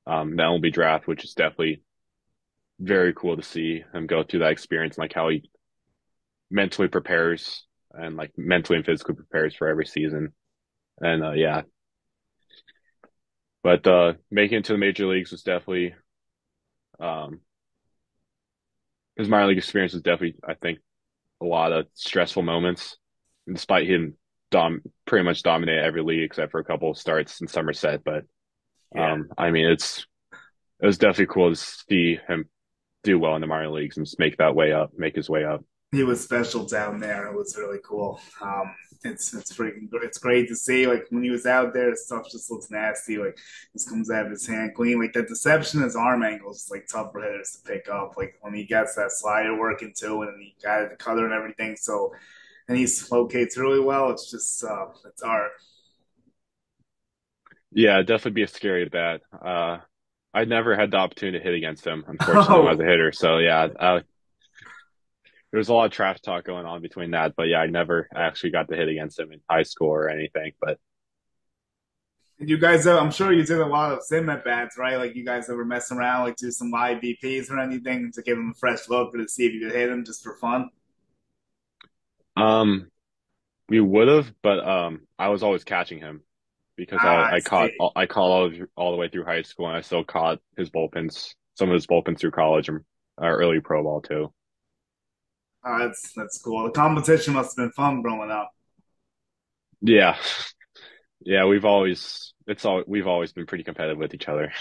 um, 0.06 0.36
the 0.36 0.44
MLB 0.44 0.72
draft, 0.72 1.08
which 1.08 1.24
is 1.24 1.34
definitely 1.34 1.82
very 2.84 3.14
cool 3.14 3.38
to 3.38 3.44
see 3.44 3.84
him 3.94 4.08
go 4.08 4.24
through 4.24 4.42
that 4.42 4.52
experience, 4.52 4.98
and 4.98 5.04
like 5.04 5.14
how 5.14 5.30
he 5.30 5.50
mentally 6.52 6.88
prepares 6.88 7.66
and 7.92 8.16
like 8.16 8.32
mentally 8.38 8.78
and 8.78 8.86
physically 8.86 9.16
prepares 9.16 9.56
for 9.56 9.68
every 9.68 9.86
season. 9.86 10.34
And 11.00 11.24
uh, 11.24 11.32
yeah, 11.32 11.62
but 13.64 13.88
uh, 13.88 14.14
making 14.30 14.60
it 14.60 14.66
to 14.66 14.74
the 14.74 14.78
major 14.78 15.08
leagues 15.08 15.32
was 15.32 15.44
definitely 15.44 15.96
um, 17.00 17.40
his 19.16 19.30
minor 19.30 19.48
league 19.48 19.58
experience 19.58 19.94
was 19.94 20.02
definitely, 20.02 20.36
I 20.48 20.56
think, 20.56 20.80
a 21.42 21.46
lot 21.46 21.72
of 21.72 21.88
stressful 21.94 22.44
moments. 22.44 22.98
And 23.48 23.56
despite 23.56 23.88
him 23.88 24.16
dom 24.52 24.82
pretty 25.06 25.26
much 25.26 25.44
dominate 25.44 25.84
every 25.84 26.04
league 26.04 26.24
except 26.24 26.52
for 26.52 26.60
a 26.60 26.66
couple 26.66 26.92
of 26.92 26.98
starts 26.98 27.42
in 27.42 27.48
Somerset, 27.48 28.04
but 28.04 28.26
um, 28.96 29.28
yeah. 29.30 29.46
I 29.46 29.52
mean, 29.52 29.66
it's 29.66 30.06
it 30.82 30.86
was 30.86 30.98
definitely 30.98 31.34
cool 31.34 31.50
to 31.50 31.56
see 31.56 32.20
him 32.28 32.50
do 33.04 33.20
well 33.20 33.36
in 33.36 33.42
the 33.42 33.48
minor 33.48 33.70
leagues 33.70 33.98
and 33.98 34.06
just 34.06 34.20
make 34.20 34.38
that 34.38 34.56
way 34.56 34.72
up, 34.72 34.92
make 34.98 35.16
his 35.16 35.30
way 35.30 35.44
up. 35.44 35.64
He 35.92 36.04
was 36.04 36.24
special 36.24 36.66
down 36.66 37.00
there. 37.00 37.28
It 37.28 37.36
was 37.36 37.56
really 37.58 37.80
cool. 37.84 38.20
Um, 38.42 38.74
it's 39.04 39.34
it's 39.34 39.56
freaking 39.56 39.90
it's 39.94 40.18
great 40.18 40.48
to 40.48 40.56
see. 40.56 40.88
Like 40.88 41.06
when 41.10 41.24
he 41.24 41.30
was 41.30 41.46
out 41.46 41.74
there, 41.74 41.96
stuff 41.96 42.32
just 42.32 42.50
looks 42.50 42.72
nasty. 42.72 43.18
Like 43.18 43.38
this 43.74 43.88
comes 43.88 44.10
out 44.10 44.26
of 44.26 44.32
his 44.32 44.48
hand 44.48 44.74
clean. 44.76 45.00
Like 45.00 45.14
that 45.14 45.28
deception, 45.28 45.82
his 45.82 45.96
arm 45.96 46.24
angles, 46.24 46.70
like 46.72 46.88
tough 46.88 47.12
for 47.12 47.22
hitters 47.22 47.52
to 47.58 47.72
pick 47.72 47.90
up. 47.90 48.16
Like 48.18 48.36
when 48.42 48.54
he 48.54 48.64
gets 48.64 48.96
that 48.96 49.12
slider 49.12 49.58
working 49.58 49.94
too, 49.96 50.24
and 50.24 50.42
he 50.42 50.56
got 50.64 50.90
the 50.90 50.96
cutter 50.96 51.26
and 51.26 51.34
everything. 51.34 51.76
So 51.76 52.12
and 52.68 52.78
he 52.78 52.88
locates 53.12 53.58
really 53.58 53.80
well. 53.80 54.10
It's 54.12 54.32
just 54.32 54.64
uh, 54.64 54.88
it's 55.06 55.22
art. 55.22 55.52
Yeah, 57.72 58.02
definitely 58.02 58.32
be 58.32 58.44
a 58.44 58.48
scary 58.48 58.84
at 58.84 58.92
bat. 58.92 59.22
Uh, 59.34 59.78
I 60.34 60.46
never 60.46 60.76
had 60.76 60.92
the 60.92 60.98
opportunity 60.98 61.38
to 61.38 61.44
hit 61.44 61.54
against 61.54 61.86
him, 61.86 62.04
unfortunately, 62.08 62.56
oh. 62.56 62.68
as 62.68 62.80
a 62.80 62.84
hitter. 62.84 63.12
So 63.12 63.38
yeah, 63.38 63.68
uh, 63.80 64.00
there 65.52 65.58
was 65.60 65.70
a 65.70 65.74
lot 65.74 65.86
of 65.86 65.92
trash 65.92 66.20
talk 66.22 66.44
going 66.44 66.66
on 66.66 66.82
between 66.82 67.12
that. 67.12 67.36
But 67.36 67.44
yeah, 67.44 67.60
I 67.60 67.68
never 67.68 68.10
actually 68.16 68.52
got 68.52 68.70
to 68.70 68.76
hit 68.76 68.88
against 68.88 69.20
him 69.20 69.32
in 69.32 69.42
high 69.50 69.64
school 69.64 69.90
or 69.90 70.10
anything. 70.10 70.54
But 70.60 70.80
you 72.40 72.58
guys, 72.58 72.88
uh, 72.88 73.00
I'm 73.00 73.12
sure 73.12 73.32
you 73.32 73.44
did 73.44 73.60
a 73.60 73.66
lot 73.66 73.92
of 73.92 74.04
sim 74.04 74.30
at 74.30 74.44
bats, 74.44 74.78
right? 74.78 74.98
Like 74.98 75.16
you 75.16 75.24
guys 75.24 75.50
ever 75.50 75.64
messing 75.64 75.98
around, 75.98 76.24
like 76.24 76.38
do 76.38 76.50
some 76.50 76.72
live 76.72 76.98
or 76.98 77.60
anything 77.60 78.12
to 78.14 78.22
give 78.24 78.38
him 78.38 78.54
a 78.56 78.60
fresh 78.60 78.90
look 78.90 79.14
to 79.14 79.28
see 79.28 79.46
if 79.46 79.54
you 79.54 79.68
could 79.68 79.76
hit 79.76 79.90
him 79.90 80.04
just 80.04 80.24
for 80.24 80.36
fun. 80.38 80.70
Um, 82.36 82.90
we 83.70 83.80
would 83.80 84.08
have, 84.08 84.34
but 84.42 84.68
um, 84.68 85.02
I 85.20 85.30
was 85.30 85.44
always 85.44 85.64
catching 85.64 86.00
him 86.00 86.24
because 86.76 87.00
ah, 87.02 87.08
I, 87.08 87.32
I, 87.32 87.36
I 87.36 87.40
caught 87.42 87.72
I 87.96 88.06
caught 88.06 88.30
all, 88.30 88.52
all 88.76 88.92
the 88.92 88.98
way 88.98 89.10
through 89.10 89.26
high 89.26 89.42
school, 89.42 89.68
and 89.68 89.78
I 89.78 89.82
still 89.82 90.04
caught 90.04 90.40
his 90.58 90.70
bullpens, 90.70 91.36
some 91.56 91.70
of 91.70 91.74
his 91.74 91.88
bullpens 91.88 92.20
through 92.20 92.32
college 92.32 92.70
and 92.70 92.82
uh, 93.22 93.26
early 93.26 93.60
pro 93.60 93.84
ball 93.84 94.02
too. 94.02 94.34
Oh, 95.66 95.80
that's 95.80 96.12
that's 96.16 96.42
cool. 96.42 96.64
The 96.66 96.72
competition 96.72 97.34
must 97.34 97.58
have 97.58 97.66
been 97.66 97.72
fun 97.72 98.02
growing 98.02 98.32
up. 98.32 98.52
Yeah, 99.82 100.18
yeah. 101.22 101.46
We've 101.46 101.66
always 101.66 102.34
it's 102.48 102.66
all 102.66 102.84
we've 102.88 103.08
always 103.08 103.32
been 103.32 103.46
pretty 103.46 103.64
competitive 103.64 103.98
with 103.98 104.14
each 104.14 104.28
other. 104.28 104.52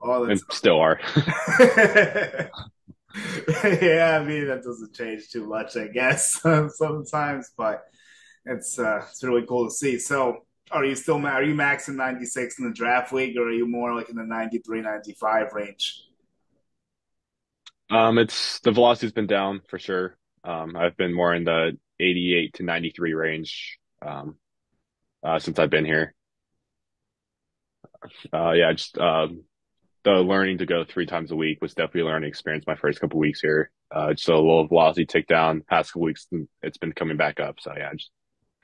Oh, 0.00 0.24
and 0.24 0.40
still 0.50 0.80
are. 0.80 1.00
yeah, 3.64 4.18
I 4.20 4.24
mean 4.24 4.46
that 4.46 4.62
doesn't 4.62 4.94
change 4.94 5.28
too 5.30 5.46
much, 5.46 5.76
I 5.76 5.88
guess, 5.88 6.40
sometimes, 6.76 7.50
but 7.56 7.82
it's 8.44 8.78
uh, 8.78 9.04
it's 9.10 9.24
really 9.24 9.46
cool 9.46 9.68
to 9.68 9.74
see. 9.74 9.98
So, 9.98 10.46
are 10.70 10.84
you 10.84 10.94
still 10.94 11.24
are 11.26 11.42
you 11.42 11.54
maxing 11.54 11.96
96 11.96 12.58
in 12.58 12.66
the 12.66 12.74
draft 12.74 13.12
league, 13.12 13.36
or 13.36 13.44
are 13.44 13.52
you 13.52 13.66
more 13.66 13.94
like 13.94 14.08
in 14.08 14.16
the 14.16 14.24
93, 14.24 14.80
95 14.80 15.52
range? 15.52 16.02
Um, 17.90 18.18
it's 18.18 18.60
the 18.60 18.72
velocity's 18.72 19.12
been 19.12 19.26
down 19.26 19.62
for 19.68 19.78
sure. 19.78 20.16
Um, 20.44 20.76
I've 20.76 20.96
been 20.96 21.14
more 21.14 21.34
in 21.34 21.44
the 21.44 21.78
88 22.00 22.54
to 22.54 22.62
93 22.62 23.14
range 23.14 23.78
um, 24.02 24.36
uh, 25.22 25.38
since 25.38 25.58
I've 25.58 25.70
been 25.70 25.84
here. 25.84 26.14
Uh, 28.32 28.52
yeah, 28.52 28.72
just 28.72 28.96
um, 28.98 29.44
the 30.04 30.12
learning 30.12 30.58
to 30.58 30.66
go 30.66 30.84
three 30.84 31.06
times 31.06 31.32
a 31.32 31.36
week 31.36 31.58
was 31.60 31.74
definitely 31.74 32.02
a 32.02 32.04
learning 32.06 32.28
experience 32.28 32.64
my 32.66 32.76
first 32.76 33.00
couple 33.00 33.18
weeks 33.18 33.40
here. 33.40 33.70
Uh, 33.90 34.12
just 34.12 34.28
a 34.28 34.36
little 34.36 34.66
velocity 34.66 35.06
tick 35.06 35.26
down 35.26 35.62
past 35.68 35.92
couple 35.92 36.02
weeks, 36.02 36.26
it's 36.62 36.78
been 36.78 36.92
coming 36.92 37.16
back 37.16 37.40
up. 37.40 37.56
So 37.58 37.72
yeah, 37.76 37.92
just 37.92 38.10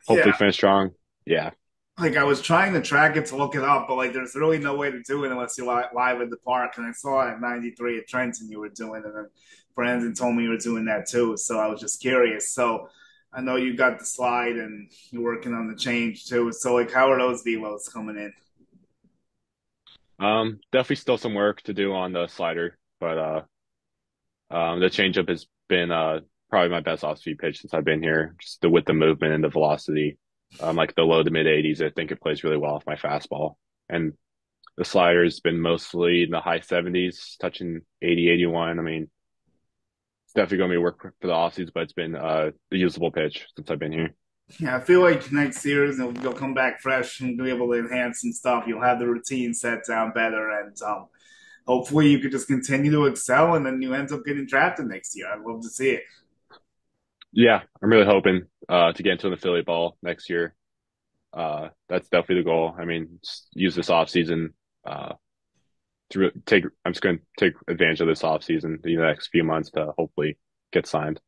hopefully 0.06 0.30
yeah. 0.30 0.36
finish 0.36 0.54
strong. 0.54 0.90
Yeah. 1.26 1.50
Like 1.98 2.16
I 2.16 2.24
was 2.24 2.40
trying 2.40 2.72
to 2.72 2.80
track 2.80 3.16
it 3.16 3.26
to 3.26 3.36
look 3.36 3.54
it 3.54 3.62
up, 3.62 3.86
but 3.86 3.96
like 3.96 4.12
there's 4.12 4.34
really 4.34 4.58
no 4.58 4.74
way 4.74 4.90
to 4.90 5.00
do 5.02 5.24
it 5.24 5.30
unless 5.30 5.56
you're 5.56 5.66
live 5.66 6.20
at 6.20 6.30
the 6.30 6.36
park. 6.38 6.72
And 6.76 6.86
I 6.86 6.92
saw 6.92 7.28
at 7.28 7.40
93 7.40 7.98
at 7.98 8.08
Trenton 8.08 8.50
you 8.50 8.58
were 8.58 8.68
doing 8.68 9.02
and 9.04 9.14
then 9.14 9.28
Brandon 9.76 10.14
told 10.14 10.34
me 10.34 10.44
you 10.44 10.50
were 10.50 10.56
doing 10.56 10.86
that 10.86 11.08
too. 11.08 11.36
So 11.36 11.58
I 11.58 11.68
was 11.68 11.80
just 11.80 12.00
curious. 12.00 12.52
So 12.52 12.88
I 13.32 13.40
know 13.40 13.56
you 13.56 13.76
got 13.76 13.98
the 13.98 14.04
slide 14.04 14.56
and 14.56 14.90
you're 15.10 15.22
working 15.22 15.54
on 15.54 15.68
the 15.68 15.76
change 15.76 16.26
too. 16.26 16.52
So 16.52 16.74
like, 16.74 16.92
how 16.92 17.10
are 17.10 17.18
those 17.18 17.44
velos 17.44 17.92
coming 17.92 18.16
in? 18.16 18.32
Um, 20.24 20.60
definitely 20.72 20.96
still 20.96 21.18
some 21.18 21.34
work 21.34 21.62
to 21.62 21.74
do 21.74 21.92
on 21.92 22.12
the 22.12 22.28
slider, 22.28 22.78
but 23.00 23.18
uh, 23.18 23.42
um, 24.50 24.80
the 24.80 24.86
changeup 24.86 25.28
has 25.28 25.46
been 25.68 25.90
uh 25.90 26.20
probably 26.50 26.70
my 26.70 26.80
best 26.80 27.02
off 27.02 27.18
speed 27.18 27.38
pitch 27.38 27.60
since 27.60 27.74
I've 27.74 27.84
been 27.84 28.02
here. 28.02 28.36
Just 28.40 28.60
the 28.60 28.70
with 28.70 28.84
the 28.84 28.94
movement 28.94 29.34
and 29.34 29.42
the 29.42 29.48
velocity, 29.48 30.18
um, 30.60 30.76
like 30.76 30.94
the 30.94 31.02
low 31.02 31.22
to 31.22 31.30
mid 31.30 31.46
80s. 31.46 31.82
I 31.82 31.90
think 31.90 32.10
it 32.10 32.20
plays 32.20 32.44
really 32.44 32.56
well 32.56 32.74
off 32.74 32.86
my 32.86 32.96
fastball, 32.96 33.54
and 33.88 34.12
the 34.76 34.84
slider 34.84 35.24
has 35.24 35.40
been 35.40 35.60
mostly 35.60 36.24
in 36.24 36.30
the 36.30 36.40
high 36.40 36.58
70s, 36.58 37.36
touching 37.38 37.82
80, 38.02 38.30
81. 38.30 38.78
I 38.78 38.82
mean, 38.82 39.08
it's 40.24 40.34
definitely 40.34 40.58
going 40.58 40.70
to 40.70 40.74
be 40.74 40.82
work 40.82 41.00
for 41.00 41.12
the 41.20 41.28
offseason, 41.28 41.70
but 41.72 41.84
it's 41.84 41.92
been 41.92 42.16
uh, 42.16 42.50
a 42.72 42.76
usable 42.76 43.12
pitch 43.12 43.46
since 43.56 43.70
I've 43.70 43.78
been 43.78 43.92
here. 43.92 44.14
Yeah, 44.58 44.76
I 44.76 44.80
feel 44.80 45.00
like 45.00 45.32
next 45.32 45.64
year 45.64 45.90
you'll 45.90 46.32
come 46.34 46.54
back 46.54 46.80
fresh 46.80 47.20
and 47.20 47.38
be 47.38 47.48
able 47.48 47.68
to 47.68 47.78
enhance 47.78 48.20
some 48.20 48.32
stuff. 48.32 48.64
You'll 48.66 48.82
have 48.82 48.98
the 48.98 49.06
routine 49.06 49.54
set 49.54 49.86
down 49.88 50.12
better, 50.12 50.50
and 50.50 50.76
um, 50.82 51.06
hopefully 51.66 52.10
you 52.10 52.18
could 52.18 52.32
just 52.32 52.46
continue 52.46 52.90
to 52.90 53.06
excel, 53.06 53.54
and 53.54 53.64
then 53.64 53.80
you 53.80 53.94
end 53.94 54.12
up 54.12 54.24
getting 54.24 54.46
drafted 54.46 54.86
next 54.86 55.16
year. 55.16 55.32
I'd 55.32 55.40
love 55.40 55.62
to 55.62 55.68
see 55.70 55.90
it. 55.90 56.02
Yeah, 57.32 57.62
I'm 57.82 57.88
really 57.88 58.04
hoping 58.04 58.42
uh, 58.68 58.92
to 58.92 59.02
get 59.02 59.12
into 59.12 59.26
an 59.26 59.32
affiliate 59.32 59.66
ball 59.66 59.96
next 60.02 60.30
year. 60.30 60.54
uh, 61.34 61.68
that's 61.88 62.08
definitely 62.08 62.42
the 62.42 62.44
goal. 62.44 62.74
I 62.78 62.84
mean, 62.84 63.18
use 63.52 63.74
this 63.74 63.90
off 63.90 64.08
season 64.08 64.54
uh, 64.86 65.14
to 66.10 66.30
take. 66.46 66.64
I'm 66.84 66.92
just 66.92 67.02
going 67.02 67.18
to 67.18 67.24
take 67.38 67.54
advantage 67.68 68.00
of 68.00 68.06
this 68.06 68.22
off 68.22 68.44
season, 68.44 68.78
the 68.82 68.96
next 68.96 69.28
few 69.28 69.42
months 69.42 69.70
to 69.72 69.92
hopefully 69.98 70.38
get 70.72 70.86
signed. 70.86 71.20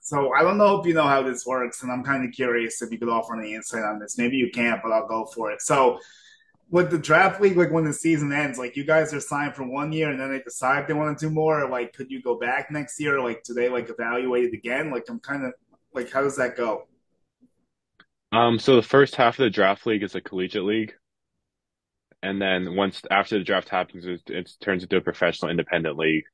So 0.00 0.32
I 0.32 0.42
don't 0.42 0.58
know 0.58 0.80
if 0.80 0.86
you 0.86 0.94
know 0.94 1.06
how 1.06 1.22
this 1.22 1.46
works, 1.46 1.82
and 1.82 1.92
I'm 1.92 2.02
kind 2.02 2.26
of 2.26 2.32
curious 2.32 2.82
if 2.82 2.90
you 2.90 2.98
could 2.98 3.08
offer 3.08 3.38
any 3.38 3.54
insight 3.54 3.84
on 3.84 4.00
this. 4.00 4.18
Maybe 4.18 4.36
you 4.36 4.50
can't, 4.52 4.82
but 4.82 4.92
I'll 4.92 5.06
go 5.06 5.26
for 5.26 5.52
it. 5.52 5.62
So 5.62 6.00
with 6.70 6.90
the 6.90 6.98
draft 6.98 7.40
league, 7.40 7.56
like 7.56 7.70
when 7.70 7.84
the 7.84 7.92
season 7.92 8.32
ends, 8.32 8.58
like 8.58 8.76
you 8.76 8.84
guys 8.84 9.14
are 9.14 9.20
signed 9.20 9.54
for 9.54 9.64
one 9.64 9.92
year 9.92 10.10
and 10.10 10.20
then 10.20 10.30
they 10.30 10.40
decide 10.40 10.86
they 10.86 10.94
want 10.94 11.16
to 11.18 11.26
do 11.26 11.32
more, 11.32 11.68
like 11.68 11.92
could 11.92 12.10
you 12.10 12.22
go 12.22 12.36
back 12.38 12.70
next 12.70 12.98
year? 12.98 13.20
Like 13.20 13.44
do 13.44 13.54
they 13.54 13.68
like 13.68 13.90
evaluate 13.90 14.44
it 14.44 14.54
again? 14.54 14.90
Like 14.90 15.08
I'm 15.08 15.20
kind 15.20 15.44
of 15.44 15.52
like 15.94 16.10
how 16.10 16.22
does 16.22 16.36
that 16.36 16.56
go? 16.56 16.86
Um, 18.32 18.58
so 18.58 18.76
the 18.76 18.82
first 18.82 19.16
half 19.16 19.38
of 19.38 19.44
the 19.44 19.50
draft 19.50 19.86
league 19.86 20.02
is 20.02 20.14
a 20.14 20.20
collegiate 20.20 20.64
league, 20.64 20.92
and 22.22 22.40
then 22.40 22.76
once 22.76 23.02
after 23.10 23.38
the 23.38 23.44
draft 23.44 23.68
happens, 23.68 24.06
it, 24.06 24.22
it 24.28 24.50
turns 24.60 24.82
into 24.82 24.96
a 24.96 25.00
professional 25.00 25.50
independent 25.50 25.96
league 25.96 26.24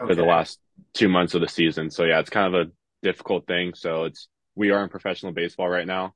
okay. 0.00 0.08
for 0.08 0.14
the 0.14 0.24
last 0.24 0.58
two 0.94 1.08
months 1.08 1.34
of 1.34 1.40
the 1.40 1.48
season. 1.48 1.90
So 1.90 2.04
yeah, 2.04 2.20
it's 2.20 2.30
kind 2.30 2.54
of 2.54 2.68
a 2.68 2.70
difficult 3.02 3.46
thing. 3.46 3.74
So 3.74 4.04
it's 4.04 4.28
we 4.54 4.70
are 4.70 4.82
in 4.82 4.88
professional 4.88 5.32
baseball 5.32 5.68
right 5.68 5.86
now. 5.86 6.14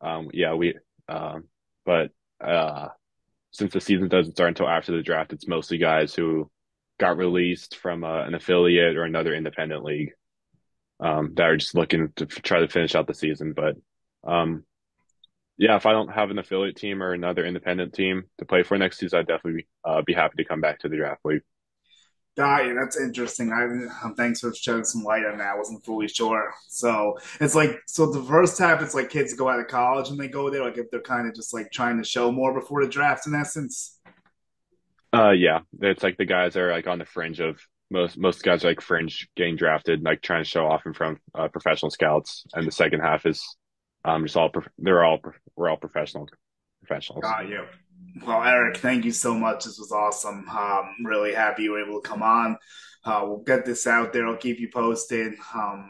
Um, 0.00 0.28
yeah, 0.32 0.54
we 0.54 0.74
um, 1.08 1.44
but 1.86 2.10
uh, 2.42 2.88
since 3.52 3.72
the 3.72 3.80
season 3.80 4.08
doesn't 4.08 4.32
start 4.32 4.48
until 4.48 4.68
after 4.68 4.92
the 4.92 5.02
draft, 5.02 5.32
it's 5.32 5.48
mostly 5.48 5.78
guys 5.78 6.14
who 6.14 6.50
got 6.98 7.16
released 7.16 7.76
from 7.76 8.04
uh, 8.04 8.24
an 8.24 8.34
affiliate 8.34 8.96
or 8.96 9.04
another 9.04 9.34
independent 9.34 9.84
league 9.84 10.12
um, 11.00 11.32
that 11.34 11.44
are 11.44 11.56
just 11.56 11.74
looking 11.74 12.12
to 12.16 12.26
try 12.26 12.60
to 12.60 12.68
finish 12.68 12.94
out 12.94 13.06
the 13.06 13.14
season. 13.14 13.52
But 13.52 13.76
um, 14.26 14.64
yeah, 15.56 15.76
if 15.76 15.86
I 15.86 15.92
don't 15.92 16.08
have 16.08 16.30
an 16.30 16.38
affiliate 16.38 16.76
team 16.76 17.02
or 17.02 17.12
another 17.12 17.44
independent 17.44 17.94
team 17.94 18.24
to 18.38 18.44
play 18.44 18.62
for 18.62 18.76
next 18.76 18.98
season, 18.98 19.20
I'd 19.20 19.26
definitely 19.26 19.66
uh, 19.84 20.02
be 20.02 20.12
happy 20.12 20.36
to 20.38 20.48
come 20.48 20.60
back 20.60 20.80
to 20.80 20.88
the 20.88 20.96
draft 20.96 21.20
league. 21.24 21.42
Got 22.36 22.66
you. 22.66 22.74
That's 22.74 22.98
interesting. 22.98 23.52
I 23.52 23.62
um, 24.04 24.14
thanks 24.16 24.40
for 24.40 24.52
shedding 24.52 24.82
some 24.82 25.04
light 25.04 25.24
on 25.24 25.38
that. 25.38 25.54
I 25.54 25.56
wasn't 25.56 25.84
fully 25.84 26.08
sure. 26.08 26.52
So 26.68 27.16
it's 27.40 27.54
like 27.54 27.78
so 27.86 28.10
the 28.10 28.24
first 28.24 28.58
half 28.58 28.82
it's 28.82 28.94
like 28.94 29.08
kids 29.08 29.34
go 29.34 29.48
out 29.48 29.60
of 29.60 29.68
college 29.68 30.08
and 30.08 30.18
they 30.18 30.26
go 30.26 30.50
there, 30.50 30.64
like 30.64 30.76
if 30.76 30.90
they're 30.90 31.00
kind 31.00 31.28
of 31.28 31.34
just 31.36 31.54
like 31.54 31.70
trying 31.70 31.96
to 31.98 32.04
show 32.04 32.32
more 32.32 32.52
before 32.52 32.84
the 32.84 32.90
draft 32.90 33.28
in 33.28 33.36
essence. 33.36 34.00
Uh 35.12 35.30
yeah. 35.30 35.60
It's 35.80 36.02
like 36.02 36.16
the 36.16 36.24
guys 36.24 36.56
are 36.56 36.72
like 36.72 36.88
on 36.88 36.98
the 36.98 37.04
fringe 37.04 37.38
of 37.38 37.60
most 37.94 38.18
most 38.18 38.42
guys 38.42 38.64
like 38.64 38.80
fringe 38.80 39.28
getting 39.36 39.56
drafted, 39.56 40.02
like 40.02 40.20
trying 40.20 40.42
to 40.42 40.48
show 40.48 40.66
off 40.66 40.84
in 40.84 40.92
front 40.92 41.18
of 41.34 41.44
uh, 41.44 41.48
professional 41.48 41.90
scouts. 41.90 42.44
And 42.52 42.66
the 42.66 42.72
second 42.72 43.00
half 43.00 43.24
is 43.24 43.42
um 44.04 44.24
just 44.24 44.36
all 44.36 44.50
they're 44.78 45.04
all 45.04 45.20
we're 45.56 45.70
all 45.70 45.78
professional 45.78 46.28
professionals. 46.82 47.22
Got 47.22 47.48
you. 47.48 47.64
Well, 48.26 48.42
Eric, 48.42 48.76
thank 48.78 49.04
you 49.04 49.12
so 49.12 49.34
much. 49.34 49.64
This 49.64 49.78
was 49.78 49.92
awesome. 49.92 50.46
Um, 50.48 50.94
really 51.04 51.32
happy 51.32 51.62
you 51.62 51.72
were 51.72 51.84
able 51.84 52.02
to 52.02 52.08
come 52.08 52.22
on. 52.22 52.58
Uh, 53.04 53.22
we'll 53.24 53.38
get 53.38 53.64
this 53.64 53.86
out 53.86 54.12
there. 54.12 54.26
I'll 54.26 54.36
keep 54.36 54.60
you 54.60 54.68
posted. 54.72 55.34
Um, 55.54 55.88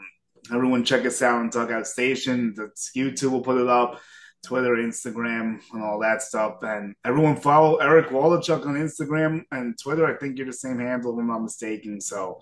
everyone, 0.53 0.83
check 0.83 1.05
us 1.05 1.21
out 1.21 1.39
on 1.39 1.49
Dugout 1.49 1.87
Station. 1.87 2.53
That's 2.55 2.91
YouTube. 2.95 3.31
We'll 3.31 3.41
put 3.41 3.61
it 3.61 3.67
up. 3.67 3.99
Twitter, 4.45 4.75
Instagram, 4.75 5.59
and 5.73 5.83
all 5.83 5.99
that 5.99 6.21
stuff. 6.21 6.57
And 6.61 6.95
everyone 7.03 7.35
follow 7.35 7.77
Eric 7.77 8.09
Waldichuk 8.09 8.65
on 8.65 8.75
Instagram 8.75 9.43
and 9.51 9.77
Twitter. 9.81 10.05
I 10.05 10.17
think 10.17 10.37
you're 10.37 10.47
the 10.47 10.53
same 10.53 10.79
handle, 10.79 11.13
if 11.13 11.19
I'm 11.19 11.27
not 11.27 11.43
mistaken. 11.43 11.99
So 11.99 12.39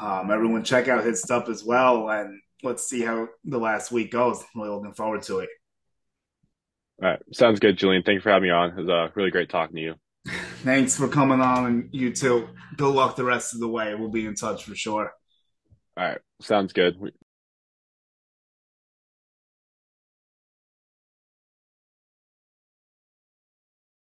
um, 0.00 0.30
everyone 0.30 0.64
check 0.64 0.88
out 0.88 1.04
his 1.04 1.20
stuff 1.20 1.48
as 1.48 1.64
well. 1.64 2.08
And 2.10 2.40
let's 2.62 2.88
see 2.88 3.02
how 3.02 3.28
the 3.44 3.58
last 3.58 3.92
week 3.92 4.12
goes. 4.12 4.42
Really 4.54 4.70
looking 4.70 4.94
forward 4.94 5.22
to 5.22 5.40
it. 5.40 5.48
All 7.02 7.10
right. 7.10 7.20
Sounds 7.32 7.58
good, 7.58 7.76
Julian. 7.76 8.02
Thank 8.02 8.16
you 8.16 8.20
for 8.20 8.30
having 8.30 8.48
me 8.48 8.50
on. 8.50 8.70
It 8.70 8.76
was 8.76 8.88
uh, 8.88 9.08
really 9.14 9.30
great 9.30 9.48
talking 9.48 9.76
to 9.76 9.82
you. 9.82 9.94
Thanks 10.62 10.96
for 10.96 11.08
coming 11.08 11.40
on, 11.40 11.66
and 11.66 11.88
you 11.90 12.12
too. 12.12 12.48
Good 12.76 12.94
luck 12.94 13.16
the 13.16 13.24
rest 13.24 13.54
of 13.54 13.60
the 13.60 13.68
way. 13.68 13.94
We'll 13.96 14.10
be 14.10 14.26
in 14.26 14.36
touch 14.36 14.64
for 14.64 14.76
sure. 14.76 15.12
All 15.96 16.04
right. 16.04 16.18
Sounds 16.40 16.72
good. 16.72 16.96